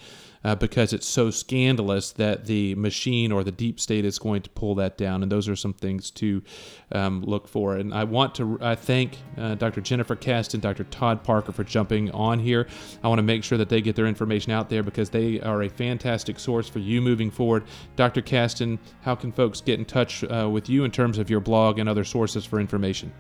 uh, 0.46 0.54
because 0.54 0.94
it's 0.94 1.08
so 1.08 1.32
scandalous 1.32 2.12
that 2.12 2.46
the 2.46 2.76
machine 2.76 3.32
or 3.32 3.44
the 3.44 3.52
deep 3.52 3.80
state 3.80 4.06
is 4.06 4.20
going 4.20 4.44
to 4.44 4.50
pull 4.52 4.76
that 4.76 4.96
down. 4.96 5.24
And 5.24 5.32
those 5.32 5.50
are 5.50 5.56
some 5.56 5.74
things 5.74 6.12
to 6.12 6.44
um, 6.92 7.24
look 7.24 7.48
for. 7.48 7.76
And 7.76 7.92
I 7.92 8.04
want 8.04 8.36
to 8.36 8.60
I 8.62 8.76
thank 8.76 9.18
uh, 9.40 9.56
Dr. 9.56 9.82
Jennifer 9.82 10.16
Kasten, 10.16 10.60
Dr. 10.60 10.84
Todd 10.84 11.24
Parker 11.24 11.52
for 11.52 11.64
jumping 11.64 12.12
on 12.12 12.38
here. 12.38 12.68
I 13.04 13.08
want 13.08 13.18
to 13.18 13.24
make 13.24 13.44
sure 13.44 13.58
that 13.58 13.70
they 13.70 13.82
get 13.82 13.96
their 13.96 14.06
information 14.06 14.52
out 14.52 14.70
there 14.70 14.84
because 14.84 15.10
they 15.10 15.42
are 15.42 15.64
a 15.64 15.70
fantastic 15.70 16.40
source 16.40 16.70
for 16.70 16.78
you 16.78 17.02
moving 17.02 17.32
forward. 17.32 17.64
Dr. 17.96 18.22
Kasten, 18.22 18.78
how 19.02 19.16
can 19.16 19.32
folks 19.32 19.62
get 19.62 19.80
in 19.80 19.86
touch 19.86 20.24
uh, 20.26 20.48
with 20.48 20.70
you 20.70 20.84
in 20.84 20.92
terms 20.92 21.18
of 21.18 21.28
your 21.28 21.40
blog 21.40 21.80
and 21.80 21.90
other 21.90 22.04
sources 22.04 22.46
for 22.46 22.60
information? 22.60 23.12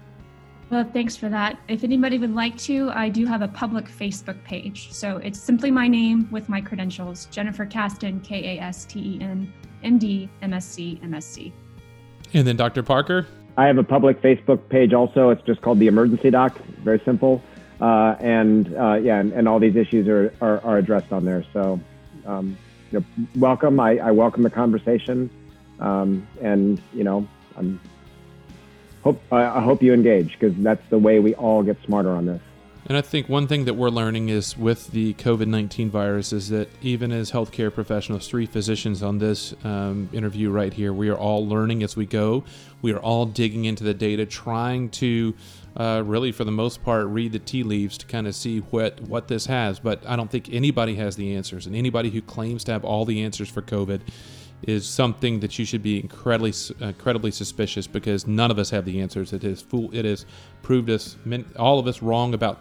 Well, 0.72 0.84
thanks 0.84 1.16
for 1.16 1.30
that. 1.30 1.60
If 1.68 1.84
anybody 1.84 2.18
would 2.18 2.34
like 2.34 2.58
to, 2.60 2.90
I 2.90 3.10
do 3.10 3.26
have 3.28 3.44
a 3.44 3.48
public 3.48 3.86
Facebook 3.86 4.44
page. 4.44 4.92
So 4.92 5.18
it's 5.18 5.40
simply 5.40 5.70
my 5.70 5.88
name 5.88 6.28
with 6.32 6.50
my 6.50 6.60
credentials 6.60 7.26
Jennifer 7.28 7.66
Kasten, 7.66 8.20
K 8.22 8.58
A 8.58 8.62
S 8.62 8.86
T 8.86 9.00
E 9.00 9.22
N, 9.22 9.54
M 9.84 10.00
D, 10.00 10.28
M 10.42 10.54
S 10.54 10.66
C, 10.66 11.00
M 11.04 11.14
S 11.14 11.26
C. 11.26 11.54
And 12.34 12.48
then 12.48 12.56
Dr. 12.56 12.82
Parker? 12.82 13.28
I 13.58 13.68
have 13.68 13.78
a 13.78 13.84
public 13.84 14.22
Facebook 14.22 14.68
page 14.70 14.92
also. 14.92 15.30
It's 15.30 15.44
just 15.44 15.62
called 15.62 15.80
The 15.80 15.88
Emergency 15.88 16.32
Doc. 16.32 16.58
Very 16.84 17.02
simple. 17.06 17.42
Uh, 17.80 18.16
and 18.20 18.76
uh, 18.76 18.96
yeah, 18.96 19.20
and, 19.20 19.34
and, 19.34 19.48
all 19.48 19.60
these 19.60 19.76
issues 19.76 20.08
are, 20.08 20.34
are, 20.40 20.62
are, 20.62 20.78
addressed 20.78 21.12
on 21.12 21.26
there. 21.26 21.44
So, 21.52 21.80
um, 22.26 22.58
you 22.92 23.00
know, 23.00 23.06
welcome. 23.36 23.82
I, 23.82 23.98
I, 23.98 24.12
welcome 24.12 24.44
the 24.44 24.50
conversation. 24.50 25.30
Um, 25.82 26.26
and, 26.42 26.82
you 26.94 27.04
know, 27.04 27.28
I'm 27.58 27.82
hope 29.06 29.22
I 29.32 29.62
hope 29.62 29.84
you 29.84 29.94
engage 29.94 30.38
because 30.38 30.58
that's 30.58 30.82
the 30.90 30.98
way 30.98 31.20
we 31.20 31.36
all 31.36 31.64
get 31.64 31.78
smarter 31.86 32.10
on 32.10 32.26
this. 32.26 32.42
And 32.88 32.96
I 32.96 33.02
think 33.02 33.30
one 33.30 33.48
thing 33.48 33.66
that 33.66 33.74
we're 33.74 33.90
learning 33.90 34.30
is 34.30 34.56
with 34.56 34.92
the 34.92 35.16
COVID 35.16 35.48
19 35.48 35.90
virus 35.90 36.34
is 36.34 36.50
that 36.50 36.70
even 36.82 37.12
as 37.12 37.32
healthcare 37.32 37.74
professionals, 37.74 38.28
three 38.28 38.46
physicians 38.46 39.02
on 39.02 39.18
this 39.18 39.56
um, 39.64 40.10
interview 40.12 40.52
right 40.52 40.74
here, 40.74 40.94
we 40.94 41.10
are 41.10 41.18
all 41.18 41.48
learning 41.48 41.82
as 41.82 41.96
we 41.96 42.06
go. 42.06 42.44
We 42.82 42.94
are 42.94 43.00
all 43.00 43.26
digging 43.26 43.66
into 43.66 43.84
the 43.84 43.94
data, 43.94 44.26
trying 44.26 44.90
to 44.92 45.36
uh, 45.78 46.04
really, 46.06 46.32
for 46.32 46.44
the 46.44 46.52
most 46.52 46.84
part, 46.84 47.08
read 47.08 47.32
the 47.32 47.40
tea 47.40 47.64
leaves 47.64 47.98
to 47.98 48.06
kind 48.06 48.28
of 48.28 48.36
see 48.36 48.60
what, 48.60 49.02
what 49.02 49.28
this 49.28 49.48
has. 49.48 49.80
But 49.80 50.06
I 50.08 50.16
don't 50.16 50.30
think 50.30 50.50
anybody 50.52 50.96
has 50.96 51.16
the 51.16 51.36
answers. 51.36 51.66
And 51.66 51.76
anybody 51.76 52.12
who 52.12 52.22
claims 52.22 52.64
to 52.66 52.72
have 52.72 52.86
all 52.86 53.04
the 53.04 53.24
answers 53.24 53.50
for 53.50 53.62
COVID 53.62 54.02
is 54.64 54.88
something 54.88 55.40
that 55.42 55.60
you 55.60 55.66
should 55.66 55.84
be 55.84 56.00
incredibly 56.00 56.54
incredibly 56.80 57.32
suspicious 57.32 57.88
because 57.88 58.26
none 58.26 58.52
of 58.52 58.58
us 58.58 58.70
have 58.70 58.86
the 58.86 59.02
answers. 59.02 59.34
It 59.34 59.44
has 59.44 59.62
fool 59.62 59.90
it 59.94 60.06
has 60.06 60.26
proved 60.64 60.90
us 60.90 61.18
all 61.58 61.80
of 61.80 61.88
us 61.88 62.02
wrong 62.02 62.34
about 62.34 62.60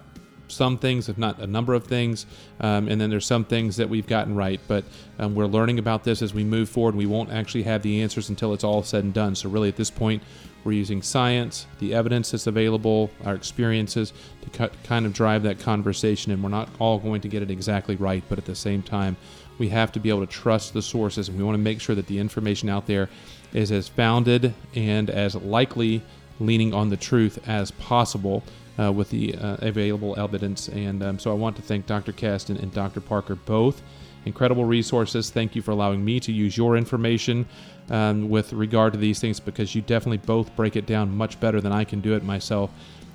some 0.48 0.78
things, 0.78 1.08
if 1.08 1.18
not 1.18 1.38
a 1.40 1.46
number 1.46 1.74
of 1.74 1.84
things, 1.84 2.26
um, 2.60 2.88
and 2.88 3.00
then 3.00 3.10
there's 3.10 3.26
some 3.26 3.44
things 3.44 3.76
that 3.76 3.88
we've 3.88 4.06
gotten 4.06 4.34
right. 4.34 4.60
But 4.68 4.84
um, 5.18 5.34
we're 5.34 5.46
learning 5.46 5.78
about 5.78 6.04
this 6.04 6.22
as 6.22 6.34
we 6.34 6.44
move 6.44 6.68
forward. 6.68 6.94
We 6.94 7.06
won't 7.06 7.30
actually 7.30 7.62
have 7.64 7.82
the 7.82 8.02
answers 8.02 8.28
until 8.28 8.52
it's 8.52 8.64
all 8.64 8.82
said 8.82 9.04
and 9.04 9.14
done. 9.14 9.34
So 9.34 9.48
really, 9.48 9.68
at 9.68 9.76
this 9.76 9.90
point, 9.90 10.22
we're 10.64 10.72
using 10.72 11.02
science, 11.02 11.66
the 11.78 11.94
evidence 11.94 12.30
that's 12.30 12.46
available, 12.46 13.10
our 13.24 13.34
experiences 13.34 14.12
to 14.42 14.68
kind 14.84 15.06
of 15.06 15.12
drive 15.12 15.42
that 15.42 15.58
conversation. 15.58 16.32
And 16.32 16.42
we're 16.42 16.48
not 16.48 16.68
all 16.78 16.98
going 16.98 17.20
to 17.22 17.28
get 17.28 17.42
it 17.42 17.50
exactly 17.50 17.96
right, 17.96 18.22
but 18.28 18.38
at 18.38 18.46
the 18.46 18.54
same 18.54 18.82
time, 18.82 19.16
we 19.58 19.68
have 19.68 19.92
to 19.92 20.00
be 20.00 20.08
able 20.08 20.26
to 20.26 20.32
trust 20.32 20.72
the 20.72 20.82
sources 20.82 21.28
and 21.28 21.38
we 21.38 21.44
want 21.44 21.54
to 21.54 21.62
make 21.62 21.80
sure 21.80 21.94
that 21.94 22.06
the 22.06 22.18
information 22.18 22.68
out 22.68 22.86
there 22.86 23.08
is 23.52 23.70
as 23.70 23.88
founded 23.88 24.54
and 24.74 25.10
as 25.10 25.34
likely 25.36 26.02
leaning 26.40 26.74
on 26.74 26.90
the 26.90 26.96
truth 26.96 27.38
as 27.48 27.70
possible 27.72 28.42
uh, 28.78 28.90
with 28.92 29.10
the 29.10 29.34
uh, 29.36 29.56
available 29.60 30.18
evidence. 30.18 30.68
And 30.68 31.02
um, 31.02 31.18
so 31.18 31.30
I 31.30 31.34
want 31.34 31.56
to 31.56 31.62
thank 31.62 31.86
Dr. 31.86 32.12
Kasten 32.12 32.56
and 32.56 32.72
Dr. 32.72 33.00
Parker 33.00 33.36
both. 33.36 33.82
Incredible 34.24 34.64
resources. 34.64 35.30
Thank 35.30 35.54
you 35.54 35.62
for 35.62 35.70
allowing 35.70 36.04
me 36.04 36.18
to 36.20 36.32
use 36.32 36.56
your 36.56 36.76
information 36.76 37.46
um, 37.90 38.30
with 38.30 38.52
regard 38.52 38.94
to 38.94 38.98
these 38.98 39.20
things 39.20 39.38
because 39.38 39.74
you 39.74 39.82
definitely 39.82 40.18
both 40.18 40.54
break 40.56 40.76
it 40.76 40.86
down 40.86 41.14
much 41.14 41.38
better 41.40 41.60
than 41.60 41.72
I 41.72 41.84
can 41.84 42.00
do 42.00 42.14
it 42.14 42.24
myself 42.24 42.70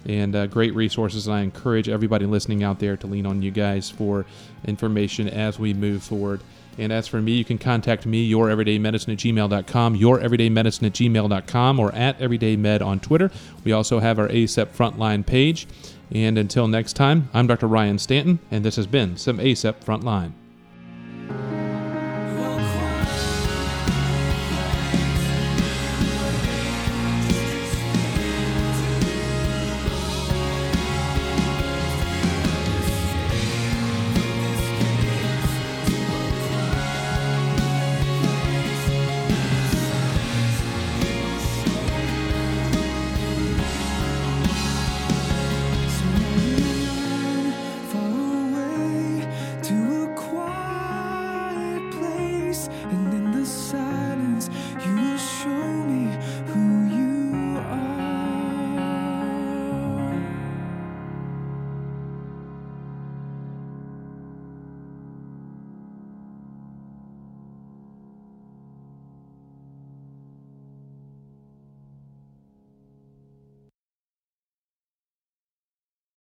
and 0.05 0.35
uh, 0.35 0.47
great 0.47 0.73
resources. 0.75 1.27
And 1.27 1.35
I 1.35 1.41
encourage 1.41 1.89
everybody 1.89 2.25
listening 2.25 2.63
out 2.63 2.79
there 2.79 2.97
to 2.97 3.07
lean 3.07 3.25
on 3.25 3.41
you 3.41 3.51
guys 3.51 3.89
for 3.89 4.25
information 4.65 5.27
as 5.27 5.59
we 5.59 5.73
move 5.73 6.03
forward. 6.03 6.41
And 6.77 6.93
as 6.93 7.07
for 7.07 7.21
me, 7.21 7.33
you 7.33 7.43
can 7.43 7.57
contact 7.57 8.05
me, 8.05 8.29
youreverydaymedicine 8.31 9.11
at 9.11 9.19
gmail.com, 9.19 9.97
youreverydaymedicine 9.97 10.85
at 10.85 10.93
gmail.com, 10.93 11.79
or 11.79 11.93
at 11.93 12.17
everydaymed 12.19 12.81
on 12.81 13.01
Twitter. 13.01 13.31
We 13.65 13.73
also 13.73 13.99
have 13.99 14.17
our 14.17 14.29
ACEP 14.29 14.67
Frontline 14.67 15.25
page. 15.25 15.67
And 16.11 16.37
until 16.37 16.67
next 16.67 16.93
time, 16.93 17.29
I'm 17.33 17.47
Dr. 17.47 17.67
Ryan 17.67 17.99
Stanton, 17.99 18.39
and 18.49 18.63
this 18.63 18.77
has 18.77 18.87
been 18.87 19.17
some 19.17 19.39
ACEP 19.39 19.83
Frontline. 19.83 20.31